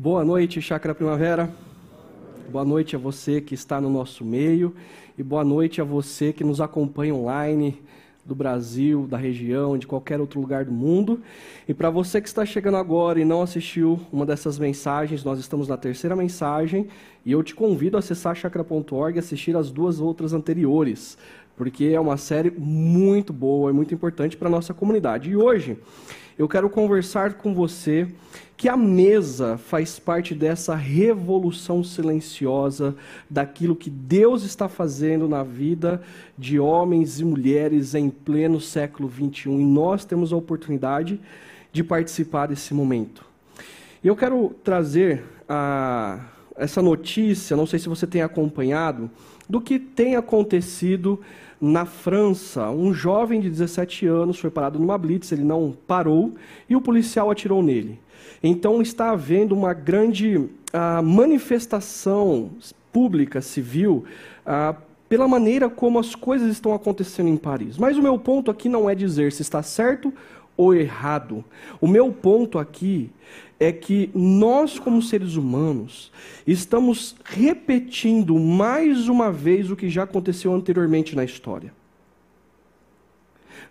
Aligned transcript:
Boa 0.00 0.24
noite, 0.24 0.62
Chácara 0.62 0.94
Primavera. 0.94 1.50
Boa 2.52 2.64
noite 2.64 2.94
a 2.94 2.98
você 3.00 3.40
que 3.40 3.52
está 3.52 3.80
no 3.80 3.90
nosso 3.90 4.24
meio 4.24 4.72
e 5.18 5.24
boa 5.24 5.42
noite 5.42 5.80
a 5.80 5.84
você 5.84 6.32
que 6.32 6.44
nos 6.44 6.60
acompanha 6.60 7.12
online 7.12 7.82
do 8.24 8.32
Brasil, 8.32 9.08
da 9.08 9.16
região, 9.16 9.76
de 9.76 9.88
qualquer 9.88 10.20
outro 10.20 10.40
lugar 10.40 10.64
do 10.64 10.70
mundo. 10.70 11.20
E 11.66 11.74
para 11.74 11.90
você 11.90 12.20
que 12.20 12.28
está 12.28 12.46
chegando 12.46 12.76
agora 12.76 13.20
e 13.20 13.24
não 13.24 13.42
assistiu 13.42 13.98
uma 14.12 14.24
dessas 14.24 14.56
mensagens, 14.56 15.24
nós 15.24 15.40
estamos 15.40 15.66
na 15.66 15.76
terceira 15.76 16.14
mensagem 16.14 16.86
e 17.26 17.32
eu 17.32 17.42
te 17.42 17.52
convido 17.52 17.96
a 17.96 17.98
acessar 17.98 18.36
chakra.org 18.36 19.16
e 19.16 19.18
assistir 19.18 19.56
as 19.56 19.68
duas 19.68 19.98
outras 19.98 20.32
anteriores, 20.32 21.18
porque 21.56 21.86
é 21.86 21.98
uma 21.98 22.16
série 22.16 22.52
muito 22.52 23.32
boa 23.32 23.72
e 23.72 23.74
muito 23.74 23.92
importante 23.94 24.36
para 24.36 24.46
a 24.46 24.50
nossa 24.50 24.72
comunidade. 24.72 25.28
E 25.28 25.36
hoje 25.36 25.76
eu 26.38 26.48
quero 26.48 26.70
conversar 26.70 27.34
com 27.34 27.52
você 27.52 28.06
que 28.56 28.68
a 28.68 28.76
mesa 28.76 29.58
faz 29.58 29.98
parte 29.98 30.36
dessa 30.36 30.74
revolução 30.76 31.82
silenciosa 31.82 32.94
daquilo 33.28 33.74
que 33.74 33.90
Deus 33.90 34.44
está 34.44 34.68
fazendo 34.68 35.28
na 35.28 35.42
vida 35.42 36.00
de 36.36 36.58
homens 36.58 37.18
e 37.18 37.24
mulheres 37.24 37.94
em 37.94 38.08
pleno 38.08 38.60
século 38.60 39.08
21 39.08 39.60
e 39.60 39.64
nós 39.64 40.04
temos 40.04 40.32
a 40.32 40.36
oportunidade 40.36 41.20
de 41.72 41.82
participar 41.82 42.46
desse 42.46 42.72
momento. 42.72 43.24
E 44.02 44.06
eu 44.06 44.14
quero 44.14 44.54
trazer 44.62 45.24
a, 45.48 46.20
essa 46.56 46.80
notícia, 46.80 47.56
não 47.56 47.66
sei 47.66 47.80
se 47.80 47.88
você 47.88 48.06
tem 48.06 48.22
acompanhado, 48.22 49.10
do 49.48 49.60
que 49.60 49.78
tem 49.78 50.14
acontecido 50.14 51.20
na 51.60 51.84
França. 51.84 52.70
Um 52.70 52.92
jovem 52.92 53.40
de 53.40 53.50
17 53.50 54.06
anos 54.06 54.38
foi 54.38 54.50
parado 54.50 54.78
numa 54.78 54.96
blitz, 54.96 55.32
ele 55.32 55.44
não 55.44 55.74
parou 55.86 56.34
e 56.68 56.76
o 56.76 56.80
policial 56.80 57.30
atirou 57.30 57.62
nele. 57.62 57.98
Então 58.42 58.80
está 58.80 59.10
havendo 59.10 59.54
uma 59.54 59.72
grande 59.74 60.36
uh, 60.36 61.02
manifestação 61.02 62.50
pública, 62.92 63.40
civil, 63.40 64.04
uh, 64.46 64.76
pela 65.08 65.26
maneira 65.26 65.68
como 65.68 65.98
as 65.98 66.14
coisas 66.14 66.50
estão 66.50 66.74
acontecendo 66.74 67.28
em 67.28 67.36
Paris. 67.36 67.78
Mas 67.78 67.96
o 67.96 68.02
meu 68.02 68.18
ponto 68.18 68.50
aqui 68.50 68.68
não 68.68 68.88
é 68.88 68.94
dizer 68.94 69.32
se 69.32 69.42
está 69.42 69.62
certo 69.62 70.12
ou 70.58 70.74
errado. 70.74 71.42
O 71.80 71.88
meu 71.88 72.12
ponto 72.12 72.58
aqui 72.58 73.10
é 73.58 73.72
que 73.72 74.10
nós, 74.14 74.78
como 74.78 75.00
seres 75.00 75.36
humanos, 75.36 76.12
estamos 76.46 77.16
repetindo 77.24 78.38
mais 78.38 79.08
uma 79.08 79.32
vez 79.32 79.70
o 79.70 79.76
que 79.76 79.88
já 79.88 80.02
aconteceu 80.02 80.52
anteriormente 80.52 81.16
na 81.16 81.24
história. 81.24 81.72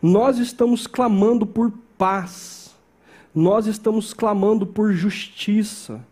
Nós 0.02 0.40
estamos 0.40 0.88
clamando 0.88 1.46
por 1.46 1.72
paz 1.96 2.58
nós 3.38 3.68
estamos 3.68 4.16
clamando 4.16 4.66
por 4.66 4.92
justiça, 4.94 6.04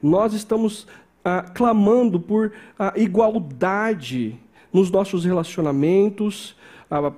nós 0.00 0.32
estamos 0.32 0.86
ah, 1.24 1.42
clamando 1.42 2.20
por 2.20 2.52
ah, 2.78 2.92
igualdade 2.94 4.38
nos 4.72 4.88
nossos 4.88 5.24
relacionamentos 5.24 6.54
ah, 6.88 7.10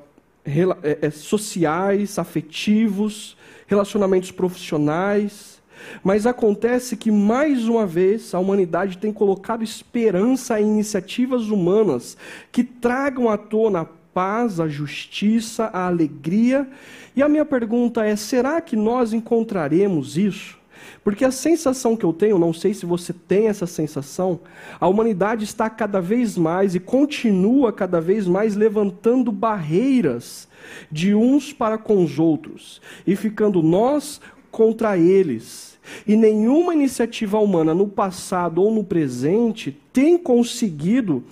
sociais, 1.12 2.18
afetivos, 2.18 3.36
relacionamentos 3.66 4.30
profissionais. 4.30 5.60
Mas 6.04 6.26
acontece 6.26 6.96
que, 6.96 7.10
mais 7.10 7.66
uma 7.66 7.86
vez, 7.86 8.34
a 8.34 8.38
humanidade 8.38 8.98
tem 8.98 9.12
colocado 9.12 9.64
esperança 9.64 10.60
em 10.60 10.66
iniciativas 10.66 11.48
humanas 11.48 12.16
que 12.52 12.62
tragam 12.62 13.28
à 13.30 13.38
tona 13.38 13.80
a 13.80 13.86
paz, 14.12 14.60
a 14.60 14.68
justiça, 14.68 15.70
a 15.72 15.86
alegria 15.86 16.68
e 17.14 17.22
a 17.22 17.28
minha 17.28 17.44
pergunta 17.44 18.04
é: 18.04 18.14
será 18.16 18.60
que 18.60 18.76
nós 18.76 19.12
encontraremos 19.12 20.16
isso? 20.16 20.59
Porque 21.02 21.24
a 21.24 21.30
sensação 21.30 21.96
que 21.96 22.04
eu 22.04 22.12
tenho, 22.12 22.38
não 22.38 22.52
sei 22.52 22.74
se 22.74 22.84
você 22.84 23.12
tem 23.12 23.48
essa 23.48 23.66
sensação, 23.66 24.40
a 24.78 24.86
humanidade 24.86 25.44
está 25.44 25.70
cada 25.70 26.00
vez 26.00 26.36
mais 26.36 26.74
e 26.74 26.80
continua 26.80 27.72
cada 27.72 28.00
vez 28.00 28.26
mais 28.26 28.54
levantando 28.54 29.32
barreiras 29.32 30.48
de 30.90 31.14
uns 31.14 31.52
para 31.52 31.78
com 31.78 32.04
os 32.04 32.18
outros 32.18 32.80
e 33.06 33.16
ficando 33.16 33.62
nós 33.62 34.20
contra 34.50 34.98
eles. 34.98 35.78
E 36.06 36.16
nenhuma 36.16 36.74
iniciativa 36.74 37.38
humana 37.38 37.74
no 37.74 37.88
passado 37.88 38.62
ou 38.62 38.72
no 38.72 38.84
presente 38.84 39.76
tem 39.92 40.18
conseguido 40.18 41.24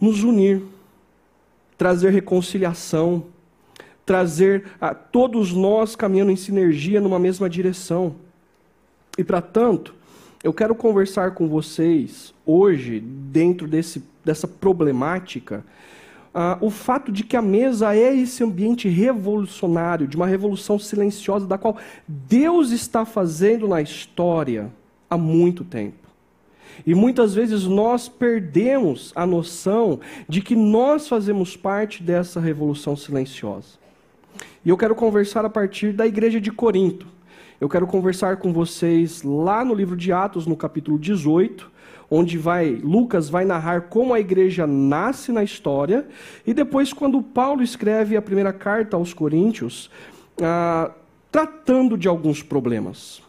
nos 0.00 0.24
unir, 0.24 0.62
trazer 1.78 2.10
reconciliação, 2.10 3.24
trazer 4.04 4.64
a 4.80 4.94
todos 4.94 5.52
nós 5.52 5.94
caminhando 5.94 6.32
em 6.32 6.36
sinergia 6.36 7.00
numa 7.00 7.18
mesma 7.18 7.48
direção. 7.48 8.16
E 9.18 9.22
para 9.22 9.42
tanto, 9.42 9.94
eu 10.42 10.52
quero 10.52 10.74
conversar 10.74 11.32
com 11.32 11.46
vocês 11.46 12.32
hoje, 12.46 12.98
dentro 13.00 13.68
desse, 13.68 14.02
dessa 14.24 14.48
problemática, 14.48 15.64
uh, 16.34 16.64
o 16.64 16.70
fato 16.70 17.12
de 17.12 17.22
que 17.22 17.36
a 17.36 17.42
mesa 17.42 17.94
é 17.94 18.16
esse 18.16 18.42
ambiente 18.42 18.88
revolucionário, 18.88 20.08
de 20.08 20.16
uma 20.16 20.26
revolução 20.26 20.78
silenciosa, 20.78 21.46
da 21.46 21.58
qual 21.58 21.76
Deus 22.08 22.70
está 22.70 23.04
fazendo 23.04 23.68
na 23.68 23.82
história 23.82 24.72
há 25.10 25.18
muito 25.18 25.62
tempo. 25.62 26.08
E 26.86 26.94
muitas 26.94 27.34
vezes 27.34 27.64
nós 27.64 28.08
perdemos 28.08 29.12
a 29.14 29.26
noção 29.26 30.00
de 30.26 30.40
que 30.40 30.56
nós 30.56 31.06
fazemos 31.06 31.54
parte 31.54 32.02
dessa 32.02 32.40
revolução 32.40 32.96
silenciosa. 32.96 33.78
E 34.64 34.70
eu 34.70 34.76
quero 34.78 34.94
conversar 34.94 35.44
a 35.44 35.50
partir 35.50 35.92
da 35.92 36.06
igreja 36.06 36.40
de 36.40 36.50
Corinto. 36.50 37.11
Eu 37.62 37.68
quero 37.68 37.86
conversar 37.86 38.38
com 38.38 38.52
vocês 38.52 39.22
lá 39.22 39.64
no 39.64 39.72
livro 39.72 39.96
de 39.96 40.10
Atos, 40.10 40.48
no 40.48 40.56
capítulo 40.56 40.98
18, 40.98 41.70
onde 42.10 42.36
vai 42.36 42.70
Lucas 42.70 43.28
vai 43.28 43.44
narrar 43.44 43.82
como 43.82 44.12
a 44.12 44.18
igreja 44.18 44.66
nasce 44.66 45.30
na 45.30 45.44
história, 45.44 46.04
e 46.44 46.52
depois 46.52 46.92
quando 46.92 47.22
Paulo 47.22 47.62
escreve 47.62 48.16
a 48.16 48.20
primeira 48.20 48.52
carta 48.52 48.96
aos 48.96 49.14
Coríntios, 49.14 49.92
ah, 50.42 50.90
tratando 51.30 51.96
de 51.96 52.08
alguns 52.08 52.42
problemas. 52.42 53.22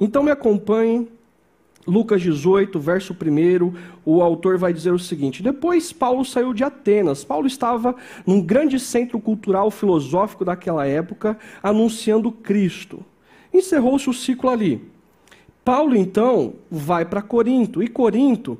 Então 0.00 0.22
me 0.22 0.30
acompanhem 0.30 1.06
Lucas 1.86 2.22
18, 2.22 2.80
verso 2.80 3.14
1, 3.14 3.74
o 4.02 4.22
autor 4.22 4.56
vai 4.56 4.72
dizer 4.72 4.94
o 4.94 4.98
seguinte: 4.98 5.42
Depois 5.42 5.92
Paulo 5.92 6.24
saiu 6.24 6.54
de 6.54 6.64
Atenas. 6.64 7.22
Paulo 7.22 7.46
estava 7.46 7.94
num 8.26 8.40
grande 8.40 8.80
centro 8.80 9.20
cultural 9.20 9.70
filosófico 9.70 10.42
daquela 10.42 10.86
época, 10.86 11.38
anunciando 11.62 12.32
Cristo. 12.32 13.04
Encerrou-se 13.54 14.10
o 14.10 14.12
ciclo 14.12 14.50
ali. 14.50 14.92
Paulo 15.64 15.96
então 15.96 16.54
vai 16.70 17.06
para 17.06 17.22
Corinto, 17.22 17.82
e 17.82 17.88
Corinto, 17.88 18.58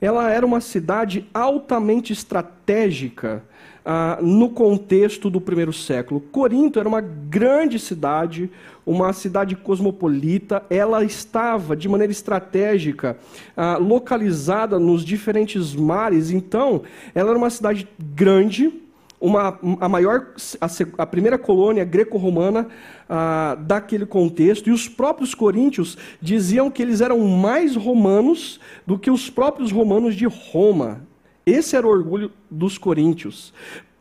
ela 0.00 0.30
era 0.30 0.46
uma 0.46 0.60
cidade 0.60 1.28
altamente 1.34 2.12
estratégica 2.12 3.44
ah, 3.84 4.18
no 4.22 4.48
contexto 4.48 5.28
do 5.28 5.40
primeiro 5.40 5.72
século. 5.72 6.20
Corinto 6.20 6.80
era 6.80 6.88
uma 6.88 7.00
grande 7.02 7.78
cidade, 7.78 8.50
uma 8.86 9.12
cidade 9.12 9.54
cosmopolita, 9.54 10.64
ela 10.70 11.04
estava 11.04 11.76
de 11.76 11.88
maneira 11.88 12.10
estratégica 12.10 13.18
ah, 13.54 13.76
localizada 13.76 14.78
nos 14.78 15.04
diferentes 15.04 15.74
mares, 15.74 16.30
então 16.30 16.82
ela 17.14 17.30
era 17.30 17.38
uma 17.38 17.50
cidade 17.50 17.86
grande, 18.14 18.72
uma, 19.20 19.58
a 19.80 19.88
maior, 19.88 20.28
a, 20.60 20.66
a 21.02 21.06
primeira 21.06 21.38
colônia 21.38 21.84
greco-romana 21.84 22.68
ah, 23.08 23.56
daquele 23.60 24.06
contexto, 24.06 24.68
e 24.68 24.72
os 24.72 24.88
próprios 24.88 25.34
coríntios 25.34 25.96
diziam 26.20 26.70
que 26.70 26.82
eles 26.82 27.00
eram 27.00 27.20
mais 27.20 27.76
romanos 27.76 28.60
do 28.86 28.98
que 28.98 29.10
os 29.10 29.30
próprios 29.30 29.72
romanos 29.72 30.14
de 30.14 30.26
Roma. 30.26 31.02
Esse 31.44 31.76
era 31.76 31.86
o 31.86 31.90
orgulho 31.90 32.30
dos 32.50 32.76
coríntios. 32.76 33.52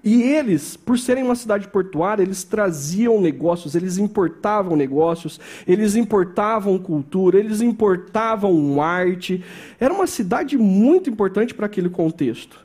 E 0.03 0.21
eles, 0.21 0.77
por 0.77 0.99
serem 0.99 1.23
uma 1.23 1.33
cidade 1.33 1.67
portuária, 1.67 2.21
eles 2.21 2.43
traziam 2.43 3.19
negócios, 3.19 3.73
eles 3.73 3.97
importavam 3.97 4.75
negócios, 4.75 5.39
eles 5.67 5.95
importavam 5.95 6.77
cultura, 6.77 7.39
eles 7.39 7.59
importavam 7.59 8.79
arte. 8.79 9.43
Era 9.79 9.91
uma 9.91 10.05
cidade 10.05 10.59
muito 10.59 11.09
importante 11.09 11.55
para 11.55 11.65
aquele 11.65 11.89
contexto. 11.89 12.64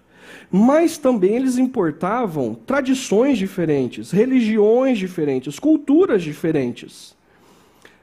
Mas 0.51 0.99
também 0.99 1.37
eles 1.37 1.59
importavam 1.59 2.55
tradições 2.55 3.39
diferentes, 3.39 4.11
religiões 4.11 4.99
diferentes, 4.99 5.59
culturas 5.59 6.23
diferentes. 6.23 7.15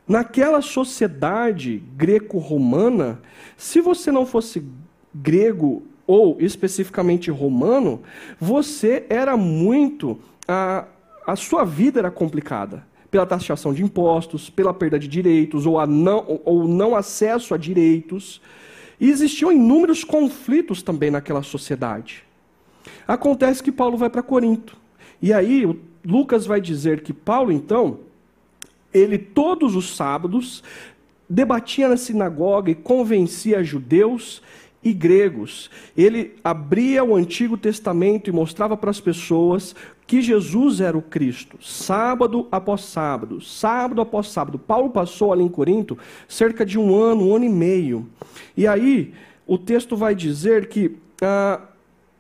Naquela 0.08 0.62
sociedade 0.62 1.84
greco-romana, 1.98 3.22
se 3.58 3.82
você 3.82 4.10
não 4.10 4.26
fosse 4.26 4.66
grego 5.14 5.84
ou 6.06 6.38
especificamente 6.40 7.30
romano, 7.30 8.02
você 8.40 9.06
era 9.10 9.36
muito. 9.36 10.18
A, 10.48 10.86
a 11.26 11.36
sua 11.36 11.66
vida 11.66 12.00
era 12.00 12.10
complicada. 12.10 12.88
Pela 13.12 13.26
taxação 13.26 13.74
de 13.74 13.84
impostos, 13.84 14.50
pela 14.50 14.74
perda 14.74 14.98
de 14.98 15.08
direitos, 15.08 15.66
ou, 15.66 15.78
a 15.78 15.86
não, 15.86 16.40
ou 16.46 16.66
não 16.66 16.96
acesso 16.96 17.54
a 17.54 17.58
direitos. 17.58 18.42
E 19.00 19.10
existiam 19.10 19.52
inúmeros 19.52 20.06
conflitos 20.06 20.82
também 20.82 21.12
naquela 21.12 21.44
sociedade. 21.44 22.27
Acontece 23.08 23.64
que 23.64 23.72
Paulo 23.72 23.98
vai 23.98 24.10
para 24.10 24.22
Corinto. 24.22 24.76
E 25.22 25.34
aí, 25.34 25.68
Lucas 26.06 26.46
vai 26.46 26.62
dizer 26.62 27.02
que 27.02 27.14
Paulo, 27.14 27.52
então, 27.52 28.00
ele 28.94 29.18
todos 29.18 29.76
os 29.76 29.96
sábados 29.96 30.64
debatia 31.30 31.90
na 31.90 31.98
sinagoga 31.98 32.72
e 32.72 32.76
convencia 32.76 33.64
judeus 33.64 34.42
e 34.84 34.94
gregos. 34.94 35.70
Ele 35.98 36.36
abria 36.44 37.04
o 37.04 37.16
Antigo 37.16 37.58
Testamento 37.58 38.30
e 38.30 38.34
mostrava 38.34 38.78
para 38.78 38.90
as 38.90 39.00
pessoas 39.00 39.76
que 40.06 40.22
Jesus 40.22 40.80
era 40.80 40.98
o 40.98 41.02
Cristo, 41.02 41.58
sábado 41.62 42.48
após 42.50 42.82
sábado, 42.82 43.42
sábado 43.42 44.00
após 44.00 44.30
sábado. 44.30 44.58
Paulo 44.58 44.90
passou 44.90 45.34
ali 45.34 45.44
em 45.44 45.50
Corinto 45.50 45.98
cerca 46.30 46.66
de 46.66 46.80
um 46.80 46.96
ano, 46.96 47.28
um 47.28 47.36
ano 47.36 47.44
e 47.44 47.50
meio. 47.50 48.08
E 48.56 48.66
aí, 48.66 49.14
o 49.46 49.58
texto 49.58 49.98
vai 49.98 50.16
dizer 50.16 50.70
que, 50.70 50.96
ah, 51.22 51.60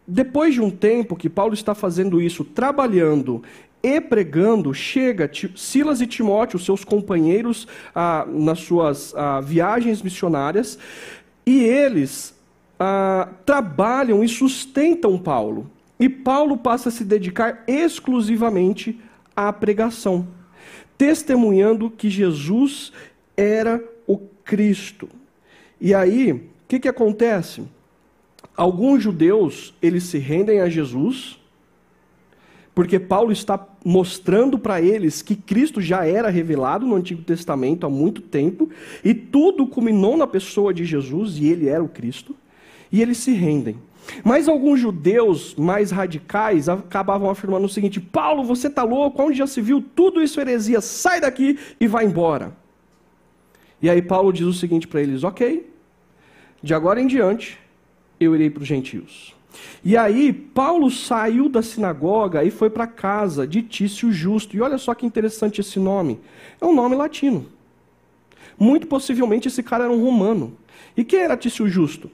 depois 0.07 0.53
de 0.53 0.61
um 0.61 0.69
tempo 0.69 1.17
que 1.17 1.29
Paulo 1.29 1.53
está 1.53 1.75
fazendo 1.75 2.21
isso, 2.21 2.45
trabalhando 2.45 3.43
e 3.83 3.99
pregando, 3.99 4.73
chega 4.73 5.29
Silas 5.55 5.99
e 5.99 6.07
Timóteo, 6.07 6.57
seus 6.57 6.83
companheiros, 6.85 7.67
ah, 7.93 8.25
nas 8.27 8.59
suas 8.59 9.13
ah, 9.15 9.41
viagens 9.41 10.01
missionárias, 10.01 10.79
e 11.45 11.63
eles 11.63 12.33
ah, 12.79 13.29
trabalham 13.45 14.23
e 14.23 14.29
sustentam 14.29 15.17
Paulo. 15.17 15.69
E 15.99 16.07
Paulo 16.07 16.57
passa 16.57 16.89
a 16.89 16.91
se 16.91 17.03
dedicar 17.03 17.63
exclusivamente 17.67 18.99
à 19.35 19.51
pregação, 19.51 20.27
testemunhando 20.97 21.89
que 21.89 22.09
Jesus 22.09 22.93
era 23.35 23.83
o 24.05 24.17
Cristo. 24.43 25.09
E 25.81 25.93
aí, 25.93 26.31
o 26.31 26.41
que, 26.67 26.79
que 26.79 26.87
acontece? 26.87 27.63
Alguns 28.57 29.03
judeus, 29.03 29.75
eles 29.79 30.05
se 30.05 30.17
rendem 30.17 30.61
a 30.61 30.67
Jesus, 30.67 31.39
porque 32.73 32.97
Paulo 32.97 33.31
está 33.31 33.63
mostrando 33.85 34.57
para 34.57 34.81
eles 34.81 35.21
que 35.21 35.35
Cristo 35.35 35.79
já 35.79 36.07
era 36.07 36.27
revelado 36.29 36.83
no 36.83 36.95
Antigo 36.95 37.21
Testamento 37.21 37.85
há 37.85 37.89
muito 37.89 38.19
tempo, 38.19 38.67
e 39.03 39.13
tudo 39.13 39.67
culminou 39.67 40.17
na 40.17 40.25
pessoa 40.25 40.73
de 40.73 40.85
Jesus, 40.85 41.37
e 41.37 41.45
ele 41.45 41.69
era 41.69 41.83
o 41.83 41.87
Cristo, 41.87 42.35
e 42.91 42.99
eles 42.99 43.19
se 43.19 43.31
rendem. 43.31 43.77
Mas 44.23 44.47
alguns 44.47 44.79
judeus 44.79 45.53
mais 45.55 45.91
radicais 45.91 46.67
acabavam 46.67 47.29
afirmando 47.29 47.67
o 47.67 47.69
seguinte: 47.69 47.99
Paulo, 47.99 48.43
você 48.43 48.67
está 48.67 48.81
louco? 48.81 49.21
Onde 49.21 49.37
já 49.37 49.45
se 49.45 49.61
viu 49.61 49.83
tudo 49.95 50.19
isso 50.19 50.39
heresia? 50.39 50.81
Sai 50.81 51.21
daqui 51.21 51.59
e 51.79 51.87
vai 51.87 52.05
embora. 52.05 52.55
E 53.81 53.87
aí 53.89 54.01
Paulo 54.01 54.33
diz 54.33 54.47
o 54.47 54.53
seguinte 54.53 54.87
para 54.87 55.01
eles: 55.01 55.23
Ok, 55.23 55.69
de 56.63 56.73
agora 56.73 56.99
em 56.99 57.05
diante 57.05 57.59
eu 58.19 58.35
irei 58.35 58.49
para 58.49 58.61
os 58.61 58.67
gentios. 58.67 59.35
E 59.83 59.95
aí 59.95 60.31
Paulo 60.33 60.91
saiu 60.91 61.49
da 61.49 61.61
sinagoga 61.61 62.43
e 62.43 62.51
foi 62.51 62.69
para 62.69 62.83
a 62.83 62.87
casa 62.87 63.47
de 63.47 63.61
Tício 63.61 64.11
Justo. 64.11 64.55
E 64.55 64.61
olha 64.61 64.77
só 64.77 64.93
que 64.93 65.05
interessante 65.05 65.61
esse 65.61 65.79
nome. 65.79 66.19
É 66.59 66.65
um 66.65 66.75
nome 66.75 66.95
latino. 66.95 67.45
Muito 68.59 68.87
possivelmente 68.87 69.47
esse 69.47 69.63
cara 69.63 69.85
era 69.85 69.93
um 69.93 70.03
romano. 70.03 70.57
E 70.95 71.03
quem 71.03 71.19
era 71.19 71.37
Tício 71.37 71.67
Justo? 71.67 72.09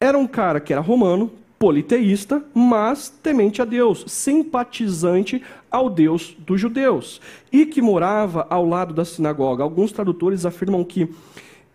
Era 0.00 0.16
um 0.18 0.26
cara 0.26 0.60
que 0.60 0.72
era 0.72 0.80
romano, 0.80 1.30
politeísta, 1.58 2.44
mas 2.52 3.08
temente 3.08 3.62
a 3.62 3.64
Deus, 3.64 4.04
simpatizante 4.06 5.42
ao 5.70 5.88
Deus 5.88 6.36
dos 6.38 6.60
judeus, 6.60 7.20
e 7.50 7.64
que 7.64 7.80
morava 7.80 8.46
ao 8.50 8.66
lado 8.66 8.92
da 8.92 9.04
sinagoga. 9.04 9.62
Alguns 9.62 9.90
tradutores 9.90 10.44
afirmam 10.44 10.84
que 10.84 11.08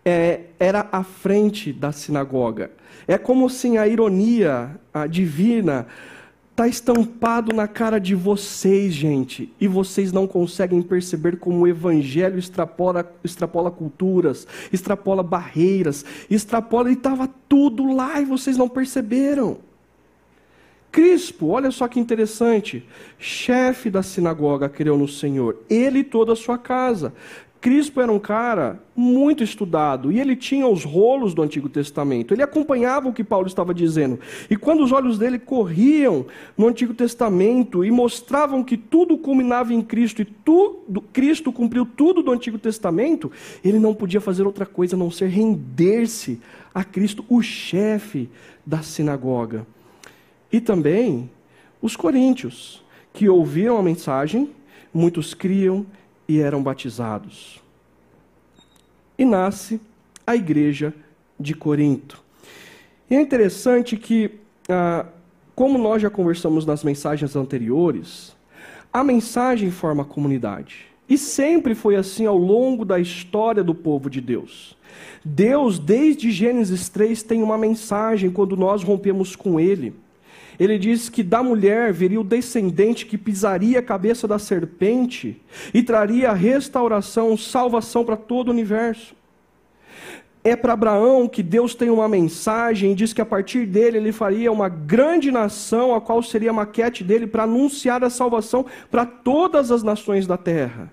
é, 0.04 0.40
era 0.58 0.88
à 0.90 1.02
frente 1.02 1.72
da 1.72 1.92
sinagoga. 1.92 2.70
É 3.06 3.18
como 3.18 3.48
se 3.48 3.76
a 3.76 3.86
ironia 3.86 4.78
a 4.92 5.06
divina 5.06 5.86
está 6.50 6.68
estampado 6.68 7.54
na 7.54 7.66
cara 7.66 7.98
de 7.98 8.14
vocês, 8.14 8.92
gente, 8.92 9.50
e 9.58 9.66
vocês 9.66 10.12
não 10.12 10.26
conseguem 10.26 10.82
perceber 10.82 11.38
como 11.38 11.60
o 11.60 11.68
evangelho 11.68 12.38
extrapola, 12.38 13.10
extrapola 13.24 13.70
culturas, 13.70 14.46
extrapola 14.70 15.22
barreiras, 15.22 16.04
extrapola 16.28 16.90
e 16.90 16.94
estava 16.94 17.28
tudo 17.48 17.94
lá 17.94 18.20
e 18.20 18.26
vocês 18.26 18.58
não 18.58 18.68
perceberam. 18.68 19.58
Crispo, 20.92 21.46
olha 21.46 21.70
só 21.70 21.86
que 21.88 22.00
interessante, 22.00 22.84
chefe 23.18 23.88
da 23.88 24.02
sinagoga 24.02 24.68
creu 24.68 24.98
no 24.98 25.06
Senhor, 25.08 25.56
ele 25.70 26.00
e 26.00 26.04
toda 26.04 26.32
a 26.32 26.36
sua 26.36 26.58
casa. 26.58 27.14
Crispo 27.60 28.00
era 28.00 28.10
um 28.10 28.18
cara 28.18 28.82
muito 28.96 29.44
estudado 29.44 30.10
e 30.10 30.18
ele 30.18 30.34
tinha 30.34 30.66
os 30.66 30.82
rolos 30.82 31.34
do 31.34 31.42
Antigo 31.42 31.68
Testamento. 31.68 32.32
Ele 32.32 32.42
acompanhava 32.42 33.08
o 33.08 33.12
que 33.12 33.22
Paulo 33.22 33.46
estava 33.46 33.74
dizendo. 33.74 34.18
E 34.48 34.56
quando 34.56 34.82
os 34.82 34.92
olhos 34.92 35.18
dele 35.18 35.38
corriam 35.38 36.24
no 36.56 36.66
Antigo 36.66 36.94
Testamento 36.94 37.84
e 37.84 37.90
mostravam 37.90 38.64
que 38.64 38.78
tudo 38.78 39.18
culminava 39.18 39.74
em 39.74 39.82
Cristo 39.82 40.22
e 40.22 40.24
tudo, 40.24 41.02
Cristo 41.12 41.52
cumpriu 41.52 41.84
tudo 41.84 42.22
do 42.22 42.32
Antigo 42.32 42.58
Testamento, 42.58 43.30
ele 43.62 43.78
não 43.78 43.94
podia 43.94 44.22
fazer 44.22 44.46
outra 44.46 44.64
coisa 44.64 44.96
a 44.96 44.98
não 44.98 45.10
ser 45.10 45.26
render-se 45.26 46.40
a 46.74 46.82
Cristo, 46.82 47.24
o 47.28 47.42
chefe 47.42 48.30
da 48.64 48.80
sinagoga. 48.80 49.66
E 50.50 50.62
também 50.62 51.30
os 51.82 51.94
coríntios, 51.94 52.82
que 53.12 53.28
ouviram 53.28 53.76
a 53.76 53.82
mensagem, 53.82 54.50
muitos 54.94 55.34
criam 55.34 55.84
e 56.30 56.38
eram 56.38 56.62
batizados. 56.62 57.60
E 59.18 59.24
nasce 59.24 59.80
a 60.24 60.36
igreja 60.36 60.94
de 61.40 61.56
Corinto. 61.56 62.22
E 63.10 63.16
é 63.16 63.20
interessante 63.20 63.96
que, 63.96 64.38
ah, 64.68 65.06
como 65.56 65.76
nós 65.76 66.00
já 66.00 66.08
conversamos 66.08 66.64
nas 66.64 66.84
mensagens 66.84 67.34
anteriores, 67.34 68.36
a 68.92 69.02
mensagem 69.02 69.72
forma 69.72 70.04
a 70.04 70.06
comunidade. 70.06 70.86
E 71.08 71.18
sempre 71.18 71.74
foi 71.74 71.96
assim 71.96 72.26
ao 72.26 72.38
longo 72.38 72.84
da 72.84 73.00
história 73.00 73.64
do 73.64 73.74
povo 73.74 74.08
de 74.08 74.20
Deus. 74.20 74.76
Deus, 75.24 75.80
desde 75.80 76.30
Gênesis 76.30 76.88
3, 76.88 77.24
tem 77.24 77.42
uma 77.42 77.58
mensagem 77.58 78.30
quando 78.30 78.56
nós 78.56 78.84
rompemos 78.84 79.34
com 79.34 79.58
Ele 79.58 79.92
ele 80.60 80.78
diz 80.78 81.08
que 81.08 81.22
da 81.22 81.42
mulher 81.42 81.90
viria 81.90 82.20
o 82.20 82.24
descendente 82.24 83.06
que 83.06 83.16
pisaria 83.16 83.78
a 83.78 83.82
cabeça 83.82 84.28
da 84.28 84.38
serpente 84.38 85.40
e 85.72 85.82
traria 85.82 86.34
restauração, 86.34 87.34
salvação 87.34 88.04
para 88.04 88.14
todo 88.14 88.48
o 88.48 88.50
universo. 88.50 89.16
É 90.44 90.54
para 90.54 90.74
Abraão 90.74 91.26
que 91.26 91.42
Deus 91.42 91.74
tem 91.74 91.88
uma 91.88 92.06
mensagem 92.06 92.92
e 92.92 92.94
diz 92.94 93.14
que 93.14 93.22
a 93.22 93.26
partir 93.26 93.64
dele 93.64 93.96
ele 93.96 94.12
faria 94.12 94.52
uma 94.52 94.68
grande 94.68 95.30
nação, 95.30 95.94
a 95.94 96.00
qual 96.00 96.22
seria 96.22 96.50
a 96.50 96.54
maquete 96.54 97.02
dele 97.02 97.26
para 97.26 97.44
anunciar 97.44 98.04
a 98.04 98.10
salvação 98.10 98.66
para 98.90 99.06
todas 99.06 99.70
as 99.70 99.82
nações 99.82 100.26
da 100.26 100.36
terra. 100.36 100.92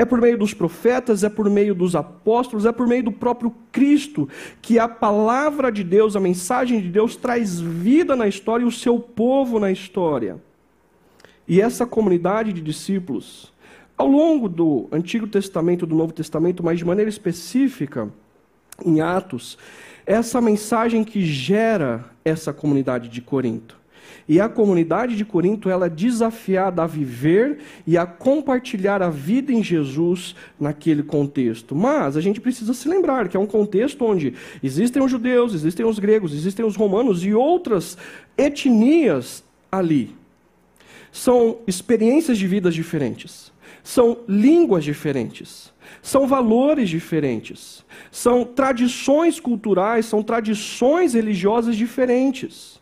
É 0.00 0.04
por 0.04 0.20
meio 0.20 0.38
dos 0.38 0.54
profetas, 0.54 1.24
é 1.24 1.28
por 1.28 1.50
meio 1.50 1.74
dos 1.74 1.96
apóstolos, 1.96 2.64
é 2.64 2.70
por 2.70 2.86
meio 2.86 3.02
do 3.02 3.10
próprio 3.10 3.52
Cristo 3.72 4.28
que 4.62 4.78
a 4.78 4.86
palavra 4.86 5.72
de 5.72 5.82
Deus, 5.82 6.14
a 6.14 6.20
mensagem 6.20 6.80
de 6.80 6.88
Deus 6.88 7.16
traz 7.16 7.58
vida 7.58 8.14
na 8.14 8.28
história 8.28 8.62
e 8.62 8.68
o 8.68 8.70
seu 8.70 9.00
povo 9.00 9.58
na 9.58 9.72
história. 9.72 10.40
E 11.48 11.60
essa 11.60 11.84
comunidade 11.84 12.52
de 12.52 12.60
discípulos, 12.60 13.52
ao 13.96 14.06
longo 14.06 14.48
do 14.48 14.86
Antigo 14.92 15.26
Testamento 15.26 15.84
e 15.84 15.88
do 15.88 15.96
Novo 15.96 16.12
Testamento, 16.12 16.62
mas 16.62 16.78
de 16.78 16.84
maneira 16.84 17.08
específica 17.08 18.08
em 18.86 19.00
Atos, 19.00 19.58
essa 20.06 20.40
mensagem 20.40 21.02
que 21.02 21.24
gera 21.24 22.04
essa 22.24 22.52
comunidade 22.52 23.08
de 23.08 23.20
Corinto. 23.20 23.77
E 24.28 24.40
a 24.40 24.48
comunidade 24.48 25.16
de 25.16 25.24
Corinto 25.24 25.70
ela 25.70 25.86
é 25.86 25.90
desafiada 25.90 26.82
a 26.82 26.86
viver 26.86 27.58
e 27.86 27.96
a 27.96 28.04
compartilhar 28.04 29.02
a 29.02 29.08
vida 29.08 29.52
em 29.52 29.62
Jesus 29.62 30.34
naquele 30.60 31.02
contexto. 31.02 31.74
Mas 31.74 32.16
a 32.16 32.20
gente 32.20 32.40
precisa 32.40 32.74
se 32.74 32.88
lembrar 32.88 33.28
que 33.28 33.36
é 33.36 33.40
um 33.40 33.46
contexto 33.46 34.04
onde 34.04 34.34
existem 34.62 35.02
os 35.02 35.10
judeus, 35.10 35.54
existem 35.54 35.86
os 35.86 35.98
gregos, 35.98 36.34
existem 36.34 36.64
os 36.64 36.76
romanos 36.76 37.24
e 37.24 37.32
outras 37.32 37.96
etnias 38.36 39.42
ali. 39.70 40.14
São 41.10 41.58
experiências 41.66 42.36
de 42.36 42.46
vidas 42.46 42.74
diferentes, 42.74 43.50
são 43.82 44.18
línguas 44.28 44.84
diferentes, 44.84 45.72
são 46.02 46.26
valores 46.26 46.90
diferentes, 46.90 47.84
são 48.10 48.44
tradições 48.44 49.40
culturais, 49.40 50.06
são 50.06 50.22
tradições 50.22 51.14
religiosas 51.14 51.76
diferentes. 51.76 52.78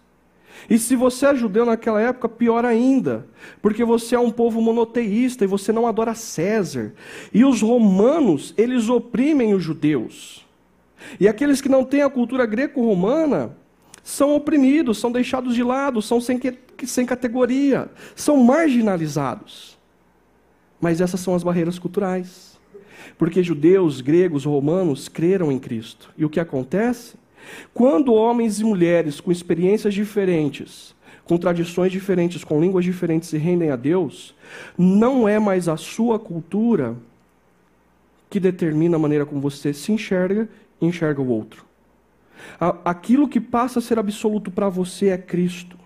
E 0.69 0.79
se 0.79 0.97
você 0.97 1.27
é 1.27 1.35
judeu 1.35 1.65
naquela 1.65 2.01
época, 2.01 2.29
pior 2.29 2.65
ainda, 2.65 3.27
porque 3.63 3.85
você 3.85 4.15
é 4.15 4.19
um 4.19 4.31
povo 4.31 4.61
monoteísta 4.61 5.45
e 5.45 5.47
você 5.47 5.73
não 5.73 5.87
adora 5.87 6.15
César. 6.15 6.93
E 7.33 7.45
os 7.45 7.63
romanos, 7.63 8.55
eles 8.57 8.89
oprimem 8.89 9.55
os 9.55 9.63
judeus. 9.63 10.45
E 11.21 11.29
aqueles 11.29 11.61
que 11.61 11.69
não 11.69 11.85
têm 11.85 12.03
a 12.03 12.11
cultura 12.11 12.47
greco-romana 12.47 13.57
são 14.03 14.35
oprimidos, 14.35 14.99
são 14.99 15.11
deixados 15.11 15.55
de 15.55 15.63
lado, 15.63 16.01
são 16.01 16.21
sem, 16.21 16.39
que, 16.39 16.57
sem 16.87 17.05
categoria, 17.05 17.91
são 18.15 18.37
marginalizados. 18.39 19.77
Mas 20.81 21.01
essas 21.01 21.21
são 21.21 21.35
as 21.35 21.43
barreiras 21.43 21.79
culturais. 21.79 22.57
Porque 23.19 23.43
judeus, 23.43 24.01
gregos, 24.01 24.45
romanos 24.45 25.09
creram 25.09 25.51
em 25.51 25.59
Cristo. 25.59 26.13
E 26.17 26.25
o 26.25 26.31
que 26.31 26.41
acontece? 26.41 27.17
Quando 27.73 28.15
homens 28.15 28.61
e 28.61 28.65
mulheres 28.65 29.21
com 29.21 29.31
experiências 29.31 29.95
diferentes, 29.95 30.95
com 31.25 31.37
tradições 31.37 31.91
diferentes, 31.91 32.45
com 32.45 32.61
línguas 32.61 32.85
diferentes 32.85 33.29
se 33.29 33.37
rendem 33.37 33.71
a 33.71 33.77
Deus, 33.77 34.35
não 34.79 35.29
é 35.29 35.39
mais 35.39 35.69
a 35.69 35.77
sua 35.77 36.19
cultura 36.19 36.97
que 38.31 38.41
determina 38.41 38.97
a 38.97 38.99
maneira 38.99 39.27
como 39.27 39.41
você 39.41 39.73
se 39.73 39.93
enxerga 39.93 40.49
e 40.81 40.87
enxerga 40.87 41.21
o 41.21 41.29
outro. 41.29 41.65
Aquilo 42.85 43.29
que 43.29 43.41
passa 43.41 43.79
a 43.79 43.83
ser 43.83 43.99
absoluto 43.99 44.51
para 44.51 44.69
você 44.69 45.09
é 45.09 45.19
Cristo 45.19 45.77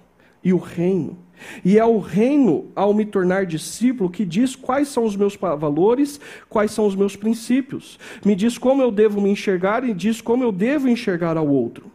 e 0.42 0.52
o 0.52 0.58
reino. 0.58 1.16
E 1.64 1.78
é 1.78 1.84
o 1.84 1.98
reino, 1.98 2.66
ao 2.74 2.92
me 2.92 3.04
tornar 3.04 3.46
discípulo, 3.46 4.10
que 4.10 4.24
diz 4.24 4.54
quais 4.54 4.88
são 4.88 5.04
os 5.04 5.16
meus 5.16 5.36
valores, 5.36 6.20
quais 6.48 6.70
são 6.70 6.86
os 6.86 6.94
meus 6.94 7.16
princípios. 7.16 7.98
Me 8.24 8.34
diz 8.34 8.58
como 8.58 8.82
eu 8.82 8.90
devo 8.90 9.20
me 9.20 9.30
enxergar 9.30 9.84
e 9.84 9.94
diz 9.94 10.20
como 10.20 10.42
eu 10.42 10.52
devo 10.52 10.88
enxergar 10.88 11.36
ao 11.36 11.48
outro. 11.48 11.90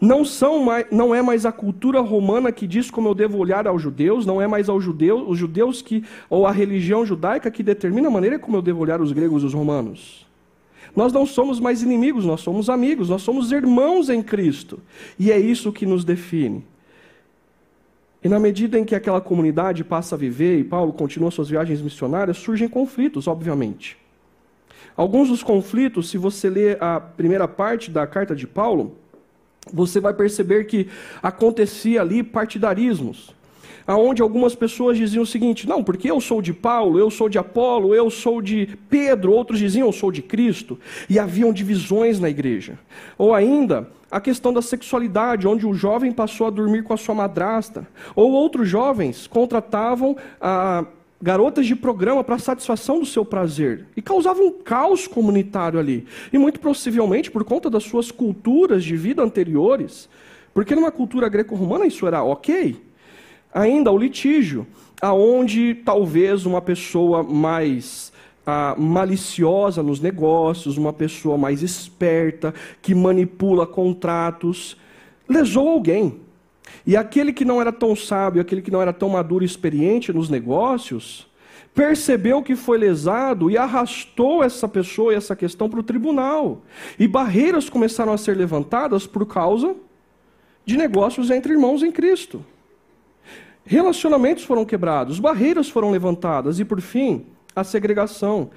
Não, 0.00 0.24
são 0.24 0.64
mais, 0.64 0.86
não 0.90 1.14
é 1.14 1.20
mais 1.20 1.44
a 1.44 1.52
cultura 1.52 2.00
romana 2.00 2.50
que 2.50 2.66
diz 2.66 2.90
como 2.90 3.08
eu 3.08 3.14
devo 3.14 3.36
olhar 3.36 3.66
aos 3.66 3.82
judeus, 3.82 4.24
não 4.24 4.40
é 4.40 4.46
mais 4.46 4.70
aos 4.70 4.82
judeus, 4.82 5.22
os 5.28 5.38
judeus 5.38 5.82
que, 5.82 6.02
ou 6.30 6.46
a 6.46 6.50
religião 6.50 7.04
judaica 7.04 7.50
que 7.50 7.62
determina 7.62 8.08
a 8.08 8.10
maneira 8.10 8.38
como 8.38 8.56
eu 8.56 8.62
devo 8.62 8.80
olhar 8.80 9.02
os 9.02 9.12
gregos 9.12 9.42
e 9.42 9.46
os 9.46 9.52
romanos. 9.52 10.26
Nós 10.96 11.12
não 11.12 11.26
somos 11.26 11.60
mais 11.60 11.82
inimigos, 11.82 12.24
nós 12.24 12.40
somos 12.40 12.70
amigos, 12.70 13.10
nós 13.10 13.20
somos 13.20 13.52
irmãos 13.52 14.08
em 14.08 14.22
Cristo. 14.22 14.80
E 15.18 15.30
é 15.30 15.38
isso 15.38 15.70
que 15.70 15.84
nos 15.84 16.02
define. 16.02 16.64
E 18.22 18.28
na 18.28 18.38
medida 18.38 18.78
em 18.78 18.84
que 18.84 18.94
aquela 18.94 19.20
comunidade 19.20 19.82
passa 19.82 20.14
a 20.14 20.18
viver 20.18 20.58
e 20.58 20.64
Paulo 20.64 20.92
continua 20.92 21.30
suas 21.30 21.48
viagens 21.48 21.80
missionárias, 21.80 22.36
surgem 22.36 22.68
conflitos, 22.68 23.26
obviamente. 23.26 23.96
Alguns 24.96 25.28
dos 25.28 25.42
conflitos, 25.42 26.10
se 26.10 26.18
você 26.18 26.50
ler 26.50 26.82
a 26.82 27.00
primeira 27.00 27.48
parte 27.48 27.90
da 27.90 28.06
carta 28.06 28.36
de 28.36 28.46
Paulo, 28.46 28.96
você 29.72 30.00
vai 30.00 30.12
perceber 30.12 30.64
que 30.64 30.88
acontecia 31.22 32.00
ali 32.02 32.22
partidarismos 32.22 33.34
aonde 33.90 34.22
algumas 34.22 34.54
pessoas 34.54 34.96
diziam 34.96 35.22
o 35.22 35.26
seguinte: 35.26 35.68
não, 35.68 35.82
porque 35.82 36.10
eu 36.10 36.20
sou 36.20 36.40
de 36.40 36.52
Paulo, 36.52 36.98
eu 36.98 37.10
sou 37.10 37.28
de 37.28 37.38
Apolo, 37.38 37.94
eu 37.94 38.08
sou 38.08 38.40
de 38.40 38.78
Pedro, 38.88 39.32
outros 39.32 39.58
diziam 39.58 39.88
eu 39.88 39.92
sou 39.92 40.12
de 40.12 40.22
Cristo, 40.22 40.78
e 41.08 41.18
haviam 41.18 41.52
divisões 41.52 42.20
na 42.20 42.30
igreja. 42.30 42.78
Ou 43.18 43.34
ainda, 43.34 43.88
a 44.10 44.20
questão 44.20 44.52
da 44.52 44.62
sexualidade, 44.62 45.48
onde 45.48 45.66
o 45.66 45.74
jovem 45.74 46.12
passou 46.12 46.46
a 46.46 46.50
dormir 46.50 46.84
com 46.84 46.94
a 46.94 46.96
sua 46.96 47.14
madrasta, 47.14 47.86
ou 48.14 48.30
outros 48.30 48.68
jovens 48.68 49.26
contratavam 49.26 50.16
a 50.40 50.84
garotas 51.20 51.66
de 51.66 51.76
programa 51.76 52.24
para 52.24 52.38
satisfação 52.38 52.98
do 52.98 53.04
seu 53.04 53.26
prazer 53.26 53.86
e 53.94 54.00
causavam 54.00 54.46
um 54.46 54.52
caos 54.52 55.06
comunitário 55.06 55.78
ali. 55.78 56.06
E 56.32 56.38
muito 56.38 56.60
possivelmente 56.60 57.30
por 57.30 57.44
conta 57.44 57.68
das 57.68 57.82
suas 57.82 58.10
culturas 58.10 58.84
de 58.84 58.96
vida 58.96 59.22
anteriores, 59.22 60.08
porque 60.54 60.74
numa 60.74 60.90
cultura 60.90 61.28
greco-romana 61.28 61.86
isso 61.86 62.06
era 62.06 62.22
ok. 62.22 62.89
Ainda 63.52 63.90
o 63.90 63.98
litígio, 63.98 64.66
aonde 65.00 65.74
talvez 65.74 66.46
uma 66.46 66.60
pessoa 66.60 67.22
mais 67.22 68.12
ah, 68.46 68.74
maliciosa 68.78 69.82
nos 69.82 70.00
negócios, 70.00 70.76
uma 70.76 70.92
pessoa 70.92 71.36
mais 71.36 71.62
esperta, 71.62 72.54
que 72.80 72.94
manipula 72.94 73.66
contratos, 73.66 74.76
lesou 75.28 75.68
alguém. 75.68 76.20
E 76.86 76.96
aquele 76.96 77.32
que 77.32 77.44
não 77.44 77.60
era 77.60 77.72
tão 77.72 77.94
sábio, 77.94 78.40
aquele 78.40 78.62
que 78.62 78.70
não 78.70 78.80
era 78.80 78.92
tão 78.92 79.08
maduro 79.08 79.44
e 79.44 79.46
experiente 79.46 80.12
nos 80.12 80.28
negócios, 80.28 81.28
percebeu 81.74 82.42
que 82.42 82.56
foi 82.56 82.78
lesado 82.78 83.50
e 83.50 83.56
arrastou 83.56 84.42
essa 84.42 84.68
pessoa 84.68 85.12
e 85.12 85.16
essa 85.16 85.36
questão 85.36 85.68
para 85.68 85.80
o 85.80 85.84
tribunal. 85.84 86.62
E 86.98 87.06
barreiras 87.06 87.68
começaram 87.68 88.12
a 88.12 88.18
ser 88.18 88.36
levantadas 88.36 89.06
por 89.06 89.26
causa 89.26 89.74
de 90.64 90.76
negócios 90.76 91.30
entre 91.30 91.52
irmãos 91.52 91.82
em 91.82 91.92
Cristo. 91.92 92.44
Relacionamentos 93.70 94.42
foram 94.42 94.64
quebrados, 94.64 95.20
barreiras 95.20 95.70
foram 95.70 95.92
levantadas 95.92 96.58
e, 96.58 96.64
por 96.64 96.80
fim, 96.80 97.26
a 97.54 97.62
segregação, 97.62 98.50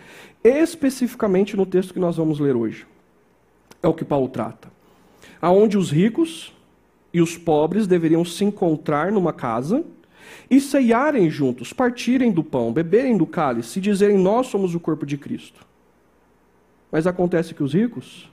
especificamente 0.43 1.55
no 1.55 1.67
texto 1.67 1.93
que 1.93 1.99
nós 1.99 2.17
vamos 2.17 2.39
ler 2.39 2.55
hoje. 2.55 2.87
É 3.83 3.87
o 3.87 3.93
que 3.93 4.03
Paulo 4.03 4.27
trata. 4.27 4.69
Aonde 5.39 5.77
os 5.77 5.91
ricos 5.91 6.51
e 7.13 7.21
os 7.21 7.37
pobres 7.37 7.85
deveriam 7.85 8.25
se 8.25 8.43
encontrar 8.43 9.11
numa 9.11 9.31
casa 9.31 9.85
e 10.49 10.59
ceiarem 10.59 11.29
juntos, 11.29 11.71
partirem 11.71 12.31
do 12.31 12.43
pão, 12.43 12.73
beberem 12.73 13.15
do 13.15 13.27
cálice 13.27 13.77
e 13.77 13.83
dizerem: 13.83 14.17
Nós 14.17 14.47
somos 14.47 14.73
o 14.73 14.79
corpo 14.79 15.05
de 15.05 15.15
Cristo. 15.15 15.63
Mas 16.91 17.05
acontece 17.05 17.53
que 17.53 17.61
os 17.61 17.75
ricos 17.75 18.31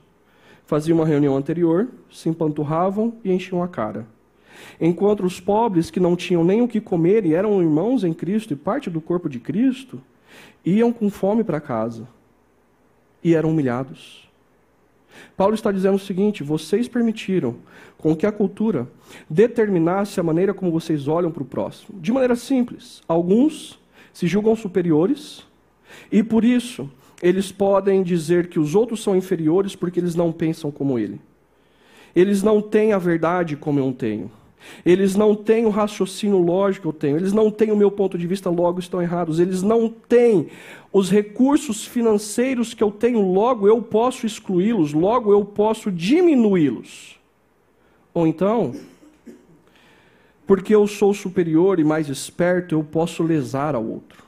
faziam 0.65 0.97
uma 0.97 1.05
reunião 1.05 1.37
anterior, 1.37 1.89
se 2.09 2.27
empanturravam 2.27 3.13
e 3.23 3.31
enchiam 3.31 3.61
a 3.61 3.67
cara. 3.67 4.07
Enquanto 4.79 5.25
os 5.25 5.39
pobres, 5.39 5.89
que 5.89 5.99
não 5.99 6.15
tinham 6.15 6.43
nem 6.43 6.61
o 6.61 6.67
que 6.67 6.81
comer 6.81 7.25
e 7.25 7.33
eram 7.33 7.61
irmãos 7.61 8.03
em 8.03 8.13
Cristo 8.13 8.53
e 8.53 8.55
parte 8.55 8.89
do 8.89 9.01
corpo 9.01 9.29
de 9.29 9.39
Cristo, 9.39 10.01
iam 10.65 10.91
com 10.91 11.09
fome 11.09 11.43
para 11.43 11.59
casa 11.59 12.07
e 13.23 13.35
eram 13.35 13.51
humilhados. 13.51 14.29
Paulo 15.35 15.53
está 15.53 15.71
dizendo 15.71 15.95
o 15.95 15.99
seguinte: 15.99 16.43
vocês 16.43 16.87
permitiram 16.87 17.55
com 17.97 18.15
que 18.15 18.25
a 18.25 18.31
cultura 18.31 18.87
determinasse 19.29 20.19
a 20.19 20.23
maneira 20.23 20.53
como 20.53 20.71
vocês 20.71 21.07
olham 21.07 21.31
para 21.31 21.43
o 21.43 21.45
próximo. 21.45 21.99
De 21.99 22.11
maneira 22.11 22.35
simples, 22.35 23.01
alguns 23.07 23.79
se 24.13 24.27
julgam 24.27 24.55
superiores 24.55 25.45
e 26.11 26.23
por 26.23 26.43
isso 26.43 26.89
eles 27.21 27.51
podem 27.51 28.01
dizer 28.01 28.47
que 28.47 28.59
os 28.59 28.73
outros 28.73 29.03
são 29.03 29.15
inferiores 29.15 29.75
porque 29.75 29.99
eles 29.99 30.15
não 30.15 30.31
pensam 30.31 30.71
como 30.71 30.97
ele. 30.97 31.19
Eles 32.15 32.41
não 32.43 32.61
têm 32.61 32.93
a 32.93 32.97
verdade 32.97 33.55
como 33.55 33.79
eu 33.79 33.93
tenho. 33.93 34.29
Eles 34.85 35.15
não 35.15 35.35
têm 35.35 35.65
o 35.65 35.69
raciocínio 35.69 36.37
lógico 36.37 36.83
que 36.83 36.87
eu 36.87 36.99
tenho, 36.99 37.17
eles 37.17 37.33
não 37.33 37.51
têm 37.51 37.71
o 37.71 37.77
meu 37.77 37.91
ponto 37.91 38.17
de 38.17 38.25
vista, 38.27 38.49
logo 38.49 38.79
estão 38.79 39.01
errados. 39.01 39.39
Eles 39.39 39.61
não 39.61 39.89
têm 39.89 40.47
os 40.91 41.09
recursos 41.09 41.85
financeiros 41.85 42.73
que 42.73 42.83
eu 42.83 42.91
tenho, 42.91 43.21
logo 43.21 43.67
eu 43.67 43.81
posso 43.81 44.25
excluí-los, 44.25 44.93
logo 44.93 45.31
eu 45.31 45.45
posso 45.45 45.91
diminuí-los. 45.91 47.19
Ou 48.13 48.27
então, 48.27 48.73
porque 50.45 50.75
eu 50.75 50.85
sou 50.85 51.13
superior 51.13 51.79
e 51.79 51.83
mais 51.83 52.09
esperto, 52.09 52.75
eu 52.75 52.83
posso 52.83 53.23
lesar 53.23 53.75
ao 53.75 53.85
outro. 53.85 54.23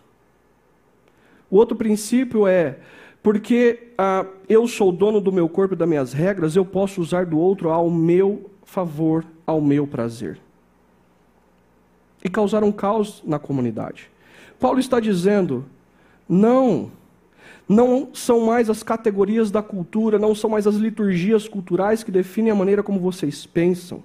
O 1.49 1.57
outro 1.57 1.75
princípio 1.75 2.47
é, 2.47 2.77
porque 3.21 3.89
ah, 3.97 4.25
eu 4.47 4.67
sou 4.67 4.91
dono 4.91 5.19
do 5.19 5.31
meu 5.31 5.47
corpo 5.49 5.73
e 5.73 5.77
das 5.77 5.87
minhas 5.87 6.13
regras, 6.13 6.55
eu 6.55 6.65
posso 6.65 7.01
usar 7.01 7.25
do 7.25 7.37
outro 7.37 7.69
ao 7.69 7.89
meu 7.89 8.49
favor 8.63 9.25
ao 9.45 9.62
meu 9.62 9.85
prazer. 9.85 10.39
E 12.23 12.29
causaram 12.29 12.71
caos 12.71 13.21
na 13.25 13.38
comunidade. 13.38 14.09
Paulo 14.59 14.79
está 14.79 15.00
dizendo: 15.00 15.65
não, 16.27 16.91
não 17.67 18.09
são 18.13 18.41
mais 18.41 18.69
as 18.69 18.81
categorias 18.81 19.51
da 19.51 19.62
cultura, 19.62 20.17
não 20.17 20.33
são 20.33 20.50
mais 20.50 20.65
as 20.65 20.75
liturgias 20.75 21.47
culturais 21.47 22.03
que 22.03 22.12
definem 22.12 22.51
a 22.51 22.55
maneira 22.55 22.81
como 22.81 23.00
vocês 23.00 23.45
pensam. 23.45 24.03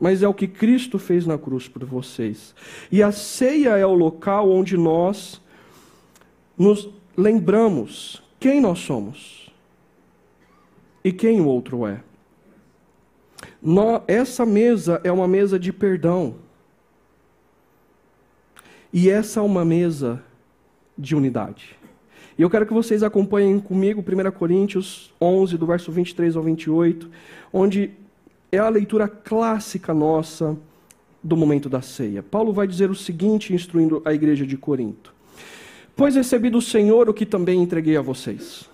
Mas 0.00 0.22
é 0.22 0.28
o 0.28 0.34
que 0.34 0.46
Cristo 0.46 0.98
fez 0.98 1.26
na 1.26 1.36
cruz 1.36 1.68
por 1.68 1.84
vocês. 1.84 2.54
E 2.90 3.02
a 3.02 3.10
ceia 3.10 3.76
é 3.76 3.86
o 3.86 3.94
local 3.94 4.50
onde 4.50 4.76
nós 4.76 5.40
nos 6.56 6.88
lembramos 7.16 8.22
quem 8.38 8.60
nós 8.60 8.78
somos 8.78 9.52
e 11.02 11.12
quem 11.12 11.40
o 11.40 11.46
outro 11.46 11.86
é 11.86 12.00
essa 14.06 14.46
mesa 14.46 15.00
é 15.02 15.10
uma 15.10 15.26
mesa 15.26 15.58
de 15.58 15.72
perdão. 15.72 16.36
E 18.92 19.10
essa 19.10 19.40
é 19.40 19.42
uma 19.42 19.64
mesa 19.64 20.22
de 20.96 21.14
unidade. 21.14 21.76
E 22.38 22.42
eu 22.42 22.48
quero 22.48 22.66
que 22.66 22.72
vocês 22.72 23.02
acompanhem 23.02 23.58
comigo 23.58 24.00
1 24.00 24.30
Coríntios 24.30 25.12
11, 25.20 25.58
do 25.58 25.66
verso 25.66 25.90
23 25.90 26.36
ao 26.36 26.42
28, 26.42 27.10
onde 27.52 27.90
é 28.50 28.58
a 28.58 28.68
leitura 28.68 29.08
clássica 29.08 29.92
nossa 29.92 30.56
do 31.22 31.36
momento 31.36 31.68
da 31.68 31.82
ceia. 31.82 32.22
Paulo 32.22 32.52
vai 32.52 32.66
dizer 32.66 32.90
o 32.90 32.94
seguinte, 32.94 33.52
instruindo 33.52 34.00
a 34.04 34.14
igreja 34.14 34.46
de 34.46 34.56
Corinto: 34.56 35.12
Pois 35.96 36.14
recebi 36.14 36.48
do 36.48 36.62
Senhor 36.62 37.08
o 37.08 37.14
que 37.14 37.26
também 37.26 37.60
entreguei 37.60 37.96
a 37.96 38.02
vocês. 38.02 38.70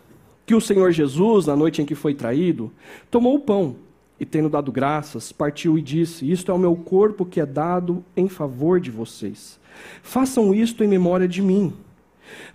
Que 0.47 0.55
o 0.55 0.61
Senhor 0.61 0.93
Jesus, 0.93 1.47
na 1.47 1.57
noite 1.57 1.81
em 1.81 1.87
que 1.87 1.95
foi 1.95 2.15
traído, 2.15 2.71
tomou 3.11 3.35
o 3.35 3.41
pão 3.41 3.77
e 4.19 4.25
tendo 4.25 4.49
dado 4.49 4.71
graças, 4.71 5.33
partiu 5.33 5.79
e 5.79 5.83
disse: 5.83 6.31
Isto 6.31 6.53
é 6.53 6.55
o 6.55 6.59
meu 6.59 6.77
corpo 6.77 7.27
que 7.27 7.41
é 7.41 7.47
dado 7.47 8.05
em 8.17 8.29
favor 8.29 8.81
de 8.81 8.91
vocês. 8.91 9.59
Façam 10.03 10.55
isto 10.55 10.85
em 10.85 10.89
memória 10.89 11.27
de 11.27 11.43
mim. 11.43 11.73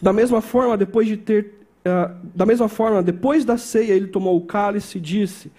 Da 0.02 0.14
mesma 0.14 0.42
forma, 0.42 0.78
depois 0.78 1.08
de 1.08 1.18
ter 1.18 1.54
uh, 1.86 2.16
da 2.34 2.46
mesma 2.46 2.68
forma, 2.68 3.04
depois 3.04 3.44
da 3.44 3.58
ceia, 3.58 3.94
ele 3.94 4.08
tomou 4.08 4.38
o 4.38 4.46
cálice 4.46 4.98
e 4.98 5.02
disse: 5.02 5.52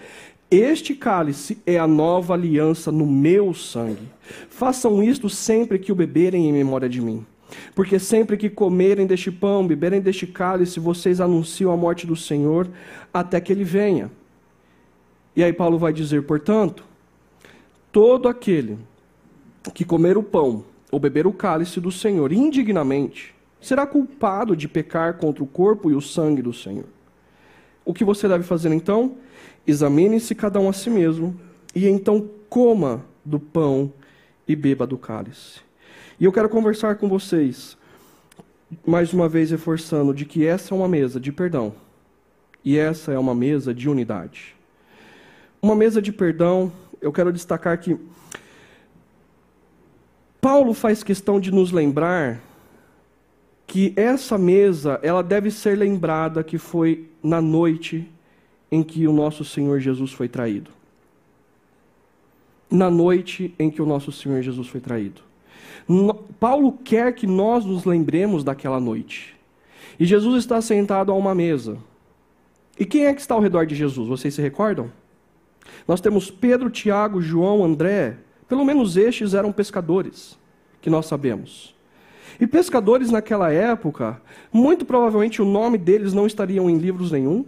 Este 0.50 0.94
cálice 0.94 1.58
é 1.66 1.78
a 1.78 1.86
nova 1.86 2.34
aliança 2.34 2.90
no 2.90 3.06
meu 3.06 3.52
sangue. 3.52 4.08
Façam 4.48 5.02
isto 5.02 5.28
sempre 5.28 5.78
que 5.78 5.92
o 5.92 5.94
beberem 5.94 6.48
em 6.48 6.52
memória 6.52 6.88
de 6.88 7.00
mim. 7.00 7.26
Porque 7.74 7.98
sempre 7.98 8.36
que 8.36 8.48
comerem 8.48 9.06
deste 9.06 9.30
pão, 9.30 9.66
beberem 9.66 10.00
deste 10.00 10.26
cálice, 10.26 10.78
vocês 10.78 11.20
anunciam 11.20 11.72
a 11.72 11.76
morte 11.76 12.06
do 12.06 12.14
Senhor 12.14 12.68
até 13.12 13.40
que 13.40 13.52
ele 13.52 13.64
venha. 13.64 14.10
E 15.34 15.44
aí 15.44 15.52
Paulo 15.52 15.78
vai 15.78 15.92
dizer, 15.92 16.22
portanto, 16.22 16.84
todo 17.92 18.28
aquele 18.28 18.78
que 19.74 19.84
comer 19.84 20.16
o 20.16 20.22
pão 20.22 20.64
ou 20.90 20.98
beber 20.98 21.26
o 21.26 21.32
cálice 21.32 21.80
do 21.80 21.92
Senhor 21.92 22.32
indignamente 22.32 23.34
será 23.60 23.86
culpado 23.86 24.56
de 24.56 24.66
pecar 24.66 25.14
contra 25.14 25.44
o 25.44 25.46
corpo 25.46 25.90
e 25.90 25.94
o 25.94 26.00
sangue 26.00 26.42
do 26.42 26.52
Senhor. 26.52 26.86
O 27.84 27.92
que 27.92 28.04
você 28.04 28.26
deve 28.26 28.44
fazer 28.44 28.72
então? 28.72 29.16
Examine-se 29.66 30.34
cada 30.34 30.58
um 30.58 30.68
a 30.68 30.72
si 30.72 30.88
mesmo, 30.88 31.38
e 31.74 31.86
então 31.86 32.28
coma 32.48 33.04
do 33.24 33.38
pão 33.38 33.92
e 34.48 34.56
beba 34.56 34.86
do 34.86 34.98
cálice. 34.98 35.60
E 36.18 36.24
eu 36.24 36.32
quero 36.32 36.48
conversar 36.48 36.96
com 36.96 37.08
vocês, 37.08 37.76
mais 38.86 39.12
uma 39.12 39.28
vez 39.28 39.50
reforçando, 39.50 40.14
de 40.14 40.24
que 40.24 40.44
essa 40.44 40.74
é 40.74 40.76
uma 40.76 40.88
mesa 40.88 41.20
de 41.20 41.30
perdão, 41.30 41.74
e 42.64 42.78
essa 42.78 43.12
é 43.12 43.18
uma 43.18 43.34
mesa 43.34 43.74
de 43.74 43.88
unidade. 43.88 44.56
Uma 45.62 45.74
mesa 45.74 46.00
de 46.00 46.10
perdão, 46.10 46.72
eu 47.00 47.12
quero 47.12 47.32
destacar 47.32 47.78
que 47.78 47.98
Paulo 50.40 50.72
faz 50.72 51.02
questão 51.02 51.38
de 51.38 51.50
nos 51.50 51.70
lembrar 51.70 52.40
que 53.66 53.92
essa 53.94 54.38
mesa, 54.38 54.98
ela 55.02 55.22
deve 55.22 55.50
ser 55.50 55.76
lembrada 55.76 56.42
que 56.42 56.58
foi 56.58 57.08
na 57.22 57.40
noite 57.40 58.10
em 58.72 58.82
que 58.82 59.06
o 59.06 59.12
nosso 59.12 59.44
Senhor 59.44 59.78
Jesus 59.80 60.12
foi 60.12 60.28
traído. 60.28 60.70
Na 62.70 62.90
noite 62.90 63.54
em 63.58 63.70
que 63.70 63.82
o 63.82 63.86
nosso 63.86 64.10
Senhor 64.10 64.42
Jesus 64.42 64.66
foi 64.66 64.80
traído. 64.80 65.20
No, 65.86 66.14
Paulo 66.14 66.72
quer 66.84 67.12
que 67.12 67.26
nós 67.26 67.64
nos 67.64 67.84
lembremos 67.84 68.42
daquela 68.42 68.80
noite. 68.80 69.36
E 69.98 70.06
Jesus 70.06 70.42
está 70.42 70.60
sentado 70.62 71.12
a 71.12 71.14
uma 71.14 71.34
mesa. 71.34 71.76
E 72.78 72.86
quem 72.86 73.06
é 73.06 73.12
que 73.12 73.20
está 73.20 73.34
ao 73.34 73.40
redor 73.40 73.66
de 73.66 73.74
Jesus? 73.74 74.08
Vocês 74.08 74.32
se 74.34 74.40
recordam? 74.40 74.90
Nós 75.86 76.00
temos 76.00 76.30
Pedro, 76.30 76.70
Tiago, 76.70 77.20
João, 77.20 77.64
André. 77.64 78.16
Pelo 78.48 78.64
menos 78.64 78.96
estes 78.96 79.34
eram 79.34 79.52
pescadores, 79.52 80.38
que 80.80 80.90
nós 80.90 81.06
sabemos. 81.06 81.74
E 82.40 82.46
pescadores 82.46 83.10
naquela 83.10 83.52
época, 83.52 84.20
muito 84.52 84.84
provavelmente 84.84 85.42
o 85.42 85.44
nome 85.44 85.76
deles 85.76 86.12
não 86.12 86.26
estariam 86.26 86.68
em 86.70 86.78
livros 86.78 87.10
nenhum, 87.10 87.44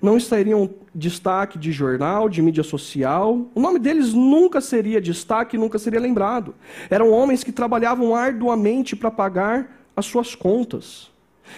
não 0.00 0.16
estariam 0.16 0.70
destaque 0.94 1.58
de 1.58 1.72
jornal, 1.72 2.28
de 2.28 2.42
mídia 2.42 2.62
social. 2.62 3.46
O 3.54 3.60
nome 3.60 3.78
deles 3.78 4.12
nunca 4.12 4.60
seria 4.60 5.00
destaque, 5.00 5.58
nunca 5.58 5.78
seria 5.78 6.00
lembrado. 6.00 6.54
Eram 6.90 7.10
homens 7.10 7.42
que 7.42 7.52
trabalhavam 7.52 8.14
arduamente 8.14 8.94
para 8.94 9.10
pagar 9.10 9.70
as 9.96 10.06
suas 10.06 10.34
contas. 10.34 11.10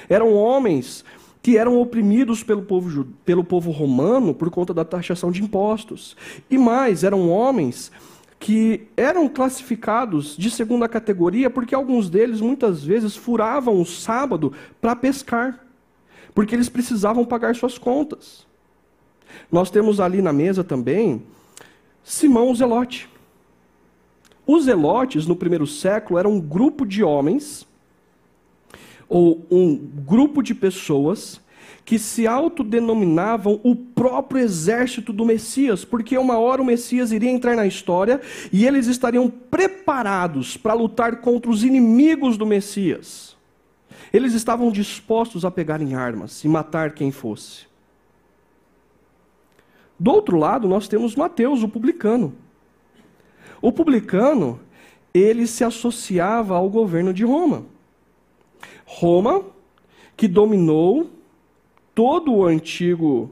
Eram 0.09 0.35
homens 0.35 1.05
que 1.49 1.57
eram 1.57 1.81
oprimidos 1.81 2.43
pelo 2.43 2.61
povo, 2.61 3.07
pelo 3.25 3.43
povo 3.43 3.71
romano 3.71 4.35
por 4.35 4.51
conta 4.51 4.75
da 4.75 4.85
taxação 4.85 5.33
de 5.33 5.43
impostos. 5.43 6.15
E 6.51 6.59
mais, 6.59 7.03
eram 7.03 7.31
homens 7.31 7.91
que 8.39 8.87
eram 8.95 9.27
classificados 9.31 10.37
de 10.37 10.51
segunda 10.51 10.87
categoria 10.87 11.49
porque 11.49 11.75
alguns 11.75 12.11
deles 12.11 12.43
muitas 12.43 12.85
vezes 12.85 13.17
furavam 13.17 13.81
o 13.81 13.87
sábado 13.87 14.53
para 14.79 14.95
pescar, 14.95 15.65
porque 16.35 16.55
eles 16.55 16.69
precisavam 16.69 17.25
pagar 17.25 17.57
suas 17.57 17.79
contas. 17.79 18.47
Nós 19.51 19.71
temos 19.71 20.01
ali 20.01 20.21
na 20.21 20.35
mesa 20.35 20.63
também 20.63 21.23
Simão 22.05 22.51
o 22.51 22.55
Zelote. 22.55 23.09
Os 24.47 24.65
zelotes, 24.65 25.27
no 25.27 25.35
primeiro 25.35 25.67
século, 25.67 26.19
eram 26.19 26.33
um 26.33 26.41
grupo 26.41 26.85
de 26.85 27.03
homens 27.03 27.67
ou 29.09 29.47
um 29.51 29.77
grupo 29.77 30.43
de 30.43 30.55
pessoas 30.55 31.41
que 31.85 31.99
se 31.99 32.27
autodenominavam 32.27 33.59
o 33.65 33.75
próprio 33.75 34.43
exército 34.43 35.11
do 35.11 35.25
Messias, 35.25 35.87
porque 35.87 36.19
uma 36.19 36.39
hora 36.39 36.61
o 36.61 36.65
Messias 36.65 37.13
iria 37.13 37.31
entrar 37.31 37.57
na 37.57 37.67
história 37.67 38.21
e 38.53 38.67
eles 38.67 38.87
estariam 38.87 39.31
preparados 39.31 40.55
para 40.55 40.75
lutar 40.75 41.23
contra 41.23 41.51
os 41.51 41.65
inimigos 41.65 42.37
do 42.37 42.45
Messias. 42.45 43.35
Eles 44.13 44.35
estavam 44.35 44.71
dispostos 44.71 45.47
a 45.47 45.51
pegarem 45.51 45.95
armas 45.95 46.45
e 46.45 46.49
matar 46.49 46.93
quem 46.93 47.11
fosse. 47.11 47.67
Do 49.99 50.11
outro 50.13 50.37
lado, 50.37 50.69
nós 50.69 50.89
temos 50.89 51.17
Mateus, 51.17 51.63
o 51.63 51.69
publicano. 51.69 52.35
O 53.63 53.73
publicano, 53.73 54.61
ele 55.13 55.47
se 55.47 55.65
associava 55.65 56.55
ao 56.55 56.69
governo 56.69 57.15
de 57.15 57.25
Roma. 57.25 57.65
Roma, 58.91 59.43
que 60.17 60.27
dominou 60.27 61.11
todo 61.95 62.33
o 62.33 62.47
antigo 62.47 63.31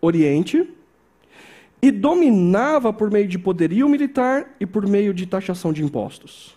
Oriente 0.00 0.70
e 1.82 1.90
dominava 1.90 2.92
por 2.92 3.10
meio 3.10 3.26
de 3.26 3.36
poderio 3.36 3.88
militar 3.88 4.54
e 4.60 4.64
por 4.64 4.86
meio 4.86 5.12
de 5.12 5.26
taxação 5.26 5.72
de 5.72 5.82
impostos. 5.82 6.56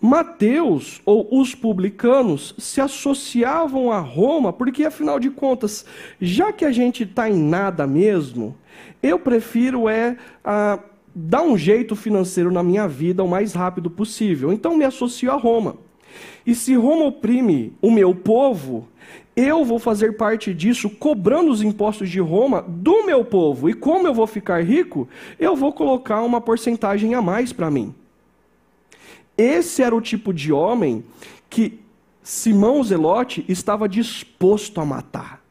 Mateus, 0.00 1.02
ou 1.04 1.28
os 1.30 1.54
publicanos, 1.54 2.54
se 2.56 2.80
associavam 2.80 3.92
a 3.92 3.98
Roma, 3.98 4.54
porque 4.54 4.84
afinal 4.84 5.20
de 5.20 5.28
contas, 5.30 5.84
já 6.18 6.50
que 6.50 6.64
a 6.64 6.72
gente 6.72 7.02
está 7.02 7.28
em 7.28 7.36
nada 7.36 7.86
mesmo, 7.86 8.56
eu 9.02 9.18
prefiro 9.18 9.86
é 9.86 10.16
dar 11.14 11.42
um 11.42 11.58
jeito 11.58 11.94
financeiro 11.94 12.50
na 12.50 12.62
minha 12.62 12.88
vida 12.88 13.22
o 13.22 13.28
mais 13.28 13.52
rápido 13.52 13.90
possível. 13.90 14.50
Então 14.50 14.76
me 14.76 14.84
associo 14.84 15.30
a 15.30 15.36
Roma. 15.36 15.76
E 16.46 16.54
se 16.54 16.74
Roma 16.74 17.04
oprime 17.04 17.72
o 17.80 17.90
meu 17.90 18.14
povo, 18.14 18.88
eu 19.34 19.64
vou 19.64 19.78
fazer 19.78 20.16
parte 20.16 20.52
disso 20.52 20.90
cobrando 20.90 21.50
os 21.50 21.62
impostos 21.62 22.10
de 22.10 22.20
Roma 22.20 22.62
do 22.62 23.04
meu 23.04 23.24
povo. 23.24 23.68
E 23.68 23.74
como 23.74 24.06
eu 24.06 24.14
vou 24.14 24.26
ficar 24.26 24.62
rico, 24.62 25.08
eu 25.38 25.56
vou 25.56 25.72
colocar 25.72 26.22
uma 26.22 26.40
porcentagem 26.40 27.14
a 27.14 27.22
mais 27.22 27.52
para 27.52 27.70
mim. 27.70 27.94
Esse 29.36 29.82
era 29.82 29.94
o 29.96 30.00
tipo 30.00 30.32
de 30.32 30.52
homem 30.52 31.04
que 31.48 31.80
Simão 32.22 32.82
Zelote 32.84 33.44
estava 33.48 33.88
disposto 33.88 34.80
a 34.80 34.84
matar. 34.84 35.42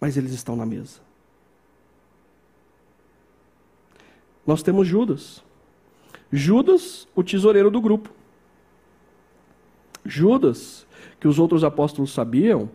Mas 0.00 0.16
eles 0.16 0.32
estão 0.32 0.56
na 0.56 0.64
mesa. 0.64 1.00
Nós 4.46 4.62
temos 4.62 4.86
Judas. 4.86 5.42
Judas, 6.32 7.06
o 7.14 7.22
tesoureiro 7.22 7.70
do 7.70 7.80
grupo. 7.80 8.10
Judas, 10.04 10.86
que 11.20 11.28
os 11.28 11.38
outros 11.38 11.64
apóstolos 11.64 12.12
sabiam, 12.12 12.68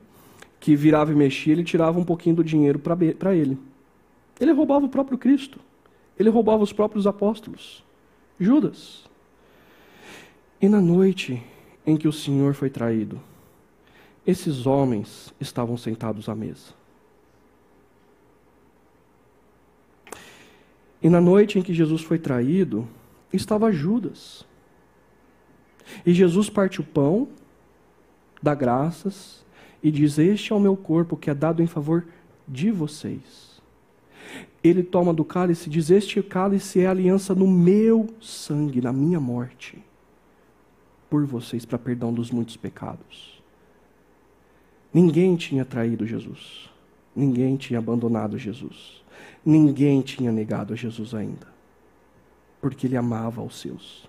que 0.59 0.75
virava 0.75 1.11
e 1.11 1.15
mexia, 1.15 1.53
ele 1.53 1.63
tirava 1.63 1.99
um 1.99 2.03
pouquinho 2.03 2.37
do 2.37 2.43
dinheiro 2.43 2.79
para 2.79 3.35
ele. 3.35 3.57
Ele 4.39 4.51
roubava 4.51 4.85
o 4.85 4.89
próprio 4.89 5.17
Cristo. 5.17 5.59
Ele 6.17 6.29
roubava 6.29 6.63
os 6.63 6.73
próprios 6.73 7.05
apóstolos. 7.05 7.83
Judas. 8.39 9.03
E 10.61 10.67
na 10.67 10.81
noite 10.81 11.43
em 11.85 11.95
que 11.95 12.07
o 12.07 12.13
Senhor 12.13 12.53
foi 12.53 12.69
traído, 12.69 13.19
esses 14.25 14.65
homens 14.65 15.33
estavam 15.39 15.77
sentados 15.77 16.27
à 16.27 16.35
mesa. 16.35 16.75
E 21.01 21.09
na 21.09 21.21
noite 21.21 21.59
em 21.59 21.61
que 21.61 21.73
Jesus 21.73 22.01
foi 22.01 22.17
traído, 22.17 22.87
estava 23.31 23.71
Judas. 23.71 24.46
E 26.05 26.13
Jesus 26.13 26.49
parte 26.49 26.81
o 26.81 26.83
pão, 26.83 27.27
dá 28.41 28.53
graças 28.53 29.45
e 29.81 29.91
diz: 29.91 30.17
Este 30.17 30.51
é 30.51 30.55
o 30.55 30.59
meu 30.59 30.75
corpo 30.75 31.17
que 31.17 31.29
é 31.29 31.33
dado 31.33 31.61
em 31.61 31.67
favor 31.67 32.05
de 32.47 32.71
vocês. 32.71 33.61
Ele 34.63 34.83
toma 34.83 35.13
do 35.13 35.23
cálice 35.23 35.67
e 35.67 35.71
diz: 35.71 35.89
Este 35.89 36.21
cálice 36.21 36.81
é 36.81 36.87
aliança 36.87 37.33
no 37.33 37.47
meu 37.47 38.07
sangue, 38.19 38.81
na 38.81 38.91
minha 38.91 39.19
morte, 39.19 39.83
por 41.09 41.25
vocês, 41.25 41.65
para 41.65 41.77
perdão 41.77 42.13
dos 42.13 42.31
muitos 42.31 42.57
pecados. 42.57 43.41
Ninguém 44.93 45.35
tinha 45.35 45.63
traído 45.63 46.07
Jesus. 46.07 46.69
Ninguém 47.15 47.55
tinha 47.55 47.79
abandonado 47.79 48.37
Jesus. 48.37 49.03
Ninguém 49.45 50.01
tinha 50.01 50.31
negado 50.31 50.73
a 50.73 50.75
Jesus 50.75 51.13
ainda. 51.13 51.47
Porque 52.61 52.87
ele 52.87 52.97
amava 52.97 53.41
os 53.41 53.59
seus. 53.59 54.06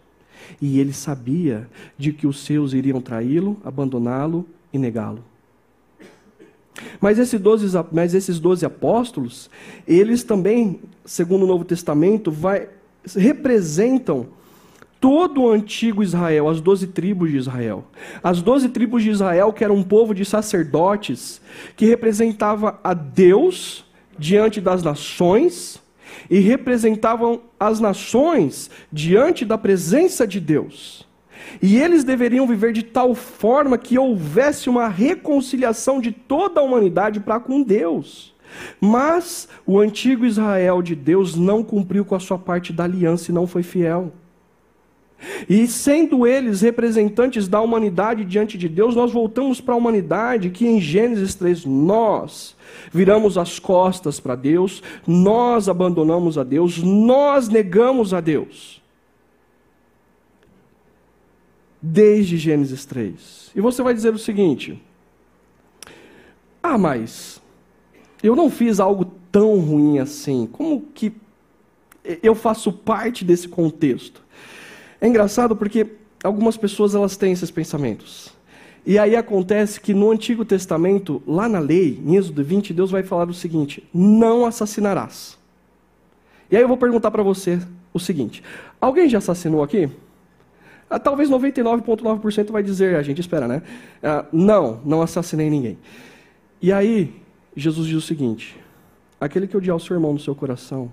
E 0.61 0.79
ele 0.79 0.93
sabia 0.93 1.69
de 1.97 2.13
que 2.13 2.27
os 2.27 2.45
seus 2.45 2.73
iriam 2.73 3.01
traí-lo, 3.01 3.57
abandoná-lo 3.65 4.47
e 4.73 4.79
negá-lo. 4.79 5.23
Mas, 7.01 7.19
esse 7.19 7.39
12, 7.39 7.77
mas 7.93 8.15
esses 8.15 8.39
doze 8.39 8.65
apóstolos, 8.65 9.51
eles 9.87 10.23
também, 10.23 10.81
segundo 11.05 11.45
o 11.45 11.47
Novo 11.47 11.65
Testamento, 11.65 12.31
vai, 12.31 12.69
representam 13.17 14.29
todo 15.01 15.43
o 15.43 15.51
antigo 15.51 16.03
Israel, 16.03 16.49
as 16.49 16.61
doze 16.61 16.87
tribos 16.87 17.31
de 17.31 17.37
Israel. 17.37 17.85
As 18.23 18.43
doze 18.43 18.69
tribos 18.69 19.03
de 19.03 19.11
Israel, 19.11 19.53
que 19.53 19.63
era 19.63 19.73
um 19.73 19.83
povo 19.83 20.15
de 20.15 20.25
sacerdotes, 20.25 21.41
que 21.77 21.87
representava 21.87 22.79
a 22.83 22.95
Deus 22.95 23.85
diante 24.19 24.61
das 24.61 24.83
nações, 24.83 25.81
e 26.29 26.39
representavam 26.39 27.41
as 27.59 27.81
nações 27.81 28.71
diante 28.93 29.45
da 29.45 29.59
presença 29.59 30.27
de 30.27 30.41
Deus. 30.41 31.07
E 31.63 31.79
eles 31.79 32.05
deveriam 32.05 32.47
viver 32.47 32.73
de 32.73 32.83
tal 32.83 33.15
forma 33.15 33.79
que 33.79 33.99
houvesse 33.99 34.69
uma 34.69 34.89
reconciliação 34.89 36.01
de 36.01 36.13
toda 36.13 36.61
a 36.61 36.63
humanidade 36.63 37.21
para 37.21 37.41
com 37.41 37.63
Deus. 37.63 38.35
Mas 38.81 39.49
o 39.67 39.79
antigo 39.79 40.25
Israel 40.25 40.83
de 40.83 40.95
Deus 40.95 41.35
não 41.35 41.63
cumpriu 41.63 42.05
com 42.05 42.15
a 42.15 42.21
sua 42.21 42.39
parte 42.39 42.73
da 42.73 42.85
aliança 42.85 43.31
e 43.31 43.35
não 43.35 43.47
foi 43.47 43.63
fiel. 43.63 44.13
E 45.49 45.67
sendo 45.67 46.27
eles 46.27 46.61
representantes 46.61 47.49
da 47.49 47.61
humanidade 47.61 48.25
diante 48.25 48.57
de 48.57 48.69
Deus, 48.69 48.95
nós 48.95 49.13
voltamos 49.13 49.61
para 49.61 49.75
a 49.75 49.77
humanidade 49.77 50.51
que 50.51 50.67
em 50.67 50.81
Gênesis 50.81 51.35
3 51.35 51.65
nós 51.65 52.57
viramos 52.93 53.37
as 53.37 53.59
costas 53.59 54.21
para 54.21 54.37
Deus, 54.37 54.83
nós 55.07 55.69
abandonamos 55.69 56.39
a 56.39 56.45
Deus, 56.45 56.79
nós 56.79 57.49
negamos 57.49 58.15
a 58.15 58.21
Deus. 58.21 58.81
Desde 61.81 62.37
Gênesis 62.37 62.85
3. 62.85 63.53
E 63.55 63.61
você 63.61 63.83
vai 63.83 63.95
dizer 63.95 64.15
o 64.15 64.19
seguinte: 64.19 64.81
Ah, 66.63 66.79
mas 66.79 67.41
eu 68.23 68.35
não 68.37 68.51
fiz 68.51 68.81
algo 68.81 69.05
tão 69.31 69.59
ruim 69.61 69.99
assim. 69.99 70.49
Como 70.51 70.81
que 70.95 71.13
eu 72.23 72.35
faço 72.35 72.73
parte 72.73 73.25
desse 73.25 73.49
contexto? 73.49 74.23
É 75.01 75.07
engraçado 75.07 75.55
porque 75.55 75.87
algumas 76.23 76.57
pessoas 76.57 76.95
elas 76.95 77.17
têm 77.17 77.33
esses 77.33 77.51
pensamentos. 77.51 78.37
E 78.85 78.99
aí 78.99 79.15
acontece 79.17 79.81
que 79.81 79.93
no 79.93 80.11
Antigo 80.11 80.45
Testamento, 80.45 81.23
lá 81.27 81.49
na 81.49 81.59
lei, 81.59 82.01
em 82.05 82.17
Êxodo 82.17 82.43
20, 82.43 82.73
Deus 82.73 82.91
vai 82.91 83.03
falar 83.03 83.29
o 83.29 83.35
seguinte: 83.35 83.87
não 83.93 84.47
assassinarás. 84.47 85.39
E 86.51 86.57
aí 86.57 86.63
eu 86.63 86.69
vou 86.69 86.77
perguntar 86.77 87.11
para 87.11 87.23
você 87.23 87.61
o 87.93 87.99
seguinte: 87.99 88.43
alguém 88.81 89.09
já 89.09 89.19
assassinou 89.19 89.63
aqui? 89.63 89.91
Ah, 90.91 90.99
talvez 90.99 91.29
99,9% 91.29 92.51
vai 92.51 92.63
dizer, 92.63 92.97
a 92.97 93.03
gente 93.03 93.21
espera, 93.21 93.47
né? 93.47 93.63
Ah, 94.03 94.25
não, 94.33 94.81
não 94.85 95.03
assassinei 95.03 95.51
ninguém. 95.51 95.79
E 96.63 96.73
aí, 96.73 97.15
Jesus 97.55 97.87
diz 97.87 97.97
o 97.97 98.01
seguinte: 98.01 98.57
aquele 99.21 99.47
que 99.47 99.57
odiar 99.57 99.77
o 99.77 99.81
seu 99.81 99.95
irmão 99.95 100.15
no 100.15 100.19
seu 100.19 100.35
coração 100.35 100.91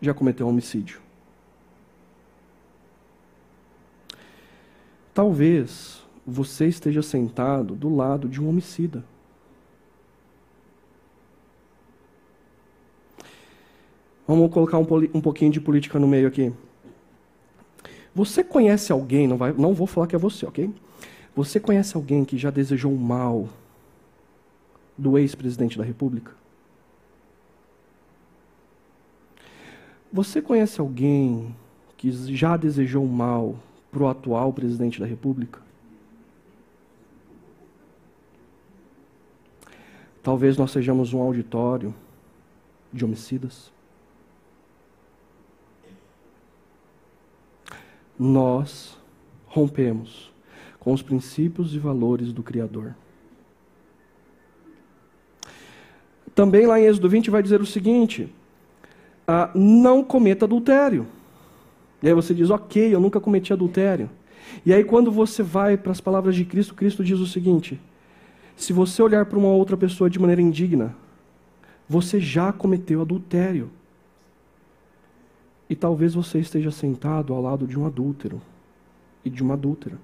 já 0.00 0.12
cometeu 0.12 0.46
homicídio. 0.46 1.05
Talvez 5.16 6.04
você 6.26 6.66
esteja 6.66 7.00
sentado 7.00 7.74
do 7.74 7.88
lado 7.88 8.28
de 8.28 8.38
um 8.38 8.50
homicida. 8.50 9.02
Vamos 14.28 14.52
colocar 14.52 14.76
um, 14.76 14.86
um, 15.14 15.20
pouquinho 15.22 15.50
de 15.50 15.58
política 15.58 15.98
no 15.98 16.06
meio 16.06 16.28
aqui. 16.28 16.52
Você 18.14 18.44
conhece 18.44 18.92
alguém, 18.92 19.26
não, 19.26 19.38
vai, 19.38 19.54
não 19.54 19.72
vou 19.72 19.86
falar 19.86 20.06
que 20.06 20.14
é 20.14 20.18
você, 20.18 20.44
ok? 20.44 20.70
Você 21.34 21.58
conhece 21.58 21.96
alguém 21.96 22.22
que 22.22 22.36
já 22.36 22.50
desejou 22.50 22.92
o 22.92 22.98
mal 22.98 23.48
do 24.98 25.16
ex-presidente 25.16 25.78
da 25.78 25.84
República? 25.84 26.32
Você 30.12 30.42
conhece 30.42 30.78
alguém 30.78 31.56
que 31.96 32.12
já 32.36 32.58
desejou 32.58 33.02
o 33.02 33.08
mal 33.08 33.56
para 33.90 34.02
o 34.02 34.08
atual 34.08 34.52
presidente 34.52 35.00
da 35.00 35.06
República? 35.06 35.60
Talvez 40.22 40.56
nós 40.56 40.72
sejamos 40.72 41.12
um 41.12 41.20
auditório 41.20 41.94
de 42.92 43.04
homicidas. 43.04 43.70
Nós 48.18 48.98
rompemos 49.46 50.32
com 50.80 50.92
os 50.92 51.00
princípios 51.00 51.74
e 51.74 51.78
valores 51.78 52.32
do 52.32 52.42
Criador. 52.42 52.94
Também 56.34 56.66
lá 56.66 56.78
em 56.80 56.84
Êxodo 56.84 57.08
20 57.08 57.30
vai 57.30 57.42
dizer 57.42 57.60
o 57.60 57.66
seguinte: 57.66 58.28
ah, 59.26 59.50
não 59.54 60.04
cometa 60.04 60.44
adultério. 60.44 61.06
E 62.02 62.08
aí 62.08 62.14
você 62.14 62.34
diz, 62.34 62.50
ok, 62.50 62.94
eu 62.94 63.00
nunca 63.00 63.20
cometi 63.20 63.52
adultério. 63.52 64.10
E 64.64 64.72
aí 64.72 64.84
quando 64.84 65.10
você 65.10 65.42
vai 65.42 65.76
para 65.76 65.92
as 65.92 66.00
palavras 66.00 66.34
de 66.36 66.44
Cristo, 66.44 66.74
Cristo 66.74 67.02
diz 67.04 67.18
o 67.18 67.26
seguinte: 67.26 67.80
se 68.56 68.72
você 68.72 69.02
olhar 69.02 69.26
para 69.26 69.38
uma 69.38 69.48
outra 69.48 69.76
pessoa 69.76 70.08
de 70.08 70.18
maneira 70.18 70.40
indigna, 70.40 70.94
você 71.88 72.20
já 72.20 72.52
cometeu 72.52 73.00
adultério. 73.00 73.70
E 75.68 75.74
talvez 75.74 76.14
você 76.14 76.38
esteja 76.38 76.70
sentado 76.70 77.32
ao 77.34 77.42
lado 77.42 77.66
de 77.66 77.78
um 77.78 77.86
adúltero 77.86 78.40
e 79.24 79.30
de 79.30 79.42
uma 79.42 79.54
adúltera. 79.54 79.98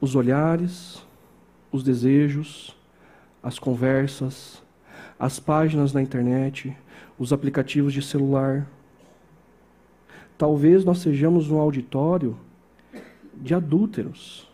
Os 0.00 0.14
olhares, 0.14 1.04
os 1.70 1.82
desejos, 1.82 2.74
as 3.42 3.58
conversas, 3.58 4.62
as 5.18 5.38
páginas 5.38 5.92
na 5.92 6.02
internet, 6.02 6.76
os 7.18 7.32
aplicativos 7.32 7.92
de 7.92 8.02
celular, 8.02 8.66
Talvez 10.38 10.84
nós 10.84 10.98
sejamos 10.98 11.50
um 11.50 11.58
auditório 11.58 12.36
de 13.34 13.54
adúlteros. 13.54 14.46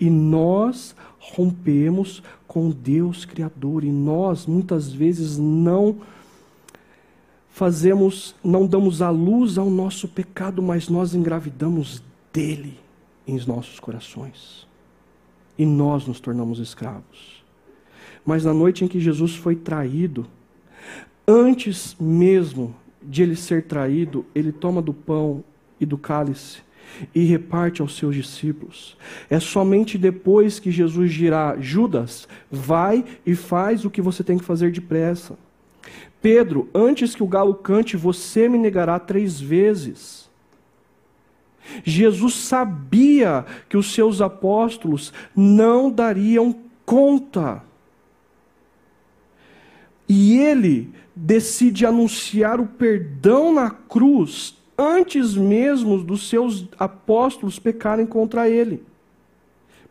E 0.00 0.08
nós 0.08 0.94
rompemos 1.18 2.22
com 2.46 2.70
Deus 2.70 3.24
Criador. 3.24 3.84
E 3.84 3.90
nós, 3.90 4.46
muitas 4.46 4.92
vezes, 4.92 5.36
não 5.36 6.00
fazemos, 7.50 8.34
não 8.42 8.66
damos 8.66 9.02
a 9.02 9.10
luz 9.10 9.58
ao 9.58 9.68
nosso 9.68 10.06
pecado, 10.08 10.62
mas 10.62 10.88
nós 10.88 11.14
engravidamos 11.14 12.02
dele 12.32 12.78
em 13.26 13.38
nossos 13.46 13.80
corações. 13.80 14.66
E 15.58 15.66
nós 15.66 16.06
nos 16.06 16.20
tornamos 16.20 16.60
escravos. 16.60 17.44
Mas 18.24 18.44
na 18.44 18.54
noite 18.54 18.84
em 18.84 18.88
que 18.88 19.00
Jesus 19.00 19.34
foi 19.34 19.56
traído, 19.56 20.26
Antes 21.30 21.94
mesmo 22.00 22.74
de 23.02 23.22
ele 23.22 23.36
ser 23.36 23.64
traído, 23.64 24.24
ele 24.34 24.50
toma 24.50 24.80
do 24.80 24.94
pão 24.94 25.44
e 25.78 25.84
do 25.84 25.98
cálice 25.98 26.62
e 27.14 27.22
reparte 27.24 27.82
aos 27.82 27.98
seus 27.98 28.14
discípulos. 28.14 28.96
É 29.28 29.38
somente 29.38 29.98
depois 29.98 30.58
que 30.58 30.70
Jesus 30.70 31.12
dirá: 31.12 31.54
Judas, 31.60 32.26
vai 32.50 33.04
e 33.26 33.34
faz 33.34 33.84
o 33.84 33.90
que 33.90 34.00
você 34.00 34.24
tem 34.24 34.38
que 34.38 34.44
fazer 34.44 34.72
depressa. 34.72 35.38
Pedro, 36.22 36.66
antes 36.74 37.14
que 37.14 37.22
o 37.22 37.28
galo 37.28 37.54
cante, 37.54 37.94
você 37.94 38.48
me 38.48 38.56
negará 38.56 38.98
três 38.98 39.38
vezes. 39.38 40.30
Jesus 41.84 42.34
sabia 42.36 43.44
que 43.68 43.76
os 43.76 43.92
seus 43.92 44.22
apóstolos 44.22 45.12
não 45.36 45.90
dariam 45.90 46.58
conta. 46.86 47.62
E 50.08 50.38
ele 50.38 50.90
decide 51.20 51.84
anunciar 51.84 52.60
o 52.60 52.66
perdão 52.66 53.52
na 53.52 53.70
cruz 53.70 54.56
antes 54.78 55.34
mesmo 55.34 55.98
dos 55.98 56.28
seus 56.28 56.68
apóstolos 56.78 57.58
pecarem 57.58 58.06
contra 58.06 58.48
ele. 58.48 58.84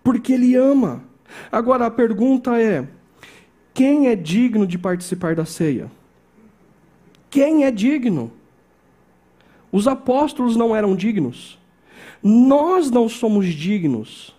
Porque 0.01 0.31
ele 0.31 0.55
ama. 0.55 1.03
Agora 1.51 1.85
a 1.85 1.91
pergunta 1.91 2.59
é: 2.59 2.87
quem 3.73 4.07
é 4.07 4.15
digno 4.15 4.65
de 4.65 4.77
participar 4.77 5.35
da 5.35 5.43
ceia? 5.43 5.91
Quem 7.29 7.65
é 7.65 7.71
digno? 7.71 8.31
Os 9.69 9.85
apóstolos 9.85 10.55
não 10.55 10.73
eram 10.73 10.95
dignos. 10.95 11.59
Nós 12.23 12.89
não 12.89 13.09
somos 13.09 13.47
dignos. 13.47 14.33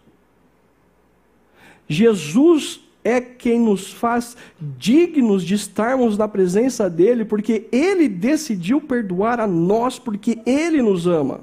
Jesus 1.86 2.80
é 3.04 3.20
quem 3.20 3.60
nos 3.60 3.92
faz 3.92 4.36
dignos 4.60 5.44
de 5.44 5.54
estarmos 5.54 6.18
na 6.18 6.28
presença 6.28 6.90
dele, 6.90 7.24
porque 7.24 7.66
ele 7.70 8.08
decidiu 8.08 8.80
perdoar 8.80 9.40
a 9.40 9.46
nós, 9.46 9.98
porque 9.98 10.38
ele 10.44 10.82
nos 10.82 11.06
ama. 11.06 11.40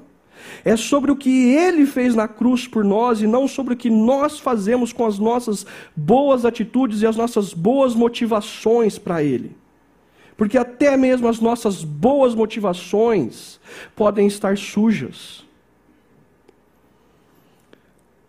É 0.64 0.76
sobre 0.76 1.10
o 1.10 1.16
que 1.16 1.54
ele 1.54 1.86
fez 1.86 2.14
na 2.14 2.28
cruz 2.28 2.68
por 2.68 2.84
nós 2.84 3.20
e 3.20 3.26
não 3.26 3.48
sobre 3.48 3.74
o 3.74 3.76
que 3.76 3.90
nós 3.90 4.38
fazemos 4.38 4.92
com 4.92 5.06
as 5.06 5.18
nossas 5.18 5.66
boas 5.94 6.44
atitudes 6.44 7.02
e 7.02 7.06
as 7.06 7.16
nossas 7.16 7.52
boas 7.52 7.94
motivações 7.94 8.98
para 8.98 9.22
ele. 9.22 9.56
Porque 10.36 10.58
até 10.58 10.96
mesmo 10.96 11.28
as 11.28 11.40
nossas 11.40 11.82
boas 11.82 12.34
motivações 12.34 13.58
podem 13.94 14.26
estar 14.26 14.56
sujas. 14.56 15.44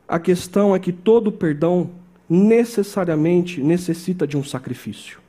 A 0.07 0.17
questão 0.17 0.73
é 0.73 0.79
que 0.79 0.93
todo 0.93 1.31
perdão 1.31 1.91
necessariamente 2.29 3.61
necessita 3.61 4.27
de 4.27 4.37
um 4.37 4.43
sacrifício. 4.43 5.19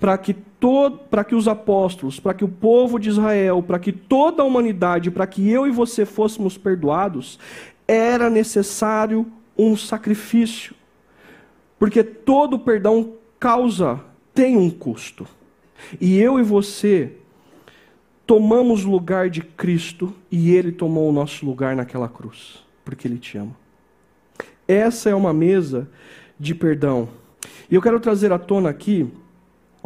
Para 0.00 0.16
que, 0.18 0.34
todo, 0.34 0.98
para 0.98 1.22
que 1.22 1.34
os 1.34 1.46
apóstolos, 1.46 2.18
para 2.18 2.34
que 2.34 2.44
o 2.44 2.48
povo 2.48 2.98
de 2.98 3.08
Israel, 3.08 3.62
para 3.62 3.78
que 3.78 3.92
toda 3.92 4.42
a 4.42 4.46
humanidade, 4.46 5.10
para 5.10 5.26
que 5.26 5.48
eu 5.48 5.66
e 5.66 5.70
você 5.70 6.04
fôssemos 6.04 6.58
perdoados, 6.58 7.38
era 7.86 8.28
necessário 8.28 9.26
um 9.56 9.76
sacrifício. 9.76 10.74
Porque 11.78 12.02
todo 12.02 12.58
perdão 12.58 13.12
causa, 13.38 14.00
tem 14.34 14.56
um 14.56 14.70
custo. 14.70 15.26
E 16.00 16.18
eu 16.18 16.38
e 16.38 16.42
você 16.42 17.12
tomamos 18.26 18.82
lugar 18.82 19.30
de 19.30 19.40
Cristo 19.40 20.12
e 20.30 20.50
Ele 20.52 20.72
tomou 20.72 21.08
o 21.08 21.12
nosso 21.12 21.46
lugar 21.46 21.76
naquela 21.76 22.08
cruz, 22.08 22.64
porque 22.84 23.06
Ele 23.06 23.18
te 23.18 23.38
ama. 23.38 23.65
Essa 24.66 25.10
é 25.10 25.14
uma 25.14 25.32
mesa 25.32 25.88
de 26.38 26.54
perdão. 26.54 27.08
E 27.70 27.74
eu 27.74 27.82
quero 27.82 28.00
trazer 28.00 28.32
à 28.32 28.38
tona 28.38 28.68
aqui 28.68 29.10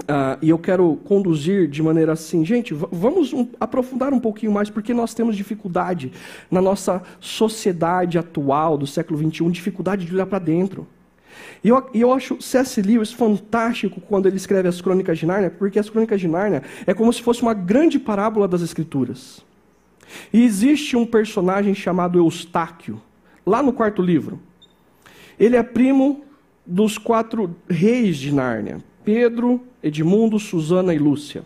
Uh, 0.00 0.38
e 0.40 0.48
eu 0.48 0.58
quero 0.58 0.96
conduzir 1.04 1.68
de 1.68 1.82
maneira 1.82 2.12
assim, 2.12 2.44
gente, 2.44 2.72
vamos 2.72 3.32
um, 3.32 3.46
aprofundar 3.58 4.12
um 4.12 4.20
pouquinho 4.20 4.50
mais, 4.50 4.70
porque 4.70 4.94
nós 4.94 5.12
temos 5.12 5.36
dificuldade 5.36 6.12
na 6.50 6.60
nossa 6.60 7.02
sociedade 7.20 8.16
atual 8.16 8.78
do 8.78 8.86
século 8.86 9.18
XXI, 9.18 9.50
dificuldade 9.50 10.06
de 10.06 10.14
olhar 10.14 10.26
para 10.26 10.38
dentro. 10.38 10.86
E 11.62 11.68
eu, 11.68 11.86
eu 11.92 12.12
acho 12.12 12.40
C.S. 12.40 12.80
Lewis 12.80 13.12
fantástico 13.12 14.00
quando 14.00 14.26
ele 14.26 14.36
escreve 14.36 14.68
as 14.68 14.80
Crônicas 14.80 15.18
de 15.18 15.26
Nárnia, 15.26 15.50
porque 15.50 15.78
as 15.78 15.90
Crônicas 15.90 16.20
de 16.20 16.28
Nárnia 16.28 16.62
é 16.86 16.94
como 16.94 17.12
se 17.12 17.22
fosse 17.22 17.42
uma 17.42 17.54
grande 17.54 17.98
parábola 17.98 18.48
das 18.48 18.62
Escrituras. 18.62 19.44
E 20.32 20.42
existe 20.42 20.96
um 20.96 21.06
personagem 21.06 21.74
chamado 21.74 22.18
Eustáquio, 22.18 23.00
lá 23.46 23.62
no 23.62 23.72
quarto 23.72 24.00
livro. 24.02 24.40
Ele 25.40 25.56
é 25.56 25.62
primo 25.62 26.22
dos 26.66 26.98
quatro 26.98 27.56
reis 27.68 28.18
de 28.18 28.30
Nárnia: 28.30 28.84
Pedro, 29.02 29.62
Edmundo, 29.82 30.38
Susana 30.38 30.94
e 30.94 30.98
Lúcia. 30.98 31.42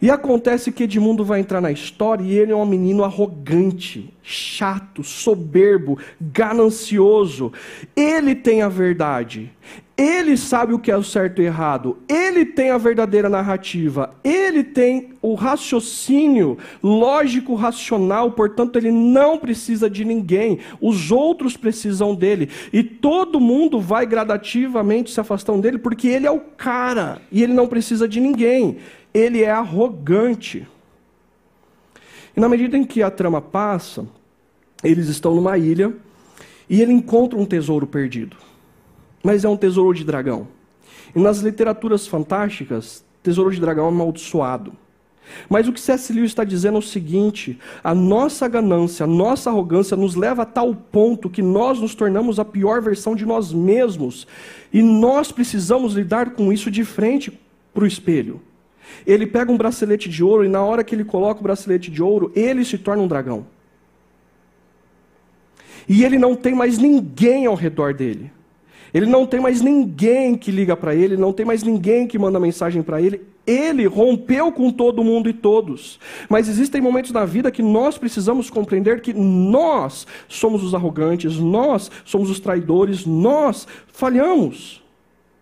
E 0.00 0.10
acontece 0.10 0.70
que 0.70 0.84
Edmundo 0.84 1.24
vai 1.24 1.40
entrar 1.40 1.60
na 1.60 1.72
história 1.72 2.22
e 2.22 2.38
ele 2.38 2.52
é 2.52 2.56
um 2.56 2.66
menino 2.66 3.04
arrogante, 3.04 4.12
chato, 4.22 5.02
soberbo, 5.02 5.98
ganancioso. 6.20 7.52
Ele 7.94 8.34
tem 8.34 8.62
a 8.62 8.68
verdade. 8.68 9.50
Ele 9.96 10.36
sabe 10.36 10.74
o 10.74 10.78
que 10.78 10.90
é 10.90 10.96
o 10.96 11.02
certo 11.02 11.40
e 11.40 11.46
errado. 11.46 11.96
Ele 12.06 12.44
tem 12.44 12.70
a 12.70 12.76
verdadeira 12.76 13.30
narrativa. 13.30 14.14
Ele 14.22 14.62
tem 14.62 15.14
o 15.22 15.32
raciocínio 15.32 16.58
lógico, 16.82 17.54
racional. 17.54 18.32
Portanto, 18.32 18.76
ele 18.76 18.90
não 18.90 19.38
precisa 19.38 19.88
de 19.88 20.04
ninguém. 20.04 20.58
Os 20.82 21.10
outros 21.10 21.56
precisam 21.56 22.14
dele. 22.14 22.50
E 22.74 22.82
todo 22.82 23.40
mundo 23.40 23.80
vai 23.80 24.04
gradativamente 24.04 25.10
se 25.10 25.18
afastando 25.18 25.62
dele 25.62 25.78
porque 25.78 26.08
ele 26.08 26.26
é 26.26 26.30
o 26.30 26.40
cara 26.40 27.22
e 27.32 27.42
ele 27.42 27.54
não 27.54 27.66
precisa 27.66 28.06
de 28.06 28.20
ninguém 28.20 28.76
ele 29.16 29.42
é 29.42 29.50
arrogante. 29.50 30.68
E 32.36 32.40
na 32.40 32.48
medida 32.48 32.76
em 32.76 32.84
que 32.84 33.02
a 33.02 33.10
trama 33.10 33.40
passa, 33.40 34.06
eles 34.84 35.08
estão 35.08 35.34
numa 35.34 35.56
ilha 35.56 35.94
e 36.68 36.82
ele 36.82 36.92
encontra 36.92 37.38
um 37.38 37.46
tesouro 37.46 37.86
perdido. 37.86 38.36
Mas 39.22 39.44
é 39.44 39.48
um 39.48 39.56
tesouro 39.56 39.96
de 39.96 40.04
dragão. 40.04 40.48
E 41.14 41.18
nas 41.18 41.38
literaturas 41.38 42.06
fantásticas, 42.06 43.02
tesouro 43.22 43.50
de 43.50 43.60
dragão 43.60 43.86
é 43.86 43.88
amaldiçoado. 43.88 44.72
Mas 45.48 45.66
o 45.66 45.72
que 45.72 45.80
C.S. 45.80 46.16
Está 46.20 46.44
dizendo 46.44 46.76
é 46.76 46.78
o 46.78 46.82
seguinte: 46.82 47.58
a 47.82 47.94
nossa 47.94 48.46
ganância, 48.46 49.04
a 49.04 49.06
nossa 49.06 49.50
arrogância 49.50 49.96
nos 49.96 50.14
leva 50.14 50.42
a 50.42 50.46
tal 50.46 50.74
ponto 50.74 51.30
que 51.30 51.42
nós 51.42 51.80
nos 51.80 51.94
tornamos 51.94 52.38
a 52.38 52.44
pior 52.44 52.82
versão 52.82 53.16
de 53.16 53.24
nós 53.24 53.52
mesmos. 53.52 54.26
E 54.72 54.82
nós 54.82 55.32
precisamos 55.32 55.94
lidar 55.94 56.30
com 56.34 56.52
isso 56.52 56.70
de 56.70 56.84
frente 56.84 57.32
para 57.74 57.82
o 57.82 57.86
espelho. 57.86 58.40
Ele 59.06 59.26
pega 59.26 59.52
um 59.52 59.56
bracelete 59.56 60.08
de 60.08 60.22
ouro 60.22 60.44
e 60.44 60.48
na 60.48 60.62
hora 60.62 60.84
que 60.84 60.94
ele 60.94 61.04
coloca 61.04 61.40
o 61.40 61.42
bracelete 61.42 61.90
de 61.90 62.02
ouro, 62.02 62.32
ele 62.34 62.64
se 62.64 62.78
torna 62.78 63.02
um 63.02 63.08
dragão. 63.08 63.46
E 65.88 66.04
ele 66.04 66.18
não 66.18 66.34
tem 66.34 66.54
mais 66.54 66.78
ninguém 66.78 67.46
ao 67.46 67.54
redor 67.54 67.94
dele. 67.94 68.30
Ele 68.92 69.06
não 69.06 69.26
tem 69.26 69.40
mais 69.40 69.60
ninguém 69.60 70.36
que 70.36 70.50
liga 70.50 70.76
para 70.76 70.94
ele, 70.94 71.16
não 71.16 71.32
tem 71.32 71.44
mais 71.44 71.62
ninguém 71.62 72.06
que 72.06 72.18
manda 72.18 72.40
mensagem 72.40 72.82
para 72.82 73.00
ele. 73.00 73.20
Ele 73.46 73.86
rompeu 73.86 74.50
com 74.50 74.70
todo 74.70 75.04
mundo 75.04 75.28
e 75.28 75.32
todos. 75.32 76.00
Mas 76.28 76.48
existem 76.48 76.80
momentos 76.80 77.12
na 77.12 77.24
vida 77.24 77.50
que 77.50 77.62
nós 77.62 77.98
precisamos 77.98 78.48
compreender 78.48 79.00
que 79.00 79.12
nós 79.12 80.06
somos 80.28 80.64
os 80.64 80.74
arrogantes, 80.74 81.36
nós 81.36 81.90
somos 82.04 82.30
os 82.30 82.40
traidores, 82.40 83.04
nós 83.04 83.68
falhamos. 83.86 84.82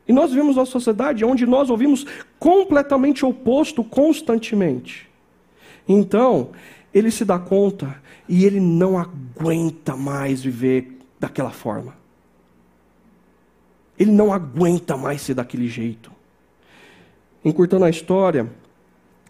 E 0.06 0.12
nós 0.12 0.30
vivemos 0.30 0.56
uma 0.56 0.66
sociedade 0.66 1.24
onde 1.24 1.46
nós 1.46 1.70
ouvimos 1.70 2.06
completamente 2.38 3.24
oposto 3.24 3.82
constantemente. 3.82 5.08
Então, 5.88 6.50
ele 6.92 7.10
se 7.10 7.24
dá 7.24 7.38
conta 7.38 7.96
e 8.28 8.44
ele 8.44 8.60
não 8.60 8.98
aguenta 8.98 9.96
mais 9.96 10.42
viver 10.42 10.98
daquela 11.18 11.50
forma. 11.50 11.94
Ele 13.98 14.10
não 14.10 14.32
aguenta 14.32 14.96
mais 14.96 15.22
ser 15.22 15.34
daquele 15.34 15.68
jeito. 15.68 16.12
Encurtando 17.44 17.84
a 17.84 17.90
história, 17.90 18.50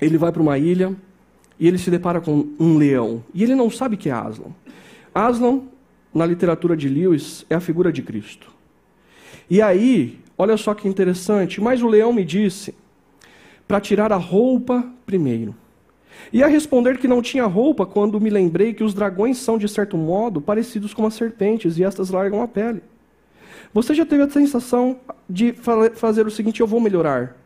ele 0.00 0.18
vai 0.18 0.32
para 0.32 0.42
uma 0.42 0.58
ilha 0.58 0.94
e 1.58 1.68
ele 1.68 1.78
se 1.78 1.90
depara 1.90 2.20
com 2.20 2.48
um 2.58 2.76
leão. 2.76 3.22
E 3.32 3.42
ele 3.42 3.54
não 3.54 3.70
sabe 3.70 3.96
que 3.96 4.08
é 4.08 4.12
Aslan. 4.12 4.52
Aslan, 5.14 5.62
na 6.12 6.26
literatura 6.26 6.76
de 6.76 6.88
Lewis, 6.88 7.44
é 7.48 7.54
a 7.54 7.60
figura 7.60 7.92
de 7.92 8.02
Cristo. 8.02 8.50
E 9.48 9.60
aí, 9.60 10.18
Olha 10.36 10.56
só 10.56 10.74
que 10.74 10.88
interessante. 10.88 11.60
Mas 11.60 11.82
o 11.82 11.88
leão 11.88 12.12
me 12.12 12.24
disse 12.24 12.74
para 13.66 13.80
tirar 13.80 14.12
a 14.12 14.16
roupa 14.16 14.84
primeiro. 15.06 15.54
E 16.32 16.42
a 16.42 16.46
responder 16.46 16.98
que 16.98 17.08
não 17.08 17.22
tinha 17.22 17.44
roupa 17.46 17.86
quando 17.86 18.20
me 18.20 18.30
lembrei 18.30 18.72
que 18.72 18.84
os 18.84 18.94
dragões 18.94 19.38
são, 19.38 19.58
de 19.58 19.68
certo 19.68 19.96
modo, 19.96 20.40
parecidos 20.40 20.94
com 20.94 21.06
as 21.06 21.14
serpentes 21.14 21.78
e 21.78 21.84
estas 21.84 22.10
largam 22.10 22.42
a 22.42 22.48
pele. 22.48 22.82
Você 23.72 23.94
já 23.94 24.06
teve 24.06 24.22
a 24.22 24.30
sensação 24.30 24.98
de 25.28 25.52
fazer 25.94 26.26
o 26.26 26.30
seguinte: 26.30 26.60
eu 26.60 26.66
vou 26.66 26.80
melhorar. 26.80 27.36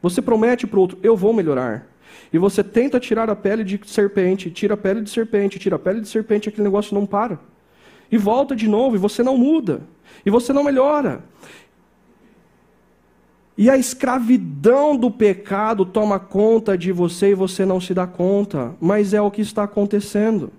Você 0.00 0.22
promete 0.22 0.66
para 0.66 0.78
o 0.78 0.82
outro: 0.82 0.98
eu 1.02 1.16
vou 1.16 1.32
melhorar. 1.32 1.86
E 2.32 2.38
você 2.38 2.62
tenta 2.62 3.00
tirar 3.00 3.28
a 3.30 3.36
pele 3.36 3.64
de 3.64 3.80
serpente, 3.86 4.50
tira 4.50 4.74
a 4.74 4.76
pele 4.76 5.00
de 5.00 5.10
serpente, 5.10 5.58
tira 5.58 5.76
a 5.76 5.78
pele 5.78 6.00
de 6.00 6.08
serpente, 6.08 6.48
aquele 6.48 6.64
negócio 6.64 6.94
não 6.94 7.06
para. 7.06 7.38
E 8.10 8.16
volta 8.16 8.54
de 8.56 8.68
novo, 8.68 8.96
e 8.96 8.98
você 8.98 9.22
não 9.22 9.36
muda. 9.36 9.82
E 10.24 10.30
você 10.30 10.52
não 10.52 10.64
melhora. 10.64 11.22
E 13.58 13.68
a 13.68 13.76
escravidão 13.76 14.96
do 14.96 15.10
pecado 15.10 15.84
toma 15.84 16.20
conta 16.20 16.78
de 16.78 16.92
você 16.92 17.30
e 17.30 17.34
você 17.34 17.66
não 17.66 17.80
se 17.80 17.92
dá 17.92 18.06
conta, 18.06 18.72
mas 18.80 19.12
é 19.12 19.20
o 19.20 19.32
que 19.32 19.40
está 19.40 19.64
acontecendo. 19.64 20.52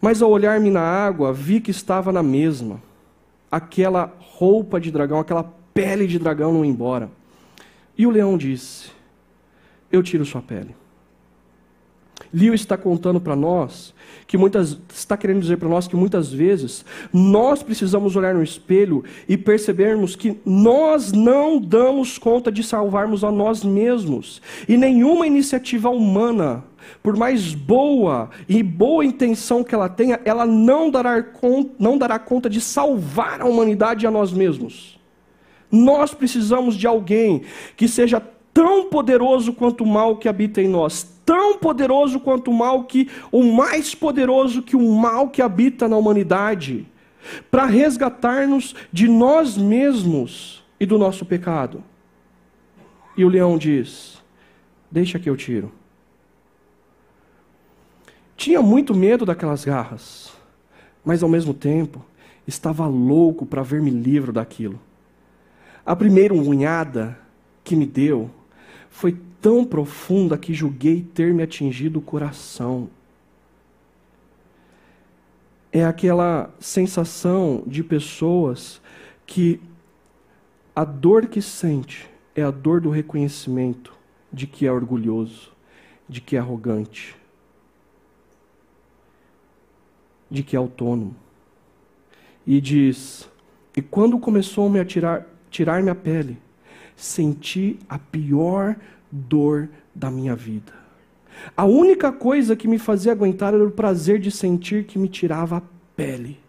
Mas 0.00 0.20
ao 0.20 0.28
olhar-me 0.28 0.70
na 0.70 0.80
água, 0.82 1.32
vi 1.32 1.60
que 1.60 1.70
estava 1.70 2.10
na 2.10 2.20
mesma. 2.20 2.82
Aquela 3.48 4.12
roupa 4.18 4.80
de 4.80 4.90
dragão, 4.90 5.20
aquela 5.20 5.44
pele 5.72 6.08
de 6.08 6.18
dragão 6.18 6.52
não 6.52 6.64
embora. 6.64 7.08
E 7.96 8.08
o 8.08 8.10
leão 8.10 8.36
disse: 8.36 8.90
Eu 9.92 10.02
tiro 10.02 10.24
sua 10.24 10.42
pele. 10.42 10.74
Leo 12.34 12.52
está 12.52 12.76
contando 12.76 13.20
para 13.20 13.36
nós 13.36 13.94
que 14.26 14.36
muitas 14.36 14.76
está 14.92 15.16
querendo 15.16 15.40
dizer 15.40 15.56
para 15.56 15.68
nós 15.68 15.86
que 15.86 15.94
muitas 15.94 16.32
vezes 16.32 16.84
nós 17.12 17.62
precisamos 17.62 18.16
olhar 18.16 18.34
no 18.34 18.42
espelho 18.42 19.04
e 19.28 19.36
percebermos 19.36 20.16
que 20.16 20.36
nós 20.44 21.12
não 21.12 21.60
damos 21.60 22.18
conta 22.18 22.50
de 22.50 22.64
salvarmos 22.64 23.22
a 23.22 23.30
nós 23.30 23.62
mesmos 23.62 24.42
e 24.68 24.76
nenhuma 24.76 25.28
iniciativa 25.28 25.88
humana 25.90 26.64
por 27.02 27.16
mais 27.16 27.54
boa 27.54 28.30
e 28.48 28.62
boa 28.62 29.04
intenção 29.04 29.62
que 29.62 29.74
ela 29.74 29.88
tenha, 29.88 30.20
ela 30.24 30.44
não 30.44 30.90
dará, 30.90 31.22
conta, 31.22 31.70
não 31.78 31.96
dará 31.96 32.18
conta 32.18 32.50
de 32.50 32.60
salvar 32.60 33.40
a 33.40 33.46
humanidade 33.46 34.04
e 34.04 34.08
a 34.08 34.10
nós 34.10 34.32
mesmos. 34.32 34.98
Nós 35.70 36.12
precisamos 36.12 36.76
de 36.76 36.86
alguém 36.86 37.42
que 37.76 37.88
seja 37.88 38.20
tão 38.52 38.88
poderoso 38.88 39.52
quanto 39.52 39.82
o 39.82 39.86
mal 39.86 40.16
que 40.16 40.28
habita 40.28 40.62
em 40.62 40.68
nós, 40.68 41.13
tão 41.24 41.58
poderoso 41.58 42.20
quanto 42.20 42.50
o 42.50 42.54
mal 42.54 42.84
que, 42.84 43.08
o 43.32 43.42
mais 43.42 43.94
poderoso 43.94 44.62
que 44.62 44.76
o 44.76 44.92
mal 44.94 45.28
que 45.28 45.42
habita 45.42 45.88
na 45.88 45.96
humanidade, 45.96 46.86
para 47.50 47.64
resgatar-nos 47.64 48.74
de 48.92 49.08
nós 49.08 49.56
mesmos 49.56 50.64
e 50.78 50.86
do 50.86 50.98
nosso 50.98 51.24
pecado. 51.24 51.82
E 53.16 53.24
o 53.24 53.28
leão 53.28 53.56
diz: 53.56 54.22
Deixa 54.90 55.18
que 55.18 55.30
eu 55.30 55.36
tiro. 55.36 55.72
Tinha 58.36 58.60
muito 58.60 58.94
medo 58.94 59.24
daquelas 59.24 59.64
garras, 59.64 60.32
mas 61.04 61.22
ao 61.22 61.28
mesmo 61.28 61.54
tempo 61.54 62.04
estava 62.46 62.86
louco 62.86 63.46
para 63.46 63.62
ver-me 63.62 63.90
livre 63.90 64.32
daquilo. 64.32 64.78
A 65.86 65.94
primeira 65.94 66.34
unhada 66.34 67.18
que 67.62 67.76
me 67.76 67.86
deu 67.86 68.30
foi 68.90 69.16
tão 69.44 69.62
profunda 69.62 70.38
que 70.38 70.54
julguei 70.54 71.02
ter 71.02 71.34
me 71.34 71.42
atingido 71.42 71.98
o 71.98 72.02
coração. 72.02 72.88
É 75.70 75.84
aquela 75.84 76.50
sensação 76.58 77.62
de 77.66 77.84
pessoas 77.84 78.80
que 79.26 79.60
a 80.74 80.82
dor 80.82 81.26
que 81.26 81.42
sente 81.42 82.08
é 82.34 82.42
a 82.42 82.50
dor 82.50 82.80
do 82.80 82.88
reconhecimento 82.88 83.92
de 84.32 84.46
que 84.46 84.66
é 84.66 84.72
orgulhoso, 84.72 85.52
de 86.08 86.22
que 86.22 86.36
é 86.36 86.38
arrogante, 86.38 87.14
de 90.30 90.42
que 90.42 90.56
é 90.56 90.58
autônomo. 90.58 91.14
E 92.46 92.62
diz: 92.62 93.28
E 93.76 93.82
quando 93.82 94.18
começou 94.18 94.68
a 94.68 94.70
me 94.70 94.80
atirar, 94.80 95.26
tirar 95.50 95.82
minha 95.82 95.94
pele, 95.94 96.38
senti 96.96 97.78
a 97.86 97.98
pior 97.98 98.76
dor 99.14 99.68
da 99.94 100.10
minha 100.10 100.34
vida. 100.34 100.72
A 101.56 101.64
única 101.64 102.10
coisa 102.10 102.56
que 102.56 102.66
me 102.66 102.78
fazia 102.78 103.12
aguentar 103.12 103.54
era 103.54 103.64
o 103.64 103.70
prazer 103.70 104.18
de 104.18 104.30
sentir 104.30 104.84
que 104.84 104.98
me 104.98 105.08
tirava 105.08 105.58
a 105.58 105.62
pele. 105.94 106.40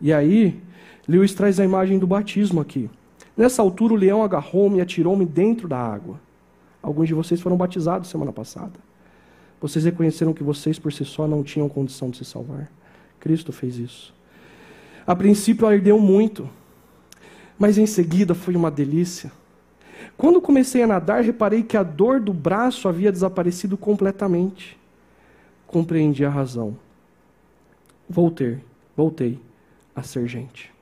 E 0.00 0.12
aí, 0.12 0.60
Lewis 1.08 1.32
traz 1.32 1.58
a 1.58 1.64
imagem 1.64 1.98
do 1.98 2.06
batismo 2.06 2.60
aqui. 2.60 2.90
Nessa 3.34 3.62
altura, 3.62 3.94
o 3.94 3.96
leão 3.96 4.22
agarrou-me 4.22 4.78
e 4.78 4.80
atirou-me 4.80 5.24
dentro 5.24 5.66
da 5.66 5.78
água. 5.78 6.20
Alguns 6.82 7.08
de 7.08 7.14
vocês 7.14 7.40
foram 7.40 7.56
batizados 7.56 8.10
semana 8.10 8.32
passada. 8.32 8.78
Vocês 9.60 9.84
reconheceram 9.84 10.34
que 10.34 10.42
vocês 10.42 10.78
por 10.78 10.92
si 10.92 11.04
só 11.04 11.26
não 11.26 11.42
tinham 11.42 11.68
condição 11.68 12.10
de 12.10 12.18
se 12.18 12.24
salvar. 12.24 12.70
Cristo 13.18 13.52
fez 13.52 13.78
isso. 13.78 14.14
A 15.06 15.16
princípio 15.16 15.66
ardeu 15.66 15.98
muito, 15.98 16.48
mas 17.58 17.78
em 17.78 17.86
seguida 17.86 18.34
foi 18.34 18.54
uma 18.54 18.70
delícia. 18.70 19.32
Quando 20.16 20.40
comecei 20.40 20.82
a 20.82 20.86
nadar, 20.86 21.22
reparei 21.22 21.62
que 21.62 21.76
a 21.76 21.82
dor 21.82 22.20
do 22.20 22.32
braço 22.32 22.88
havia 22.88 23.12
desaparecido 23.12 23.76
completamente. 23.76 24.78
Compreendi 25.66 26.24
a 26.24 26.30
razão. 26.30 26.76
Voltei, 28.08 28.60
voltei 28.96 29.40
a 29.94 30.02
ser 30.02 30.26
gente. 30.26 30.72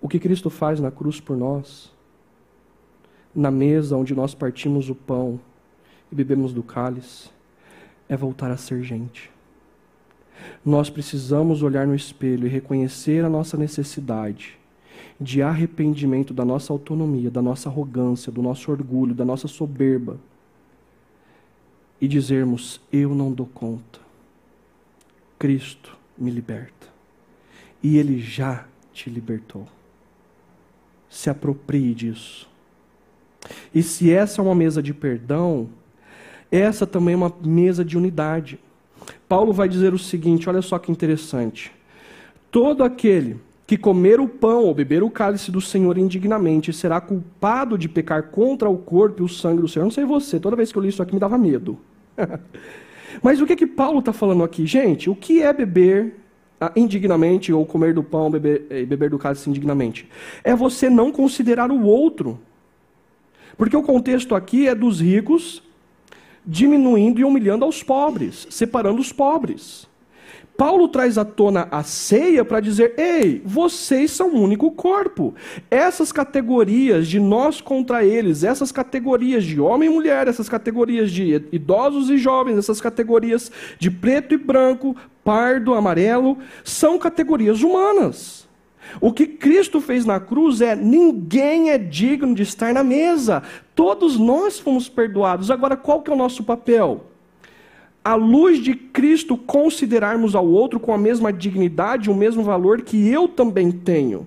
O 0.00 0.08
que 0.08 0.18
Cristo 0.18 0.50
faz 0.50 0.78
na 0.80 0.90
cruz 0.90 1.20
por 1.20 1.36
nós, 1.36 1.92
na 3.34 3.50
mesa 3.50 3.96
onde 3.96 4.14
nós 4.14 4.34
partimos 4.34 4.88
o 4.88 4.94
pão 4.94 5.40
e 6.10 6.14
bebemos 6.14 6.52
do 6.52 6.62
cálice, 6.62 7.30
é 8.08 8.16
voltar 8.16 8.50
a 8.50 8.56
ser 8.56 8.82
gente. 8.82 9.30
Nós 10.64 10.88
precisamos 10.88 11.62
olhar 11.62 11.86
no 11.86 11.94
espelho 11.94 12.46
e 12.46 12.50
reconhecer 12.50 13.24
a 13.24 13.28
nossa 13.28 13.56
necessidade 13.56 14.59
de 15.20 15.42
arrependimento 15.42 16.32
da 16.32 16.44
nossa 16.44 16.72
autonomia, 16.72 17.30
da 17.30 17.42
nossa 17.42 17.68
arrogância, 17.68 18.32
do 18.32 18.40
nosso 18.40 18.70
orgulho, 18.70 19.14
da 19.14 19.24
nossa 19.24 19.46
soberba 19.46 20.18
e 22.00 22.08
dizermos: 22.08 22.80
Eu 22.90 23.14
não 23.14 23.30
dou 23.30 23.46
conta. 23.46 24.00
Cristo 25.38 25.96
me 26.16 26.30
liberta. 26.30 26.88
E 27.82 27.96
Ele 27.98 28.18
já 28.18 28.66
te 28.92 29.10
libertou 29.10 29.66
se 31.10 31.28
aproprie 31.28 31.92
disso. 31.92 32.48
E 33.74 33.82
se 33.82 34.12
essa 34.12 34.40
é 34.40 34.44
uma 34.44 34.54
mesa 34.54 34.80
de 34.82 34.94
perdão, 34.94 35.68
essa 36.50 36.86
também 36.86 37.14
é 37.14 37.16
uma 37.16 37.34
mesa 37.44 37.84
de 37.84 37.98
unidade. 37.98 38.60
Paulo 39.28 39.52
vai 39.52 39.68
dizer 39.68 39.92
o 39.92 39.98
seguinte: 39.98 40.48
olha 40.48 40.62
só 40.62 40.78
que 40.78 40.92
interessante. 40.92 41.72
Todo 42.50 42.84
aquele 42.84 43.40
que 43.70 43.78
comer 43.78 44.18
o 44.18 44.26
pão 44.26 44.64
ou 44.64 44.74
beber 44.74 45.00
o 45.00 45.08
cálice 45.08 45.52
do 45.52 45.60
Senhor 45.60 45.96
indignamente 45.96 46.72
será 46.72 47.00
culpado 47.00 47.78
de 47.78 47.88
pecar 47.88 48.24
contra 48.24 48.68
o 48.68 48.76
corpo 48.76 49.22
e 49.22 49.24
o 49.24 49.28
sangue 49.28 49.60
do 49.60 49.68
Senhor. 49.68 49.84
Não 49.84 49.92
sei 49.92 50.04
você, 50.04 50.40
toda 50.40 50.56
vez 50.56 50.72
que 50.72 50.78
eu 50.78 50.82
li 50.82 50.88
isso 50.88 51.00
aqui 51.00 51.14
me 51.14 51.20
dava 51.20 51.38
medo. 51.38 51.78
Mas 53.22 53.40
o 53.40 53.46
que 53.46 53.54
que 53.54 53.68
Paulo 53.68 54.00
está 54.00 54.12
falando 54.12 54.42
aqui? 54.42 54.66
Gente, 54.66 55.08
o 55.08 55.14
que 55.14 55.40
é 55.40 55.52
beber 55.52 56.16
ah, 56.60 56.72
indignamente 56.74 57.52
ou 57.52 57.64
comer 57.64 57.94
do 57.94 58.02
pão 58.02 58.28
beber, 58.28 58.66
e 58.72 58.84
beber 58.84 59.08
do 59.10 59.18
cálice 59.20 59.48
indignamente. 59.48 60.08
É 60.42 60.52
você 60.52 60.90
não 60.90 61.12
considerar 61.12 61.70
o 61.70 61.84
outro. 61.84 62.40
Porque 63.56 63.76
o 63.76 63.84
contexto 63.84 64.34
aqui 64.34 64.66
é 64.66 64.74
dos 64.74 65.00
ricos 65.00 65.62
diminuindo 66.44 67.20
e 67.20 67.24
humilhando 67.24 67.64
aos 67.64 67.84
pobres, 67.84 68.48
separando 68.50 69.00
os 69.00 69.12
pobres. 69.12 69.88
Paulo 70.60 70.88
traz 70.88 71.16
à 71.16 71.24
tona 71.24 71.68
a 71.70 71.82
ceia 71.82 72.44
para 72.44 72.60
dizer: 72.60 72.92
ei, 72.98 73.40
vocês 73.42 74.10
são 74.10 74.28
um 74.28 74.42
único 74.42 74.70
corpo. 74.72 75.34
Essas 75.70 76.12
categorias 76.12 77.08
de 77.08 77.18
nós 77.18 77.62
contra 77.62 78.04
eles, 78.04 78.44
essas 78.44 78.70
categorias 78.70 79.42
de 79.42 79.58
homem 79.58 79.88
e 79.88 79.92
mulher, 79.92 80.28
essas 80.28 80.50
categorias 80.50 81.10
de 81.10 81.46
idosos 81.50 82.10
e 82.10 82.18
jovens, 82.18 82.58
essas 82.58 82.78
categorias 82.78 83.50
de 83.78 83.90
preto 83.90 84.34
e 84.34 84.36
branco, 84.36 84.94
pardo, 85.24 85.72
amarelo, 85.72 86.36
são 86.62 86.98
categorias 86.98 87.62
humanas. 87.62 88.46
O 89.00 89.14
que 89.14 89.26
Cristo 89.26 89.80
fez 89.80 90.04
na 90.04 90.20
cruz 90.20 90.60
é: 90.60 90.76
ninguém 90.76 91.70
é 91.70 91.78
digno 91.78 92.34
de 92.34 92.42
estar 92.42 92.74
na 92.74 92.84
mesa. 92.84 93.42
Todos 93.74 94.18
nós 94.18 94.60
fomos 94.60 94.90
perdoados. 94.90 95.50
Agora, 95.50 95.74
qual 95.74 96.02
que 96.02 96.10
é 96.10 96.12
o 96.12 96.18
nosso 96.18 96.44
papel? 96.44 97.09
À 98.10 98.14
luz 98.16 98.58
de 98.58 98.74
Cristo, 98.74 99.36
considerarmos 99.36 100.34
ao 100.34 100.44
outro 100.44 100.80
com 100.80 100.92
a 100.92 100.98
mesma 100.98 101.32
dignidade, 101.32 102.10
o 102.10 102.14
mesmo 102.14 102.42
valor 102.42 102.82
que 102.82 103.08
eu 103.08 103.28
também 103.28 103.70
tenho. 103.70 104.26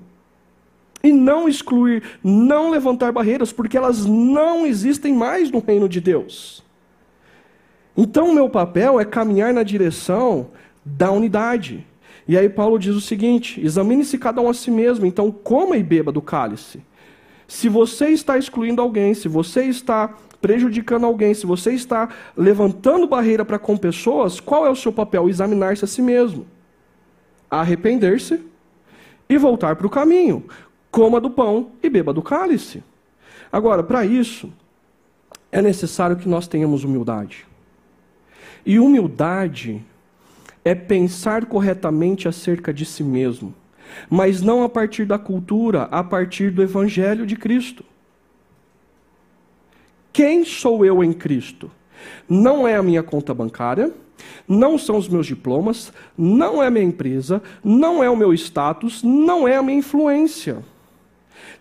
E 1.04 1.12
não 1.12 1.50
excluir, 1.50 2.02
não 2.24 2.70
levantar 2.70 3.12
barreiras, 3.12 3.52
porque 3.52 3.76
elas 3.76 4.06
não 4.06 4.66
existem 4.66 5.14
mais 5.14 5.52
no 5.52 5.60
reino 5.60 5.90
de 5.90 6.00
Deus. 6.00 6.64
Então, 7.96 8.30
o 8.30 8.34
meu 8.34 8.50
papel 8.50 9.02
é 9.02 9.04
caminhar 9.04 9.54
na 9.54 9.64
direção 9.64 10.48
da 10.86 11.12
unidade. 11.12 11.86
E 12.26 12.38
aí, 12.38 12.48
Paulo 12.48 12.80
diz 12.80 12.96
o 12.96 13.02
seguinte: 13.02 13.60
examine-se 13.60 14.18
cada 14.18 14.40
um 14.40 14.50
a 14.50 14.54
si 14.54 14.72
mesmo, 14.72 15.06
então 15.06 15.30
coma 15.30 15.76
e 15.76 15.84
beba 15.84 16.10
do 16.10 16.22
cálice. 16.22 16.80
Se 17.50 17.68
você 17.68 18.08
está 18.08 18.38
excluindo 18.38 18.82
alguém, 18.82 19.14
se 19.14 19.28
você 19.28 19.66
está 19.66 20.16
prejudicando 20.44 21.06
alguém, 21.06 21.34
se 21.34 21.46
você 21.46 21.72
está 21.72 22.10
levantando 22.36 23.08
barreira 23.08 23.46
para 23.46 23.58
com 23.58 23.78
pessoas, 23.78 24.42
qual 24.42 24.68
é 24.68 24.70
o 24.70 24.76
seu 24.76 24.92
papel? 24.92 25.30
Examinar-se 25.30 25.86
a 25.86 25.88
si 25.88 26.02
mesmo. 26.02 26.46
Arrepender-se 27.50 28.42
e 29.30 29.38
voltar 29.38 29.78
para 29.78 29.88
o 29.88 29.90
caminho. 29.90 30.44
Coma 30.92 31.22
do 31.22 31.30
pão 31.30 31.72
e 31.82 31.90
beba 31.90 32.12
do 32.12 32.22
cálice. 32.22 32.84
Agora, 33.50 33.82
para 33.84 34.06
isso, 34.06 34.52
é 35.50 35.62
necessário 35.62 36.18
que 36.18 36.28
nós 36.28 36.46
tenhamos 36.46 36.84
humildade. 36.84 37.48
E 38.66 38.78
humildade 38.80 39.82
é 40.66 40.76
pensar 40.76 41.46
corretamente 41.46 42.28
acerca 42.28 42.74
de 42.74 42.86
si 42.86 43.02
mesmo, 43.02 43.56
mas 44.10 44.42
não 44.42 44.62
a 44.62 44.68
partir 44.68 45.06
da 45.06 45.18
cultura, 45.18 45.84
a 45.84 46.04
partir 46.04 46.52
do 46.52 46.62
evangelho 46.62 47.26
de 47.26 47.38
Cristo. 47.38 47.86
Quem 50.14 50.46
sou 50.46 50.86
eu 50.86 51.04
em 51.04 51.12
Cristo? 51.12 51.72
Não 52.30 52.68
é 52.68 52.76
a 52.76 52.84
minha 52.84 53.02
conta 53.02 53.34
bancária, 53.34 53.92
não 54.48 54.78
são 54.78 54.98
os 54.98 55.10
meus 55.10 55.26
diplomas, 55.26 55.92
não 56.16 56.62
é 56.62 56.68
a 56.68 56.72
minha 56.72 56.86
empresa, 56.86 57.42
não 57.64 58.04
é 58.04 58.10
o 58.10 58.16
meu 58.16 58.32
status, 58.34 59.02
não 59.02 59.48
é 59.48 59.56
a 59.56 59.64
minha 59.64 59.80
influência, 59.80 60.64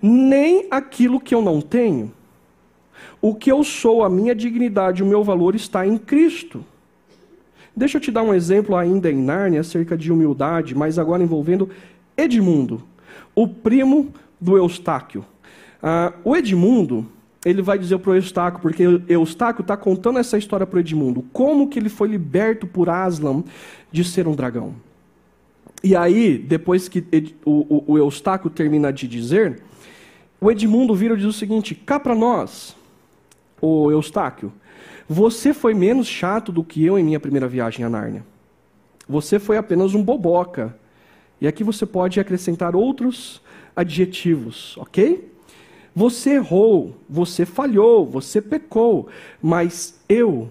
nem 0.00 0.66
aquilo 0.70 1.18
que 1.18 1.34
eu 1.34 1.40
não 1.40 1.62
tenho. 1.62 2.12
O 3.20 3.34
que 3.34 3.50
eu 3.50 3.64
sou, 3.64 4.04
a 4.04 4.10
minha 4.10 4.34
dignidade, 4.34 5.02
o 5.02 5.06
meu 5.06 5.24
valor 5.24 5.54
está 5.54 5.86
em 5.86 5.96
Cristo. 5.96 6.64
Deixa 7.74 7.96
eu 7.96 8.00
te 8.00 8.10
dar 8.10 8.22
um 8.22 8.34
exemplo 8.34 8.76
ainda 8.76 9.10
em 9.10 9.16
Nárnia 9.16 9.60
acerca 9.60 9.96
de 9.96 10.12
humildade, 10.12 10.74
mas 10.74 10.98
agora 10.98 11.22
envolvendo 11.22 11.70
Edmundo, 12.16 12.82
o 13.34 13.48
primo 13.48 14.12
do 14.40 14.58
Eustáquio. 14.58 15.24
Uh, 15.82 16.12
o 16.22 16.36
Edmundo, 16.36 17.06
ele 17.44 17.62
vai 17.62 17.78
dizer 17.78 17.98
para 17.98 18.12
o 18.12 18.14
Eustáquio, 18.14 18.60
porque 18.60 18.84
Eustáquio 19.08 19.62
está 19.62 19.76
contando 19.76 20.18
essa 20.18 20.38
história 20.38 20.66
para 20.66 20.76
o 20.76 20.80
Edmundo, 20.80 21.24
como 21.32 21.68
que 21.68 21.78
ele 21.78 21.88
foi 21.88 22.08
liberto 22.08 22.66
por 22.66 22.88
Aslan 22.88 23.42
de 23.90 24.04
ser 24.04 24.28
um 24.28 24.34
dragão. 24.34 24.74
E 25.82 25.96
aí, 25.96 26.38
depois 26.38 26.88
que 26.88 27.04
o 27.44 27.98
Eustáquio 27.98 28.48
termina 28.48 28.92
de 28.92 29.08
dizer, 29.08 29.60
o 30.40 30.50
Edmundo 30.50 30.94
vira 30.94 31.14
e 31.14 31.16
diz 31.16 31.26
o 31.26 31.32
seguinte: 31.32 31.74
cá 31.74 31.98
para 31.98 32.14
nós, 32.14 32.76
o 33.60 33.90
Eustáquio, 33.90 34.52
você 35.08 35.52
foi 35.52 35.74
menos 35.74 36.06
chato 36.06 36.52
do 36.52 36.62
que 36.62 36.84
eu 36.84 36.96
em 36.98 37.02
minha 37.02 37.18
primeira 37.18 37.48
viagem 37.48 37.84
a 37.84 37.90
Nárnia. 37.90 38.24
Você 39.08 39.38
foi 39.38 39.56
apenas 39.56 39.94
um 39.94 40.02
boboca. 40.02 40.76
E 41.40 41.46
aqui 41.48 41.64
você 41.64 41.84
pode 41.84 42.20
acrescentar 42.20 42.76
outros 42.76 43.42
adjetivos, 43.74 44.76
ok? 44.78 45.31
Você 45.94 46.34
errou, 46.34 46.96
você 47.08 47.44
falhou, 47.44 48.06
você 48.06 48.40
pecou, 48.40 49.08
mas 49.40 50.00
eu 50.08 50.50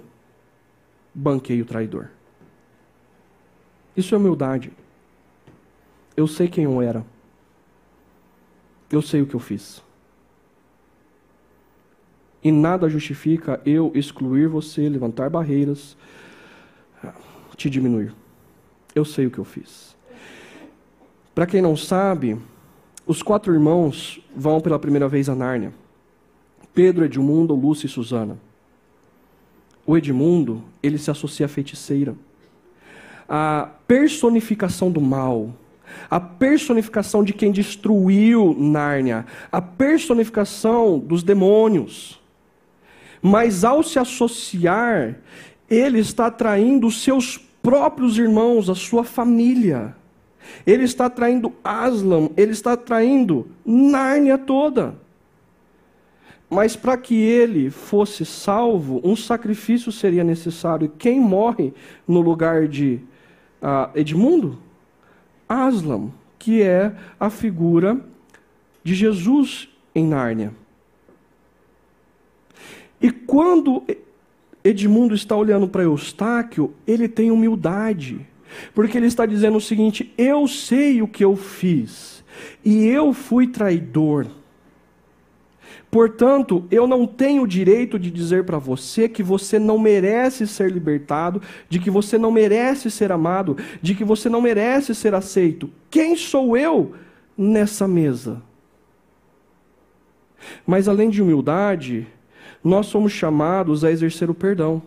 banquei 1.13 1.62
o 1.62 1.65
traidor. 1.65 2.10
Isso 3.97 4.13
é 4.13 4.17
humildade. 4.17 4.71
Eu 6.15 6.27
sei 6.27 6.47
quem 6.47 6.65
eu 6.65 6.82
era. 6.82 7.04
Eu 8.91 9.01
sei 9.01 9.22
o 9.22 9.26
que 9.26 9.36
eu 9.36 9.39
fiz. 9.39 9.82
E 12.43 12.51
nada 12.51 12.89
justifica 12.89 13.61
eu 13.65 13.91
excluir 13.93 14.47
você, 14.47 14.88
levantar 14.89 15.30
barreiras, 15.30 15.95
te 17.55 17.70
diminuir. 17.70 18.13
Eu 18.93 19.05
sei 19.05 19.28
o 19.28 19.32
que 19.32 19.38
eu 19.38 19.45
fiz. 19.45 19.95
Para 21.34 21.45
quem 21.45 21.61
não 21.61 21.78
sabe, 21.78 22.38
os 23.12 23.22
quatro 23.22 23.53
irmãos 23.53 24.22
vão 24.34 24.62
pela 24.62 24.80
primeira 24.80 25.05
vez 25.05 25.28
a 25.28 25.36
Nárnia. 25.36 25.74
Pedro, 26.74 27.03
Edmundo, 27.03 27.53
Lúcia 27.53 27.86
e 27.86 27.89
Susana. 27.89 28.39
O 29.86 29.97
Edmundo, 29.97 30.64
ele 30.82 30.97
se 30.97 31.12
associa 31.12 31.45
à 31.45 31.49
feiticeira. 31.49 32.16
A 33.28 33.70
personificação 33.86 34.89
do 34.89 35.01
mal, 35.01 35.53
a 36.09 36.22
personificação 36.22 37.22
de 37.22 37.34
quem 37.34 37.51
destruiu 37.51 38.55
Nárnia, 38.57 39.26
a 39.51 39.62
personificação 39.62 40.97
dos 40.97 41.22
demônios. 41.22 42.18
Mas 43.22 43.66
ao 43.66 43.84
se 43.84 43.99
associar, 43.99 45.18
ele 45.70 45.99
está 45.99 46.28
atraindo 46.28 46.88
os 46.88 47.03
seus 47.03 47.38
próprios 47.38 48.18
irmãos, 48.18 48.70
a 48.70 48.76
sua 48.76 49.03
família. 49.03 49.97
Ele 50.65 50.83
está 50.83 51.09
traindo 51.09 51.53
Aslan, 51.63 52.29
ele 52.35 52.51
está 52.51 52.75
traindo 52.75 53.47
Nárnia 53.65 54.37
toda. 54.37 54.95
Mas 56.49 56.75
para 56.75 56.97
que 56.97 57.15
ele 57.15 57.69
fosse 57.69 58.25
salvo, 58.25 58.99
um 59.03 59.15
sacrifício 59.15 59.91
seria 59.91 60.23
necessário. 60.23 60.85
E 60.85 60.97
quem 60.99 61.19
morre 61.19 61.73
no 62.05 62.19
lugar 62.19 62.67
de 62.67 62.99
uh, 63.61 63.97
Edmundo? 63.97 64.59
Aslan, 65.47 66.09
que 66.37 66.61
é 66.61 66.93
a 67.19 67.29
figura 67.29 67.99
de 68.83 68.93
Jesus 68.93 69.69
em 69.95 70.05
Nárnia. 70.05 70.53
E 73.01 73.09
quando 73.11 73.83
Edmundo 74.63 75.15
está 75.15 75.35
olhando 75.35 75.67
para 75.67 75.83
Eustáquio, 75.83 76.73
ele 76.85 77.07
tem 77.07 77.31
humildade. 77.31 78.25
Porque 78.74 78.97
ele 78.97 79.08
está 79.08 79.26
dizendo 79.26 79.58
o 79.58 79.62
seguinte: 79.62 80.14
eu 80.18 80.47
sei 80.47 81.02
o 81.02 81.08
que 81.08 81.24
eu 81.24 81.36
fiz, 81.36 82.24
e 82.64 82.86
eu 82.88 83.14
fui 83.14 83.47
traidor. 83.47 84.28
Portanto, 85.91 86.66
eu 86.72 86.88
não 86.88 87.06
tenho 87.06 87.43
o 87.43 87.47
direito 87.47 87.99
de 87.99 88.10
dizer 88.10 88.45
para 88.45 88.58
você 88.58 89.10
que 89.10 89.22
você 89.22 89.60
não 89.60 89.78
merece 89.78 90.47
ser 90.47 90.72
libertado, 90.72 91.41
de 91.68 91.80
que 91.80 91.91
você 91.91 92.18
não 92.18 92.32
merece 92.32 92.89
ser 92.89 93.12
amado, 93.12 93.58
de 93.82 93.93
que 93.93 94.06
você 94.06 94.30
não 94.30 94.41
merece 94.41 94.95
ser 94.95 95.14
aceito. 95.14 95.70
Quem 95.89 96.16
sou 96.16 96.56
eu 96.56 96.93
nessa 97.38 97.89
mesa? 97.89 98.41
Mas 100.66 100.88
além 100.88 101.10
de 101.10 101.22
humildade, 101.22 102.08
nós 102.64 102.86
somos 102.86 103.12
chamados 103.12 103.84
a 103.84 103.91
exercer 103.91 104.30
o 104.30 104.34
perdão. 104.34 104.82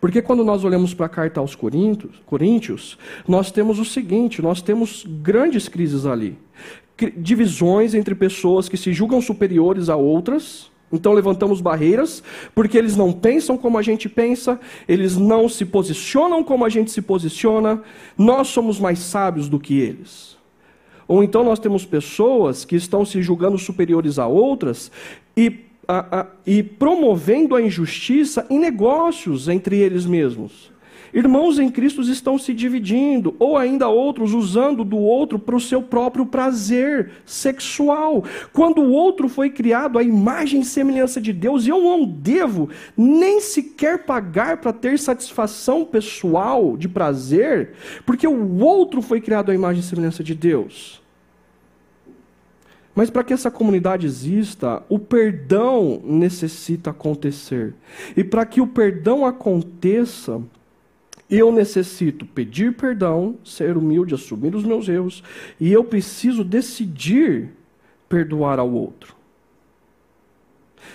Porque 0.00 0.22
quando 0.22 0.44
nós 0.44 0.64
olhamos 0.64 0.94
para 0.94 1.06
a 1.06 1.10
carta 1.10 1.40
aos 1.40 1.54
Coríntios, 1.54 2.98
nós 3.28 3.52
temos 3.52 3.78
o 3.78 3.84
seguinte: 3.84 4.40
nós 4.40 4.62
temos 4.62 5.04
grandes 5.06 5.68
crises 5.68 6.06
ali. 6.06 6.38
Divisões 7.16 7.94
entre 7.94 8.14
pessoas 8.14 8.68
que 8.68 8.76
se 8.76 8.92
julgam 8.92 9.20
superiores 9.20 9.88
a 9.88 9.96
outras, 9.96 10.70
então 10.92 11.12
levantamos 11.12 11.60
barreiras, 11.60 12.22
porque 12.54 12.76
eles 12.76 12.96
não 12.96 13.12
pensam 13.12 13.56
como 13.56 13.78
a 13.78 13.82
gente 13.82 14.08
pensa, 14.08 14.58
eles 14.88 15.16
não 15.16 15.48
se 15.48 15.64
posicionam 15.64 16.42
como 16.42 16.64
a 16.64 16.68
gente 16.68 16.90
se 16.90 17.00
posiciona, 17.00 17.82
nós 18.18 18.48
somos 18.48 18.80
mais 18.80 18.98
sábios 18.98 19.48
do 19.48 19.60
que 19.60 19.78
eles. 19.78 20.36
Ou 21.06 21.24
então 21.24 21.42
nós 21.42 21.58
temos 21.58 21.84
pessoas 21.84 22.64
que 22.64 22.76
estão 22.76 23.04
se 23.04 23.22
julgando 23.22 23.58
superiores 23.58 24.18
a 24.18 24.26
outras 24.26 24.90
e 25.36 25.69
a, 25.90 26.20
a, 26.20 26.26
e 26.46 26.62
promovendo 26.62 27.56
a 27.56 27.60
injustiça 27.60 28.46
em 28.48 28.60
negócios 28.60 29.48
entre 29.48 29.76
eles 29.76 30.06
mesmos. 30.06 30.70
Irmãos 31.12 31.58
em 31.58 31.68
Cristo 31.68 32.02
estão 32.02 32.38
se 32.38 32.54
dividindo, 32.54 33.34
ou 33.40 33.58
ainda 33.58 33.88
outros 33.88 34.32
usando 34.32 34.84
do 34.84 34.96
outro 34.96 35.40
para 35.40 35.56
o 35.56 35.60
seu 35.60 35.82
próprio 35.82 36.24
prazer 36.24 37.10
sexual. 37.26 38.22
Quando 38.52 38.80
o 38.80 38.92
outro 38.92 39.28
foi 39.28 39.50
criado 39.50 39.98
à 39.98 40.04
imagem 40.04 40.60
e 40.60 40.64
semelhança 40.64 41.20
de 41.20 41.32
Deus, 41.32 41.66
eu 41.66 41.82
não 41.82 42.04
devo 42.04 42.68
nem 42.96 43.40
sequer 43.40 44.04
pagar 44.04 44.58
para 44.58 44.72
ter 44.72 44.96
satisfação 44.96 45.84
pessoal 45.84 46.76
de 46.76 46.88
prazer, 46.88 47.72
porque 48.06 48.28
o 48.28 48.58
outro 48.60 49.02
foi 49.02 49.20
criado 49.20 49.50
à 49.50 49.54
imagem 49.56 49.80
e 49.80 49.84
semelhança 49.84 50.22
de 50.22 50.36
Deus. 50.36 51.00
Mas 52.94 53.08
para 53.08 53.22
que 53.22 53.32
essa 53.32 53.50
comunidade 53.50 54.06
exista, 54.06 54.82
o 54.88 54.98
perdão 54.98 56.00
necessita 56.04 56.90
acontecer. 56.90 57.74
E 58.16 58.24
para 58.24 58.44
que 58.44 58.60
o 58.60 58.66
perdão 58.66 59.24
aconteça, 59.24 60.42
eu 61.30 61.52
necessito 61.52 62.26
pedir 62.26 62.74
perdão, 62.74 63.36
ser 63.44 63.76
humilde, 63.76 64.14
assumir 64.14 64.54
os 64.54 64.64
meus 64.64 64.88
erros, 64.88 65.22
e 65.60 65.72
eu 65.72 65.84
preciso 65.84 66.42
decidir 66.42 67.50
perdoar 68.08 68.58
ao 68.58 68.70
outro. 68.70 69.14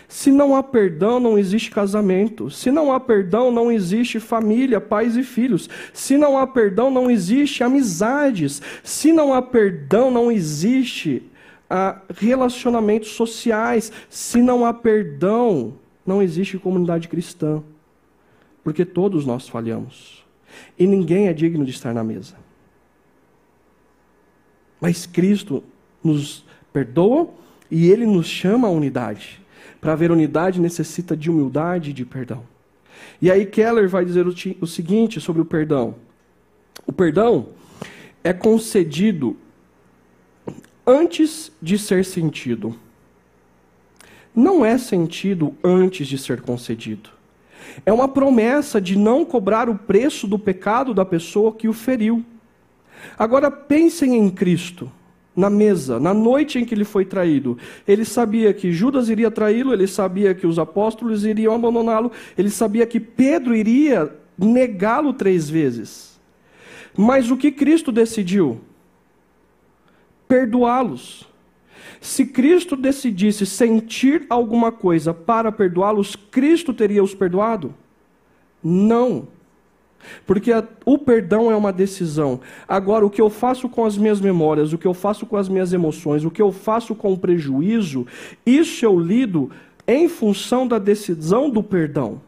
Se 0.08 0.32
não 0.32 0.56
há 0.56 0.62
perdão, 0.62 1.20
não 1.20 1.38
existe 1.38 1.72
casamento. 1.72 2.50
Se 2.50 2.70
não 2.70 2.92
há 2.92 3.00
perdão, 3.00 3.52
não 3.52 3.72
existe 3.72 4.20
família, 4.20 4.80
pais 4.80 5.16
e 5.16 5.24
filhos. 5.24 5.70
Se 5.94 6.18
não 6.18 6.38
há 6.38 6.46
perdão, 6.46 6.92
não 6.92 7.10
existe 7.10 7.64
amizades. 7.64 8.62
Se 8.84 9.12
não 9.12 9.34
há 9.34 9.42
perdão, 9.42 10.12
não 10.12 10.32
existe 10.32 11.24
a 11.70 12.02
relacionamentos 12.16 13.10
sociais. 13.10 13.92
Se 14.10 14.42
não 14.42 14.66
há 14.66 14.74
perdão, 14.74 15.74
não 16.06 16.22
existe 16.22 16.58
comunidade 16.58 17.08
cristã. 17.08 17.64
Porque 18.64 18.86
todos 18.86 19.26
nós 19.26 19.48
falhamos. 19.48 20.26
E 20.78 20.88
ninguém 20.88 21.28
é 21.28 21.34
digno 21.34 21.66
de 21.66 21.72
estar 21.72 21.94
na 21.94 22.04
mesa. 22.04 22.36
Mas 24.80 25.06
Cristo 25.06 25.64
nos 26.04 26.46
perdoa 26.72 27.30
e 27.70 27.90
ele 27.90 28.06
nos 28.06 28.28
chama 28.28 28.68
à 28.68 28.72
unidade. 28.72 29.42
Para 29.80 29.94
haver 29.94 30.12
unidade 30.12 30.60
necessita 30.60 31.16
de 31.16 31.30
humildade 31.30 31.92
e 31.92 31.94
de 31.94 32.06
perdão. 32.06 32.44
E 33.22 33.32
aí 33.32 33.46
Keller 33.46 33.88
vai 33.88 34.06
dizer 34.06 34.26
o, 34.28 34.68
seguinte 34.68 35.20
sobre 35.20 35.42
o 35.42 35.46
perdão. 35.46 35.96
O 36.86 36.92
perdão 36.92 37.50
é 38.24 38.34
concedido 38.34 39.38
antes 40.86 41.52
de 41.62 41.78
ser 41.78 42.06
sentido. 42.06 42.76
Não 44.36 44.66
é 44.66 44.78
sentido 44.78 45.56
antes 45.64 46.08
de 46.08 46.18
ser 46.18 46.42
concedido. 46.42 47.10
É 47.86 47.92
uma 47.92 48.08
promessa 48.08 48.80
de 48.80 48.98
não 48.98 49.26
cobrar 49.26 49.70
o 49.70 49.76
preço 49.76 50.28
do 50.28 50.38
pecado 50.38 50.94
da 50.94 51.06
pessoa 51.06 51.54
que 51.54 51.68
o 51.68 51.74
feriu. 51.74 52.24
Agora 53.18 53.50
pensem 53.50 54.16
em 54.16 54.30
Cristo, 54.30 54.92
na 55.36 55.50
mesa, 55.50 56.00
na 56.00 56.14
noite 56.14 56.60
em 56.60 56.66
que 56.66 56.74
ele 56.74 56.86
foi 56.86 57.06
traído. 57.06 57.58
Ele 57.88 58.06
sabia 58.06 58.54
que 58.54 58.72
Judas 58.72 59.10
iria 59.10 59.32
traí-lo, 59.32 59.74
ele 59.74 59.88
sabia 59.88 60.34
que 60.34 60.48
os 60.48 60.60
apóstolos 60.60 61.26
iriam 61.26 61.54
abandoná-lo, 61.54 62.12
ele 62.38 62.50
sabia 62.50 62.86
que 62.86 63.00
Pedro 63.00 63.56
iria 63.56 64.14
negá-lo 64.38 65.14
três 65.14 65.50
vezes. 65.50 66.20
Mas 66.96 67.30
o 67.30 67.38
que 67.38 67.52
Cristo 67.52 67.92
decidiu? 67.92 68.62
Perdoá-los. 70.28 71.28
Se 72.02 72.26
Cristo 72.26 72.76
decidisse 72.76 73.46
sentir 73.46 74.26
alguma 74.30 74.72
coisa 74.72 75.14
para 75.14 75.52
perdoá-los, 75.52 76.16
Cristo 76.16 76.74
teria 76.74 77.04
os 77.04 77.16
perdoado? 77.16 77.74
Não. 78.64 79.28
Porque 80.26 80.52
a, 80.52 80.64
o 80.86 80.98
perdão 80.98 81.52
é 81.52 81.56
uma 81.56 81.74
decisão. 81.74 82.40
Agora, 82.68 83.06
o 83.06 83.10
que 83.10 83.22
eu 83.22 83.30
faço 83.30 83.68
com 83.68 83.86
as 83.86 83.98
minhas 83.98 84.22
memórias, 84.22 84.74
o 84.74 84.78
que 84.78 84.88
eu 84.88 84.94
faço 84.94 85.26
com 85.26 85.38
as 85.38 85.50
minhas 85.50 85.74
emoções, 85.74 86.24
o 86.24 86.32
que 86.32 86.42
eu 86.42 86.52
faço 86.52 86.94
com 86.96 87.14
o 87.14 87.18
prejuízo, 87.18 88.06
isso 88.46 88.86
eu 88.86 89.00
lido 89.00 89.50
em 89.88 90.08
função 90.08 90.68
da 90.68 90.80
decisão 90.80 91.50
do 91.50 91.64
perdão. 91.64 92.22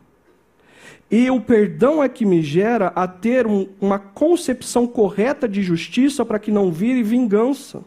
E 1.09 1.29
o 1.31 1.39
perdão 1.39 2.03
é 2.03 2.09
que 2.09 2.25
me 2.25 2.41
gera 2.41 2.87
a 2.87 3.07
ter 3.07 3.47
um, 3.47 3.67
uma 3.79 3.97
concepção 3.97 4.85
correta 4.85 5.47
de 5.47 5.63
justiça 5.63 6.25
para 6.25 6.37
que 6.37 6.51
não 6.51 6.71
vire 6.71 7.01
vingança. 7.01 7.81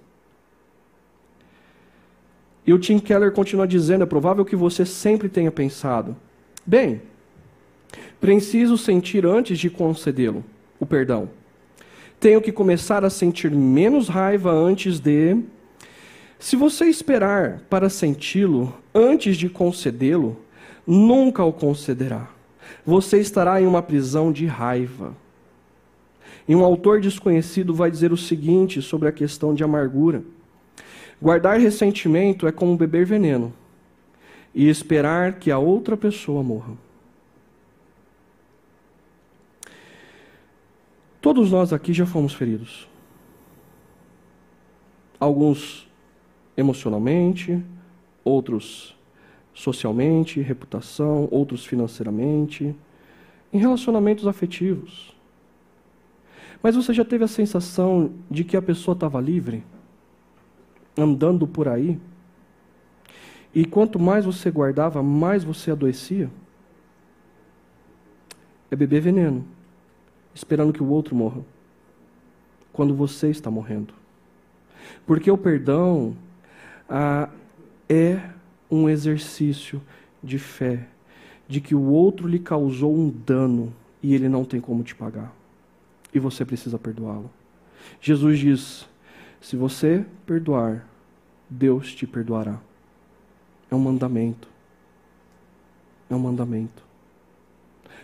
E 2.66 2.72
o 2.72 2.78
Tim 2.78 2.98
Keller 2.98 3.32
continua 3.32 3.68
dizendo: 3.68 4.04
é 4.04 4.06
provável 4.06 4.44
que 4.44 4.56
você 4.56 4.86
sempre 4.86 5.28
tenha 5.28 5.50
pensado, 5.50 6.16
bem, 6.64 7.02
preciso 8.18 8.78
sentir 8.78 9.26
antes 9.26 9.58
de 9.58 9.68
concedê-lo 9.68 10.42
o 10.78 10.86
perdão. 10.86 11.28
Tenho 12.18 12.40
que 12.40 12.52
começar 12.52 13.04
a 13.04 13.10
sentir 13.10 13.50
menos 13.50 14.08
raiva 14.08 14.50
antes 14.50 14.98
de. 14.98 15.36
Se 16.38 16.56
você 16.56 16.86
esperar 16.86 17.60
para 17.68 17.90
senti-lo 17.90 18.74
antes 18.94 19.36
de 19.36 19.50
concedê-lo, 19.50 20.38
nunca 20.86 21.44
o 21.44 21.52
concederá 21.52 22.39
você 22.84 23.20
estará 23.20 23.60
em 23.60 23.66
uma 23.66 23.82
prisão 23.82 24.32
de 24.32 24.46
raiva. 24.46 25.14
E 26.48 26.54
um 26.54 26.64
autor 26.64 27.00
desconhecido 27.00 27.74
vai 27.74 27.90
dizer 27.90 28.12
o 28.12 28.16
seguinte 28.16 28.82
sobre 28.82 29.08
a 29.08 29.12
questão 29.12 29.54
de 29.54 29.62
amargura: 29.62 30.22
guardar 31.20 31.58
ressentimento 31.60 32.46
é 32.46 32.52
como 32.52 32.76
beber 32.76 33.06
veneno 33.06 33.52
e 34.54 34.68
esperar 34.68 35.38
que 35.38 35.50
a 35.50 35.58
outra 35.58 35.96
pessoa 35.96 36.42
morra. 36.42 36.74
Todos 41.20 41.50
nós 41.50 41.72
aqui 41.72 41.92
já 41.92 42.06
fomos 42.06 42.32
feridos. 42.32 42.88
Alguns 45.18 45.88
emocionalmente, 46.56 47.62
outros 48.24 48.96
socialmente, 49.60 50.40
reputação, 50.40 51.28
outros 51.30 51.66
financeiramente, 51.66 52.74
em 53.52 53.58
relacionamentos 53.58 54.26
afetivos. 54.26 55.14
Mas 56.62 56.74
você 56.74 56.94
já 56.94 57.04
teve 57.04 57.24
a 57.24 57.28
sensação 57.28 58.10
de 58.30 58.42
que 58.42 58.56
a 58.56 58.62
pessoa 58.62 58.94
estava 58.94 59.20
livre, 59.20 59.62
andando 60.96 61.46
por 61.46 61.68
aí? 61.68 62.00
E 63.54 63.66
quanto 63.66 63.98
mais 63.98 64.24
você 64.24 64.50
guardava, 64.50 65.02
mais 65.02 65.44
você 65.44 65.70
adoecia? 65.70 66.30
É 68.70 68.76
beber 68.76 69.02
veneno, 69.02 69.44
esperando 70.34 70.72
que 70.72 70.82
o 70.82 70.88
outro 70.88 71.14
morra. 71.14 71.42
quando 72.72 72.94
você 72.94 73.28
está 73.28 73.50
morrendo. 73.50 73.92
Porque 75.04 75.30
o 75.30 75.36
perdão 75.36 76.16
ah, 76.88 77.28
é 77.88 78.30
um 78.70 78.88
exercício 78.88 79.82
de 80.22 80.38
fé, 80.38 80.86
de 81.48 81.60
que 81.60 81.74
o 81.74 81.82
outro 81.82 82.28
lhe 82.28 82.38
causou 82.38 82.94
um 82.94 83.10
dano 83.10 83.72
e 84.02 84.14
ele 84.14 84.28
não 84.28 84.44
tem 84.44 84.60
como 84.60 84.82
te 84.82 84.94
pagar. 84.94 85.34
E 86.14 86.18
você 86.18 86.44
precisa 86.44 86.78
perdoá-lo. 86.78 87.30
Jesus 88.00 88.38
diz: 88.38 88.88
se 89.40 89.56
você 89.56 90.04
perdoar, 90.26 90.86
Deus 91.48 91.94
te 91.94 92.06
perdoará. 92.06 92.60
É 93.70 93.74
um 93.74 93.80
mandamento. 93.80 94.48
É 96.08 96.14
um 96.14 96.18
mandamento. 96.18 96.82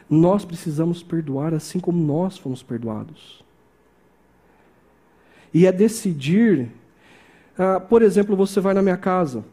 Nós 0.09 0.45
precisamos 0.45 1.03
perdoar 1.03 1.53
assim 1.53 1.81
como 1.81 1.99
nós 1.99 2.39
fomos 2.39 2.63
perdoados. 2.63 3.45
E 5.53 5.67
é 5.67 5.73
decidir. 5.73 6.71
Ah, 7.59 7.81
por 7.81 8.03
exemplo, 8.03 8.37
você 8.37 8.61
vai 8.61 8.75
na 8.75 8.83
minha 8.83 8.97
casa, 8.97 9.45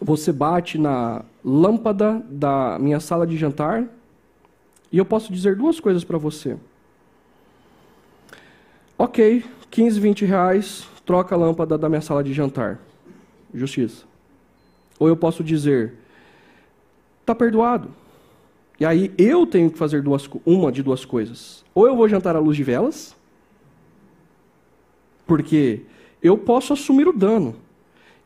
você 0.00 0.32
bate 0.32 0.78
na 0.78 1.24
lâmpada 1.44 2.22
da 2.28 2.78
minha 2.78 3.00
sala 3.00 3.26
de 3.26 3.36
jantar, 3.36 3.84
e 4.90 4.98
eu 4.98 5.04
posso 5.04 5.32
dizer 5.32 5.56
duas 5.56 5.78
coisas 5.78 6.04
para 6.04 6.18
você. 6.18 6.56
Ok, 8.98 9.44
15, 9.70 10.00
20 10.00 10.24
reais, 10.24 10.86
troca 11.06 11.34
a 11.34 11.38
lâmpada 11.38 11.78
da 11.78 11.88
minha 11.88 12.00
sala 12.00 12.24
de 12.24 12.32
jantar. 12.32 12.78
Justiça. 13.54 14.04
Ou 14.98 15.08
eu 15.08 15.16
posso 15.16 15.42
dizer, 15.42 15.94
está 17.20 17.34
perdoado. 17.34 17.90
E 18.78 18.84
aí 18.84 19.12
eu 19.16 19.46
tenho 19.46 19.70
que 19.70 19.78
fazer 19.78 20.02
duas, 20.02 20.28
uma 20.44 20.72
de 20.72 20.82
duas 20.82 21.04
coisas. 21.04 21.64
Ou 21.74 21.86
eu 21.86 21.96
vou 21.96 22.08
jantar 22.08 22.34
à 22.34 22.38
luz 22.38 22.56
de 22.56 22.64
velas, 22.64 23.14
porque 25.26 25.82
eu 26.22 26.36
posso 26.36 26.72
assumir 26.72 27.06
o 27.06 27.12
dano 27.12 27.54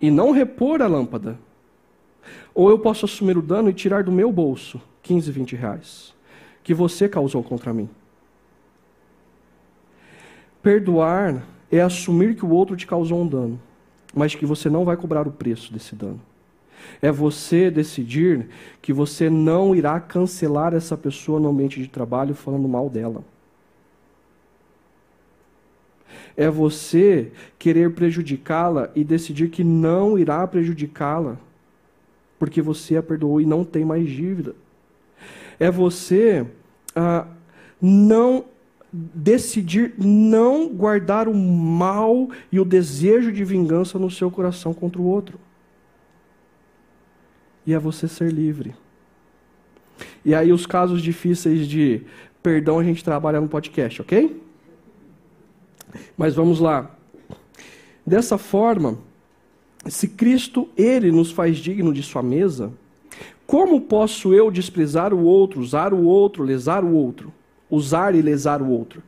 e 0.05 0.11
não 0.11 0.33
repor 0.33 0.83
a 0.83 0.87
lâmpada. 0.87 1.39
Ou 2.55 2.69
eu 2.69 2.79
posso 2.79 3.07
assumir 3.07 3.39
o 3.39 3.43
dano 3.43 3.71
e 3.71 3.73
tirar 3.73 4.05
do 4.05 4.13
meu 4.13 4.31
bolso 4.31 4.79
15, 5.03 5.33
20 5.33 5.57
reais, 5.57 6.15
que 6.63 6.75
você 6.75 7.09
causou 7.09 7.43
contra 7.43 7.73
mim. 7.73 7.89
Perdoar 10.63 11.43
é 11.73 11.81
assumir 11.81 12.37
que 12.37 12.45
o 12.45 12.51
outro 12.51 12.77
te 12.77 12.87
causou 12.87 13.23
um 13.23 13.27
dano, 13.27 13.59
mas 14.15 14.35
que 14.35 14.45
você 14.45 14.69
não 14.69 14.85
vai 14.85 14.95
cobrar 14.95 15.27
o 15.27 15.33
preço 15.33 15.73
desse 15.73 15.97
dano. 15.97 16.21
É 17.01 17.11
você 17.11 17.71
decidir 17.71 18.49
que 18.83 18.93
você 18.93 19.31
não 19.31 19.75
irá 19.75 19.99
cancelar 20.01 20.75
essa 20.75 20.99
pessoa 20.99 21.41
no 21.41 21.49
ambiente 21.49 21.81
de 21.81 21.89
trabalho 21.89 22.35
falando 22.35 22.69
mal 22.69 22.91
dela. 22.91 23.25
É 26.37 26.49
você 26.51 27.33
querer 27.59 27.91
prejudicá-la 27.91 28.91
e 28.95 29.05
decidir 29.05 29.51
que 29.51 29.65
não 29.65 30.19
irá 30.19 30.47
prejudicá-la, 30.47 31.39
porque 32.39 32.61
você 32.61 32.97
a 32.97 33.03
perdoou 33.03 33.41
e 33.41 33.47
não 33.47 33.65
tem 33.65 33.85
mais 33.85 34.09
dívida. 34.09 34.55
É 35.59 35.71
você 35.71 36.47
ah, 36.95 37.27
não 37.81 38.45
decidir 38.93 39.95
não 39.99 40.69
guardar 40.69 41.29
o 41.29 41.35
mal 41.35 42.29
e 42.51 42.61
o 42.61 42.65
desejo 42.65 43.33
de 43.33 43.45
vingança 43.45 43.99
no 43.99 44.11
seu 44.11 44.31
coração 44.31 44.73
contra 44.73 45.01
o 45.01 45.05
outro 45.05 45.39
e 47.67 47.73
é 47.73 47.79
você 47.79 48.07
ser 48.07 48.33
livre. 48.33 48.75
E 50.25 50.35
aí, 50.35 50.53
os 50.53 50.67
casos 50.67 51.03
difíceis 51.03 51.67
de 51.67 52.03
perdão 52.43 52.79
a 52.79 52.85
gente 52.85 53.03
trabalha 53.03 53.41
no 53.41 53.49
podcast, 53.49 54.03
ok? 54.03 54.43
Mas 56.17 56.35
vamos 56.35 56.61
lá. 56.61 56.91
Dessa 58.07 58.37
forma, 58.37 58.99
se 59.87 60.09
Cristo, 60.09 60.69
Ele 60.77 61.11
nos 61.11 61.31
faz 61.31 61.57
digno 61.59 61.93
de 61.93 62.03
Sua 62.03 62.23
mesa, 62.23 62.73
como 63.47 63.81
posso 63.81 64.35
eu 64.35 64.51
desprezar 64.51 65.13
o 65.13 65.23
outro, 65.25 65.61
usar 65.61 65.93
o 65.93 66.05
outro, 66.05 66.43
lesar 66.43 66.83
o 66.83 66.95
outro? 66.95 67.33
Usar 67.71 68.15
e 68.15 68.23
lesar 68.23 68.63
o 68.63 68.69
outro? 68.69 69.03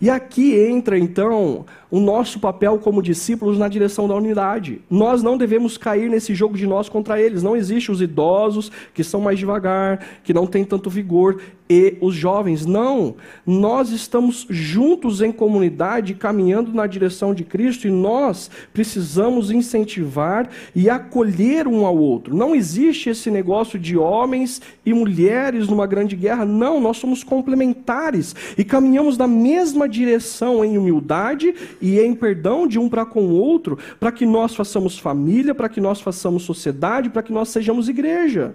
E 0.00 0.08
aqui 0.08 0.54
entra 0.54 0.96
então 0.96 1.66
o 1.90 1.98
nosso 1.98 2.38
papel 2.38 2.78
como 2.78 3.02
discípulos 3.02 3.58
na 3.58 3.66
direção 3.66 4.06
da 4.06 4.14
unidade. 4.14 4.80
Nós 4.88 5.24
não 5.24 5.36
devemos 5.36 5.76
cair 5.76 6.08
nesse 6.08 6.34
jogo 6.34 6.56
de 6.56 6.66
nós 6.68 6.88
contra 6.88 7.20
eles. 7.20 7.42
Não 7.42 7.56
existe 7.56 7.90
os 7.90 8.00
idosos 8.00 8.70
que 8.94 9.02
são 9.02 9.20
mais 9.20 9.40
devagar, 9.40 10.06
que 10.22 10.32
não 10.32 10.46
têm 10.46 10.64
tanto 10.64 10.88
vigor 10.88 11.40
e 11.68 11.96
os 12.00 12.14
jovens. 12.14 12.64
Não, 12.64 13.16
nós 13.46 13.90
estamos 13.90 14.46
juntos 14.48 15.20
em 15.20 15.30
comunidade, 15.30 16.14
caminhando 16.14 16.72
na 16.72 16.86
direção 16.86 17.34
de 17.34 17.44
Cristo 17.44 17.86
e 17.86 17.90
nós 17.90 18.50
precisamos 18.72 19.50
incentivar 19.50 20.48
e 20.74 20.88
acolher 20.88 21.68
um 21.68 21.84
ao 21.84 21.96
outro. 21.96 22.34
Não 22.34 22.54
existe 22.54 23.10
esse 23.10 23.30
negócio 23.30 23.78
de 23.78 23.96
homens 23.96 24.62
e 24.84 24.94
mulheres 24.94 25.68
numa 25.68 25.86
grande 25.86 26.16
guerra. 26.16 26.44
Não, 26.44 26.80
nós 26.80 26.96
somos 26.96 27.22
complementares 27.22 28.34
e 28.56 28.64
caminhamos 28.64 29.18
na 29.18 29.26
mesma 29.26 29.88
direção 29.88 30.64
em 30.64 30.78
humildade 30.78 31.54
e 31.80 32.00
em 32.00 32.14
perdão 32.14 32.66
de 32.66 32.78
um 32.78 32.88
para 32.88 33.04
com 33.04 33.26
o 33.26 33.34
outro, 33.34 33.78
para 34.00 34.12
que 34.12 34.24
nós 34.24 34.54
façamos 34.54 34.98
família, 34.98 35.54
para 35.54 35.68
que 35.68 35.80
nós 35.80 36.00
façamos 36.00 36.42
sociedade, 36.42 37.10
para 37.10 37.22
que 37.22 37.32
nós 37.32 37.48
sejamos 37.48 37.88
igreja. 37.88 38.54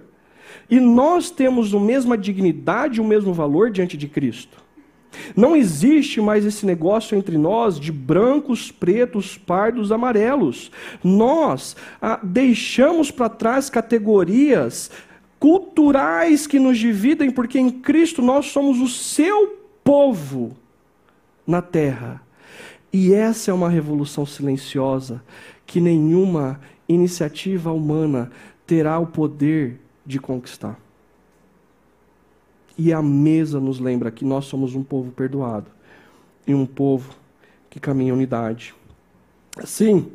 E 0.70 0.80
nós 0.80 1.30
temos 1.30 1.74
a 1.74 1.80
mesma 1.80 2.16
dignidade, 2.16 3.00
o 3.00 3.04
mesmo 3.04 3.32
valor 3.32 3.70
diante 3.70 3.96
de 3.96 4.08
Cristo. 4.08 4.64
Não 5.36 5.54
existe 5.54 6.20
mais 6.20 6.44
esse 6.44 6.66
negócio 6.66 7.16
entre 7.16 7.38
nós 7.38 7.78
de 7.78 7.92
brancos, 7.92 8.70
pretos, 8.70 9.38
pardos, 9.38 9.92
amarelos. 9.92 10.70
Nós 11.02 11.76
ah, 12.00 12.18
deixamos 12.22 13.10
para 13.10 13.28
trás 13.28 13.70
categorias 13.70 14.90
culturais 15.38 16.46
que 16.46 16.58
nos 16.58 16.78
dividem, 16.78 17.30
porque 17.30 17.58
em 17.58 17.70
Cristo 17.70 18.22
nós 18.22 18.46
somos 18.46 18.80
o 18.80 18.88
seu 18.88 19.58
povo 19.82 20.56
na 21.46 21.60
terra. 21.60 22.22
E 22.92 23.12
essa 23.12 23.50
é 23.50 23.54
uma 23.54 23.68
revolução 23.68 24.24
silenciosa 24.24 25.22
que 25.66 25.80
nenhuma 25.80 26.60
iniciativa 26.88 27.72
humana 27.72 28.30
terá 28.66 28.98
o 28.98 29.06
poder 29.06 29.80
de 30.04 30.18
conquistar. 30.18 30.78
E 32.76 32.92
a 32.92 33.00
mesa 33.00 33.60
nos 33.60 33.78
lembra 33.78 34.10
que 34.10 34.24
nós 34.24 34.46
somos 34.46 34.74
um 34.74 34.82
povo 34.82 35.12
perdoado 35.12 35.70
e 36.46 36.54
um 36.54 36.66
povo 36.66 37.14
que 37.70 37.78
caminha 37.78 38.10
em 38.10 38.12
unidade. 38.12 38.74
Assim, 39.56 40.10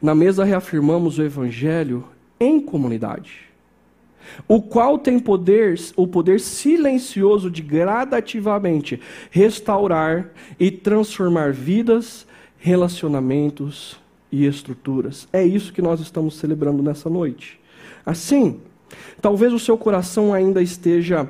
na 0.00 0.14
mesa 0.14 0.44
reafirmamos 0.44 1.18
o 1.18 1.22
evangelho 1.22 2.04
em 2.38 2.60
comunidade, 2.60 3.40
o 4.46 4.60
qual 4.60 4.98
tem 4.98 5.18
poder, 5.18 5.78
o 5.96 6.06
poder 6.06 6.40
silencioso 6.40 7.50
de 7.50 7.62
gradativamente 7.62 9.00
restaurar 9.30 10.30
e 10.60 10.70
transformar 10.70 11.52
vidas, 11.52 12.26
relacionamentos 12.58 13.98
e 14.30 14.44
estruturas. 14.44 15.26
É 15.32 15.42
isso 15.44 15.72
que 15.72 15.82
nós 15.82 16.00
estamos 16.00 16.36
celebrando 16.36 16.82
nessa 16.82 17.08
noite. 17.08 17.58
Assim, 18.04 18.60
Talvez 19.20 19.52
o 19.52 19.58
seu 19.58 19.76
coração 19.78 20.32
ainda 20.32 20.62
esteja 20.62 21.28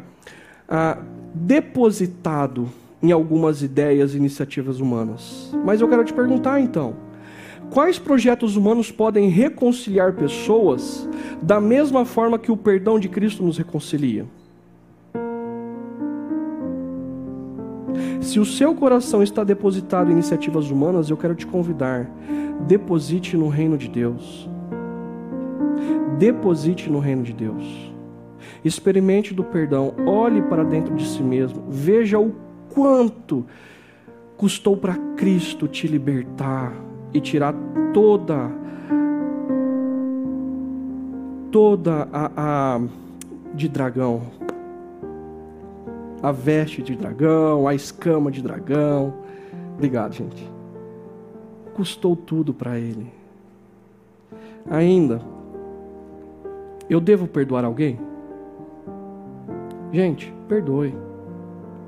ah, 0.69 0.99
depositado 1.35 2.69
em 3.03 3.11
algumas 3.11 3.63
ideias 3.63 4.15
e 4.15 4.17
iniciativas 4.17 4.81
humanas. 4.81 5.53
Mas 5.65 5.81
eu 5.81 5.89
quero 5.89 6.05
te 6.05 6.13
perguntar 6.13 6.61
então: 6.61 6.95
quais 7.71 7.99
projetos 7.99 8.57
humanos 8.57 8.91
podem 8.91 9.29
reconciliar 9.29 10.13
pessoas 10.15 11.09
da 11.43 11.61
mesma 11.61 12.05
forma 12.05 12.39
que 12.39 12.53
o 12.53 12.57
perdão 12.57 12.99
de 12.99 13.09
Cristo 13.09 13.43
nos 13.43 13.59
reconcilia? 13.59 14.25
Se 18.21 18.39
o 18.39 18.45
seu 18.45 18.75
coração 18.75 19.23
está 19.23 19.43
depositado 19.43 20.09
em 20.09 20.13
iniciativas 20.13 20.71
humanas, 20.71 21.11
eu 21.11 21.17
quero 21.17 21.35
te 21.35 21.47
convidar, 21.47 22.09
deposite 22.67 23.37
no 23.37 23.49
reino 23.49 23.77
de 23.77 23.89
Deus 23.89 24.49
deposite 26.19 26.91
no 26.91 26.99
reino 26.99 27.23
de 27.23 27.33
Deus. 27.33 27.93
Experimente 28.65 29.35
do 29.35 29.43
perdão, 29.43 29.95
olhe 30.07 30.43
para 30.43 30.63
dentro 30.63 30.95
de 30.95 31.07
si 31.07 31.23
mesmo, 31.23 31.65
veja 31.69 32.19
o 32.19 32.33
quanto 32.73 33.45
custou 34.37 34.77
para 34.77 34.97
Cristo 35.17 35.69
te 35.69 35.87
libertar 35.87 36.73
e 37.13 37.21
tirar 37.21 37.55
toda 37.93 38.51
toda 41.51 42.09
a, 42.13 42.31
a 42.75 42.81
de 43.55 43.69
dragão, 43.69 44.23
a 46.23 46.33
veste 46.33 46.83
de 46.83 46.97
dragão, 46.97 47.69
a 47.69 47.75
escama 47.75 48.31
de 48.31 48.41
dragão. 48.41 49.13
Obrigado, 49.75 50.15
gente. 50.15 50.51
Custou 51.75 52.17
tudo 52.17 52.55
para 52.55 52.79
ele. 52.79 53.13
Ainda 54.71 55.21
eu 56.95 57.01
devo 57.01 57.27
perdoar 57.27 57.65
alguém? 57.65 57.99
Gente, 59.93 60.33
perdoe. 60.49 60.95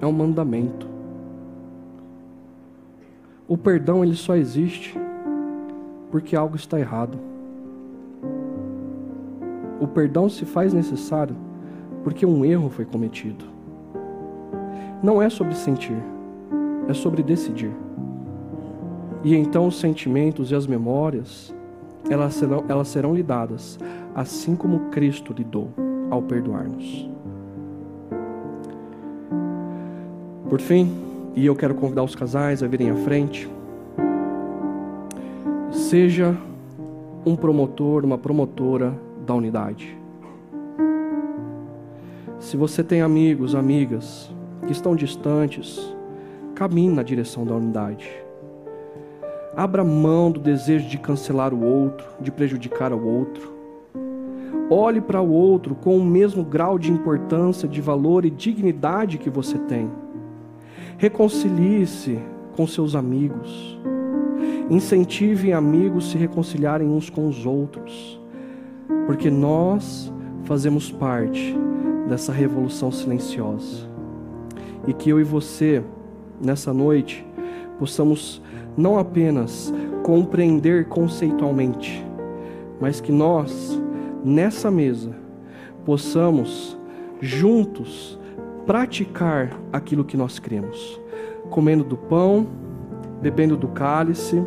É 0.01 0.07
um 0.07 0.13
mandamento. 0.13 0.87
O 3.47 3.57
perdão 3.57 4.03
ele 4.03 4.15
só 4.15 4.35
existe 4.35 4.99
porque 6.11 6.35
algo 6.35 6.57
está 6.57 6.79
errado. 6.79 7.19
O 9.81 9.87
perdão 9.87 10.29
se 10.29 10.45
faz 10.45 10.73
necessário 10.73 11.37
porque 12.03 12.25
um 12.25 12.45
erro 12.45 12.71
foi 12.71 12.85
cometido. 12.85 13.45
Não 15.03 15.21
é 15.21 15.29
sobre 15.29 15.55
sentir, 15.55 16.03
é 16.89 16.95
sobre 16.95 17.23
decidir. 17.23 17.73
E 19.23 19.35
então 19.35 19.67
os 19.67 19.79
sentimentos 19.79 20.51
e 20.51 20.55
as 20.55 20.67
memórias, 20.67 21.55
elas 22.09 22.35
serão, 22.35 22.65
elas 22.69 22.89
serão 22.89 23.15
lidadas, 23.15 23.79
assim 24.15 24.55
como 24.55 24.91
Cristo 24.91 25.33
lidou 25.33 25.71
ao 26.11 26.23
perdoar-nos. 26.23 27.09
Por 30.49 30.61
fim, 30.61 30.93
e 31.35 31.47
eu 31.47 31.57
quero 31.57 31.75
convidar 31.75 32.03
os 32.03 32.15
casais 32.15 32.63
a 32.63 32.67
virem 32.67 32.91
à 32.91 32.97
frente, 32.97 33.49
seja 35.71 36.37
um 37.27 37.35
promotor, 37.35 38.05
uma 38.05 38.19
promotora 38.19 38.95
da 39.27 39.35
unidade. 39.35 39.97
Se 42.39 42.57
você 42.57 42.85
tem 42.85 43.01
amigos, 43.01 43.55
amigas 43.55 44.31
que 44.67 44.73
estão 44.73 44.95
distantes, 44.95 45.81
caminhe 46.55 46.95
na 46.95 47.03
direção 47.03 47.45
da 47.45 47.55
unidade. 47.55 48.24
Abra 49.57 49.85
mão 49.85 50.33
do 50.33 50.41
desejo 50.41 50.89
de 50.89 50.99
cancelar 50.99 51.55
o 51.55 51.65
outro, 51.65 52.07
de 52.21 52.33
prejudicar 52.33 52.93
o 52.93 53.07
outro. 53.07 53.55
Olhe 54.69 55.01
para 55.01 55.21
o 55.21 55.31
outro 55.31 55.75
com 55.77 55.97
o 55.97 56.05
mesmo 56.05 56.43
grau 56.43 56.79
de 56.79 56.91
importância, 56.91 57.69
de 57.69 57.81
valor 57.81 58.25
e 58.25 58.31
dignidade 58.31 59.19
que 59.19 59.31
você 59.31 59.57
tem. 59.59 59.89
Reconcilie-se 60.99 62.19
com 62.57 62.67
seus 62.67 62.97
amigos. 62.97 63.79
Incentive 64.71 65.53
amigos 65.53 66.11
se 66.11 66.19
reconciliarem 66.19 66.89
uns 66.89 67.09
com 67.11 67.29
os 67.29 67.47
outros, 67.47 68.21
porque 69.07 69.31
nós 69.31 70.13
fazemos 70.45 70.91
parte 70.91 71.55
dessa 72.09 72.33
revolução 72.33 72.91
silenciosa. 72.91 73.87
E 74.87 74.93
que 74.93 75.11
eu 75.11 75.21
e 75.21 75.25
você, 75.25 75.83
nessa 76.41 76.73
noite, 76.73 77.25
possamos 77.79 78.43
não 78.77 78.99
apenas 78.99 79.73
compreender 80.03 80.87
conceitualmente, 80.87 82.05
mas 82.81 83.01
que 83.01 83.13
nós, 83.13 83.81
nessa 84.25 84.71
mesa, 84.71 85.13
possamos 85.85 86.77
juntos 87.21 88.19
praticar 88.67 89.59
aquilo 89.73 90.05
que 90.05 90.17
nós 90.17 90.39
cremos, 90.39 91.01
comendo 91.51 91.85
do 91.85 91.97
pão, 91.97 92.47
bebendo 93.21 93.57
do 93.57 93.69
cálice, 93.69 94.43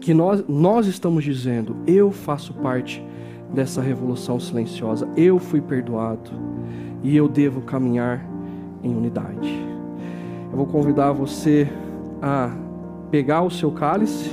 que 0.00 0.14
nós, 0.14 0.44
nós 0.48 0.86
estamos 0.86 1.24
dizendo, 1.24 1.76
eu 1.86 2.10
faço 2.10 2.54
parte 2.54 3.04
dessa 3.52 3.80
revolução 3.80 4.38
silenciosa. 4.38 5.08
Eu 5.16 5.38
fui 5.38 5.60
perdoado 5.60 6.30
e 7.02 7.16
eu 7.16 7.28
devo 7.28 7.60
caminhar 7.62 8.24
em 8.82 8.94
unidade. 8.94 9.66
Eu 10.50 10.56
vou 10.56 10.66
convidar 10.66 11.12
você 11.12 11.68
a 12.20 12.50
pegar 13.10 13.42
o 13.42 13.50
seu 13.50 13.70
cálice 13.70 14.30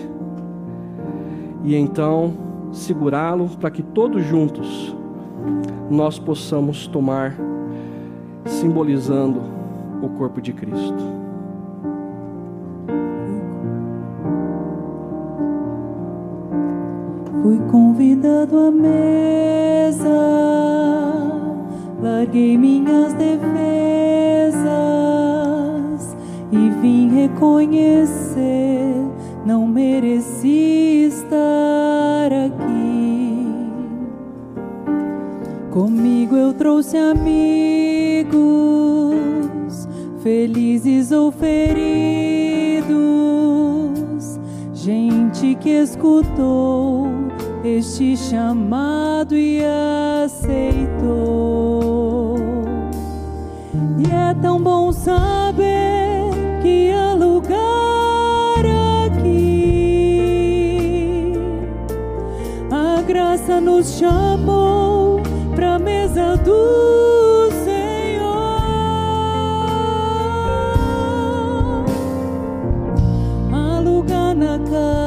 e 1.63 1.75
então 1.75 2.33
segurá-lo 2.71 3.49
para 3.59 3.71
que 3.71 3.81
todos 3.81 4.23
juntos 4.23 4.95
nós 5.89 6.19
possamos 6.19 6.88
tomar, 6.88 7.36
simbolizando 8.45 9.41
o 10.01 10.09
corpo 10.09 10.41
de 10.41 10.51
Cristo. 10.53 11.15
Fui 17.41 17.59
convidado 17.69 18.57
à 18.57 18.71
mesa, 18.71 20.09
larguei 22.01 22.57
minhas 22.57 23.13
defesas 23.13 24.14
vim 26.86 27.09
reconhecer, 27.09 28.93
não 29.43 29.65
mereci 29.65 31.07
estar 31.07 32.31
aqui. 32.31 33.47
Comigo 35.71 36.36
eu 36.36 36.53
trouxe 36.53 36.95
amigos, 36.95 38.36
felizes 40.21 41.11
ou 41.11 41.31
feridos, 41.31 42.86
gente 44.71 45.55
que 45.55 45.71
escutou 45.71 47.07
este 47.63 48.15
chamado 48.15 49.36
e 49.36 49.59
aceitou. 50.23 50.75
E 53.97 54.03
é 54.13 54.36
tão 54.39 54.61
bom 54.61 54.91
saber 54.91 56.05
que 56.66 56.89
há 56.91 57.13
lugar 57.13 58.66
aqui. 59.05 60.53
A 62.72 63.03
graça 63.03 63.61
nos 63.61 63.99
chamou 63.99 65.22
para 65.55 65.76
a 65.76 65.80
mesa 65.80 66.36
do 66.38 67.51
Senhor. 67.63 68.26
Há 73.53 73.80
lugar 73.80 74.34
na 74.36 74.57
casa. 74.57 75.05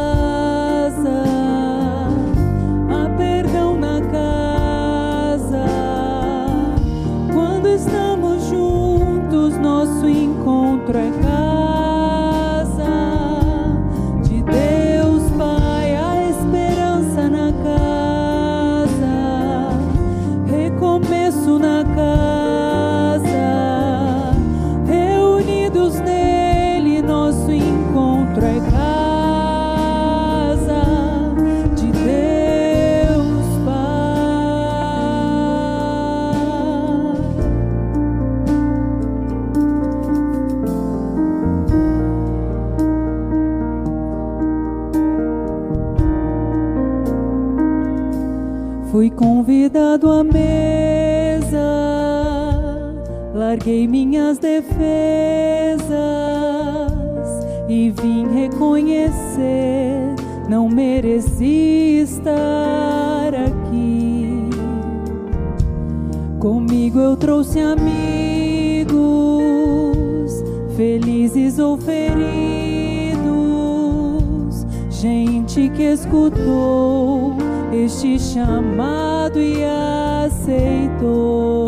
Convidado 49.88 50.10
à 50.10 50.22
mesa, 50.22 51.58
larguei 53.34 53.88
minhas 53.88 54.36
defesas 54.38 54.76
e 57.68 57.90
vim 57.90 58.26
reconhecer, 58.28 60.14
não 60.48 60.68
mereci 60.68 62.02
estar 62.02 63.32
aqui. 63.34 64.50
Comigo 66.38 66.98
eu 66.98 67.16
trouxe 67.16 67.58
amigos, 67.60 68.98
felizes 70.76 71.58
ou 71.58 71.78
feridos, 71.78 72.26
gente 74.90 75.70
que 75.70 75.82
escutou 75.82 77.36
este 77.72 78.18
chamado 78.18 79.27
aceitou. 80.48 81.67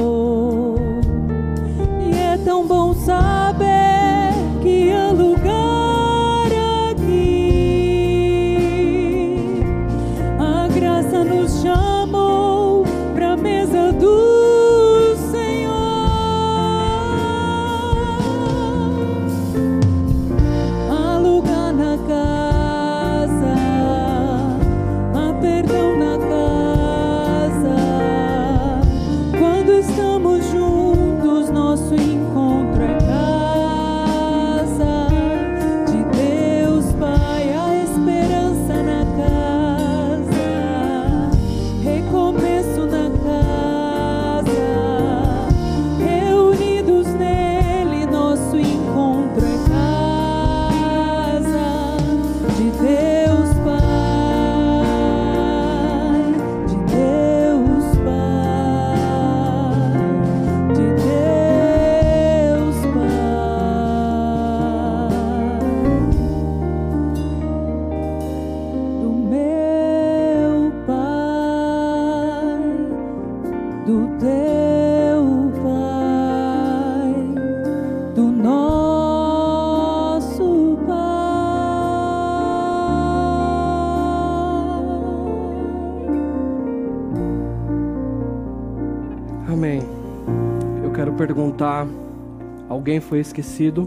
Alguém 92.81 92.99
foi 92.99 93.21
esquecido? 93.21 93.87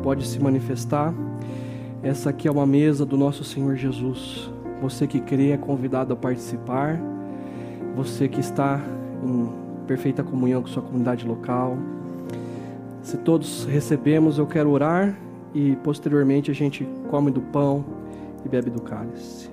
Pode 0.00 0.24
se 0.28 0.38
manifestar. 0.38 1.12
Essa 2.04 2.30
aqui 2.30 2.46
é 2.46 2.50
uma 2.50 2.64
mesa 2.64 3.04
do 3.04 3.16
nosso 3.16 3.42
Senhor 3.42 3.74
Jesus. 3.74 4.48
Você 4.80 5.08
que 5.08 5.18
crê 5.18 5.50
é 5.50 5.56
convidado 5.56 6.12
a 6.12 6.16
participar. 6.16 7.00
Você 7.96 8.28
que 8.28 8.38
está 8.38 8.80
em 9.24 9.48
perfeita 9.88 10.22
comunhão 10.22 10.62
com 10.62 10.68
sua 10.68 10.84
comunidade 10.84 11.26
local. 11.26 11.76
Se 13.02 13.16
todos 13.16 13.64
recebemos, 13.64 14.38
eu 14.38 14.46
quero 14.46 14.70
orar 14.70 15.18
e 15.52 15.74
posteriormente 15.82 16.52
a 16.52 16.54
gente 16.54 16.86
come 17.10 17.32
do 17.32 17.40
pão 17.40 17.84
e 18.46 18.48
bebe 18.48 18.70
do 18.70 18.80
cálice. 18.80 19.50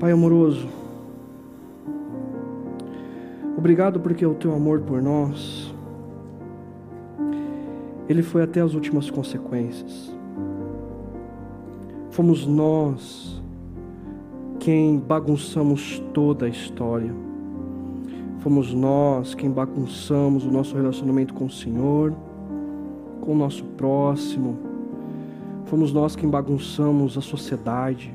Pai 0.00 0.10
amoroso, 0.10 0.68
obrigado 3.56 4.00
porque 4.00 4.26
o 4.26 4.34
teu 4.34 4.52
amor 4.52 4.80
por 4.80 5.00
nós 5.00 5.65
ele 8.08 8.22
foi 8.22 8.42
até 8.42 8.60
as 8.60 8.74
últimas 8.74 9.10
consequências. 9.10 10.14
Fomos 12.10 12.46
nós 12.46 13.42
quem 14.60 14.98
bagunçamos 14.98 16.02
toda 16.14 16.46
a 16.46 16.48
história. 16.48 17.12
Fomos 18.38 18.72
nós 18.72 19.34
quem 19.34 19.50
bagunçamos 19.50 20.44
o 20.44 20.50
nosso 20.50 20.76
relacionamento 20.76 21.34
com 21.34 21.46
o 21.46 21.50
Senhor, 21.50 22.14
com 23.20 23.32
o 23.32 23.34
nosso 23.36 23.64
próximo. 23.76 24.56
Fomos 25.64 25.92
nós 25.92 26.14
quem 26.14 26.28
bagunçamos 26.28 27.18
a 27.18 27.20
sociedade. 27.20 28.14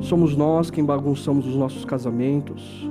Somos 0.00 0.34
nós 0.34 0.70
quem 0.70 0.84
bagunçamos 0.84 1.46
os 1.46 1.54
nossos 1.54 1.84
casamentos. 1.84 2.88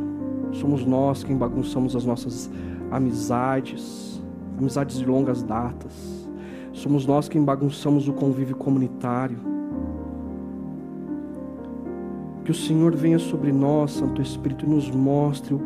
Somos 0.51 0.85
nós 0.85 1.23
quem 1.23 1.35
bagunçamos 1.35 1.95
as 1.95 2.05
nossas 2.05 2.49
amizades 2.91 4.12
amizades 4.58 4.97
de 4.97 5.06
longas 5.06 5.43
datas. 5.43 6.28
Somos 6.72 7.06
nós 7.06 7.30
quem 7.30 7.43
bagunçamos 7.43 8.08
o 8.08 8.14
convívio 8.14 8.56
comunitário. 8.56 9.38
Que 12.43 12.51
o 12.51 12.56
Senhor 12.56 12.95
venha 12.95 13.20
sobre 13.20 13.51
nós, 13.51 13.91
Santo 13.91 14.22
Espírito, 14.22 14.66
e 14.66 14.70
nos 14.70 14.89
mostre 14.89 15.58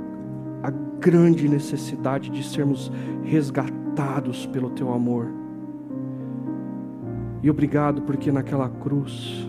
a 0.62 0.70
grande 1.00 1.48
necessidade 1.48 2.30
de 2.30 2.44
sermos 2.44 2.92
resgatados 3.24 4.46
pelo 4.46 4.70
Teu 4.72 4.94
amor. 4.94 5.28
E 7.42 7.50
obrigado 7.50 8.02
porque 8.02 8.32
naquela 8.32 8.70
cruz 8.70 9.48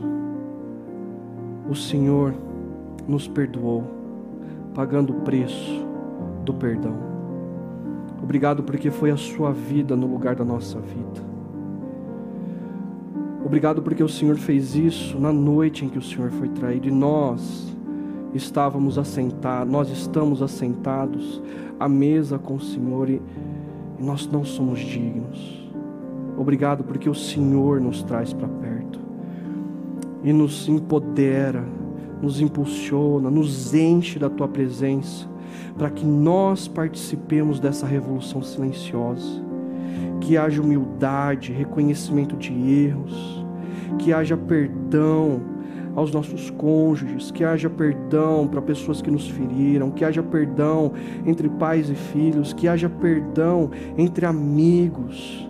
o 1.68 1.74
Senhor 1.74 2.34
nos 3.06 3.26
perdoou, 3.26 3.84
pagando 4.74 5.12
o 5.12 5.20
preço 5.20 5.86
do 6.44 6.54
perdão. 6.54 7.07
Obrigado 8.22 8.62
porque 8.62 8.90
foi 8.90 9.10
a 9.10 9.16
sua 9.16 9.52
vida 9.52 9.96
no 9.96 10.06
lugar 10.06 10.34
da 10.34 10.44
nossa 10.44 10.78
vida. 10.80 11.28
Obrigado 13.44 13.80
porque 13.80 14.02
o 14.02 14.08
Senhor 14.08 14.36
fez 14.36 14.74
isso 14.74 15.18
na 15.18 15.32
noite 15.32 15.84
em 15.84 15.88
que 15.88 15.98
o 15.98 16.02
Senhor 16.02 16.30
foi 16.30 16.48
traído 16.48 16.88
e 16.88 16.90
nós 16.90 17.74
estávamos 18.34 18.98
assentados, 18.98 19.72
nós 19.72 19.88
estamos 19.90 20.42
assentados 20.42 21.42
à 21.78 21.88
mesa 21.88 22.38
com 22.38 22.56
o 22.56 22.60
Senhor 22.60 23.08
e, 23.08 23.22
e 23.98 24.02
nós 24.02 24.26
não 24.26 24.44
somos 24.44 24.80
dignos. 24.80 25.66
Obrigado 26.36 26.84
porque 26.84 27.08
o 27.08 27.14
Senhor 27.14 27.80
nos 27.80 28.02
traz 28.02 28.32
para 28.32 28.48
perto 28.48 29.00
e 30.22 30.32
nos 30.32 30.68
empodera, 30.68 31.64
nos 32.20 32.40
impulsiona, 32.40 33.30
nos 33.30 33.72
enche 33.72 34.18
da 34.18 34.28
tua 34.28 34.48
presença 34.48 35.28
para 35.76 35.90
que 35.90 36.04
nós 36.04 36.68
participemos 36.68 37.60
dessa 37.60 37.86
revolução 37.86 38.42
silenciosa. 38.42 39.42
Que 40.20 40.36
haja 40.36 40.60
humildade, 40.60 41.52
reconhecimento 41.52 42.36
de 42.36 42.52
erros, 42.52 43.44
que 43.98 44.12
haja 44.12 44.36
perdão 44.36 45.40
aos 45.94 46.12
nossos 46.12 46.50
cônjuges, 46.50 47.30
que 47.30 47.42
haja 47.44 47.68
perdão 47.68 48.46
para 48.46 48.62
pessoas 48.62 49.02
que 49.02 49.10
nos 49.10 49.28
feriram, 49.28 49.90
que 49.90 50.04
haja 50.04 50.22
perdão 50.22 50.92
entre 51.26 51.48
pais 51.48 51.90
e 51.90 51.94
filhos, 51.94 52.52
que 52.52 52.68
haja 52.68 52.88
perdão 52.88 53.70
entre 53.96 54.24
amigos. 54.24 55.48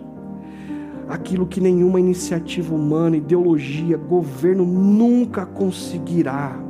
Aquilo 1.07 1.47
que 1.47 1.59
nenhuma 1.59 1.99
iniciativa 1.99 2.73
humana, 2.73 3.17
ideologia, 3.17 3.97
governo 3.97 4.63
nunca 4.65 5.45
conseguirá 5.45 6.68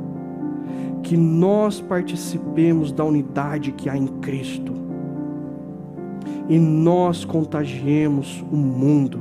que 1.10 1.16
nós 1.16 1.80
participemos 1.80 2.92
da 2.92 3.04
unidade 3.04 3.72
que 3.72 3.90
há 3.90 3.96
em 3.96 4.06
Cristo 4.06 4.72
e 6.48 6.56
nós 6.56 7.24
contagiemos 7.24 8.44
o 8.48 8.54
mundo, 8.54 9.18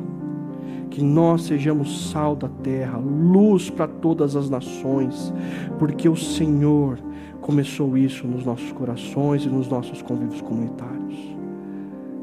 que 0.92 1.04
nós 1.04 1.46
sejamos 1.46 2.12
sal 2.12 2.36
da 2.36 2.48
terra, 2.48 3.00
luz 3.00 3.72
para 3.72 3.88
todas 3.88 4.36
as 4.36 4.52
nações, 4.52 5.34
porque 5.80 6.08
o 6.08 6.16
Senhor 6.16 7.00
começou 7.42 7.98
isso 7.98 8.28
nos 8.28 8.46
nossos 8.46 8.72
corações 8.72 9.44
e 9.46 9.50
nos 9.50 9.68
nossos 9.68 10.00
convívios 10.04 10.42
comunitários. 10.42 11.36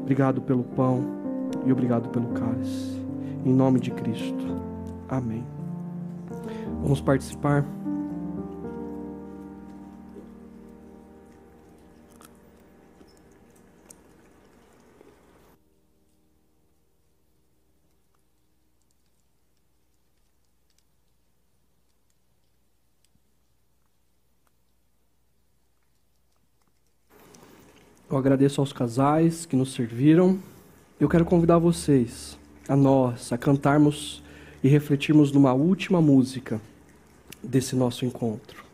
Obrigado 0.01 0.41
pelo 0.43 0.63
pão 0.63 1.03
e 1.65 1.73
obrigado 1.73 2.07
pelo 2.07 2.27
cálice. 2.27 3.01
Em 3.45 3.53
nome 3.53 3.81
de 3.81 3.91
Cristo. 3.91 4.45
Amém. 5.09 5.43
Vamos 6.81 7.01
participar. 7.01 7.76
Eu 28.09 28.17
agradeço 28.17 28.61
aos 28.61 28.71
casais 28.71 29.45
que 29.45 29.55
nos 29.55 29.73
serviram. 29.73 30.39
Eu 30.97 31.09
quero 31.09 31.25
convidar 31.25 31.57
vocês, 31.57 32.37
a 32.65 32.73
nós, 32.73 33.33
a 33.33 33.37
cantarmos 33.37 34.23
e 34.63 34.69
refletirmos 34.69 35.33
numa 35.33 35.53
última 35.53 36.01
música 36.01 36.61
desse 37.43 37.75
nosso 37.75 38.05
encontro. 38.05 38.66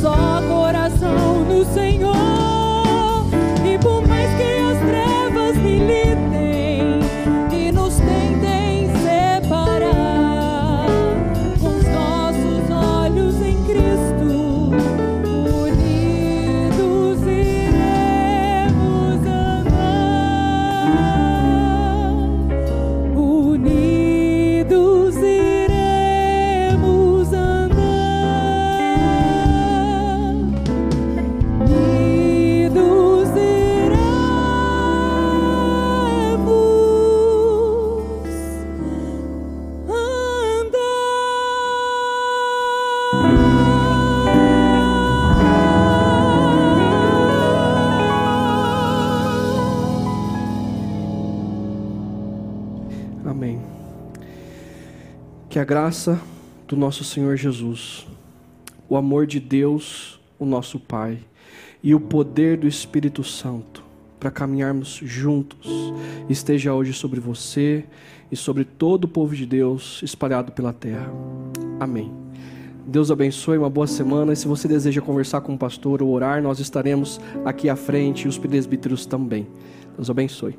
Só 0.00 0.40
coração 0.48 0.59
A 55.60 55.64
graça 55.64 56.18
do 56.66 56.74
nosso 56.74 57.04
Senhor 57.04 57.36
Jesus, 57.36 58.06
o 58.88 58.96
amor 58.96 59.26
de 59.26 59.38
Deus, 59.38 60.18
o 60.38 60.46
nosso 60.46 60.80
Pai, 60.80 61.18
e 61.82 61.94
o 61.94 62.00
poder 62.00 62.56
do 62.56 62.66
Espírito 62.66 63.22
Santo 63.22 63.84
para 64.18 64.30
caminharmos 64.30 64.98
juntos 65.04 65.68
esteja 66.30 66.72
hoje 66.72 66.94
sobre 66.94 67.20
você 67.20 67.84
e 68.32 68.36
sobre 68.36 68.64
todo 68.64 69.04
o 69.04 69.08
povo 69.08 69.36
de 69.36 69.44
Deus 69.44 70.00
espalhado 70.02 70.50
pela 70.50 70.72
terra. 70.72 71.12
Amém. 71.78 72.10
Deus 72.86 73.10
abençoe, 73.10 73.58
uma 73.58 73.68
boa 73.68 73.86
semana. 73.86 74.32
E 74.32 74.36
se 74.36 74.48
você 74.48 74.66
deseja 74.66 75.02
conversar 75.02 75.42
com 75.42 75.52
o 75.52 75.58
pastor 75.58 76.02
ou 76.02 76.08
orar, 76.08 76.42
nós 76.42 76.58
estaremos 76.58 77.20
aqui 77.44 77.68
à 77.68 77.76
frente 77.76 78.22
e 78.24 78.28
os 78.28 78.38
presbíteros 78.38 79.04
também. 79.04 79.46
Deus 79.94 80.08
abençoe. 80.08 80.58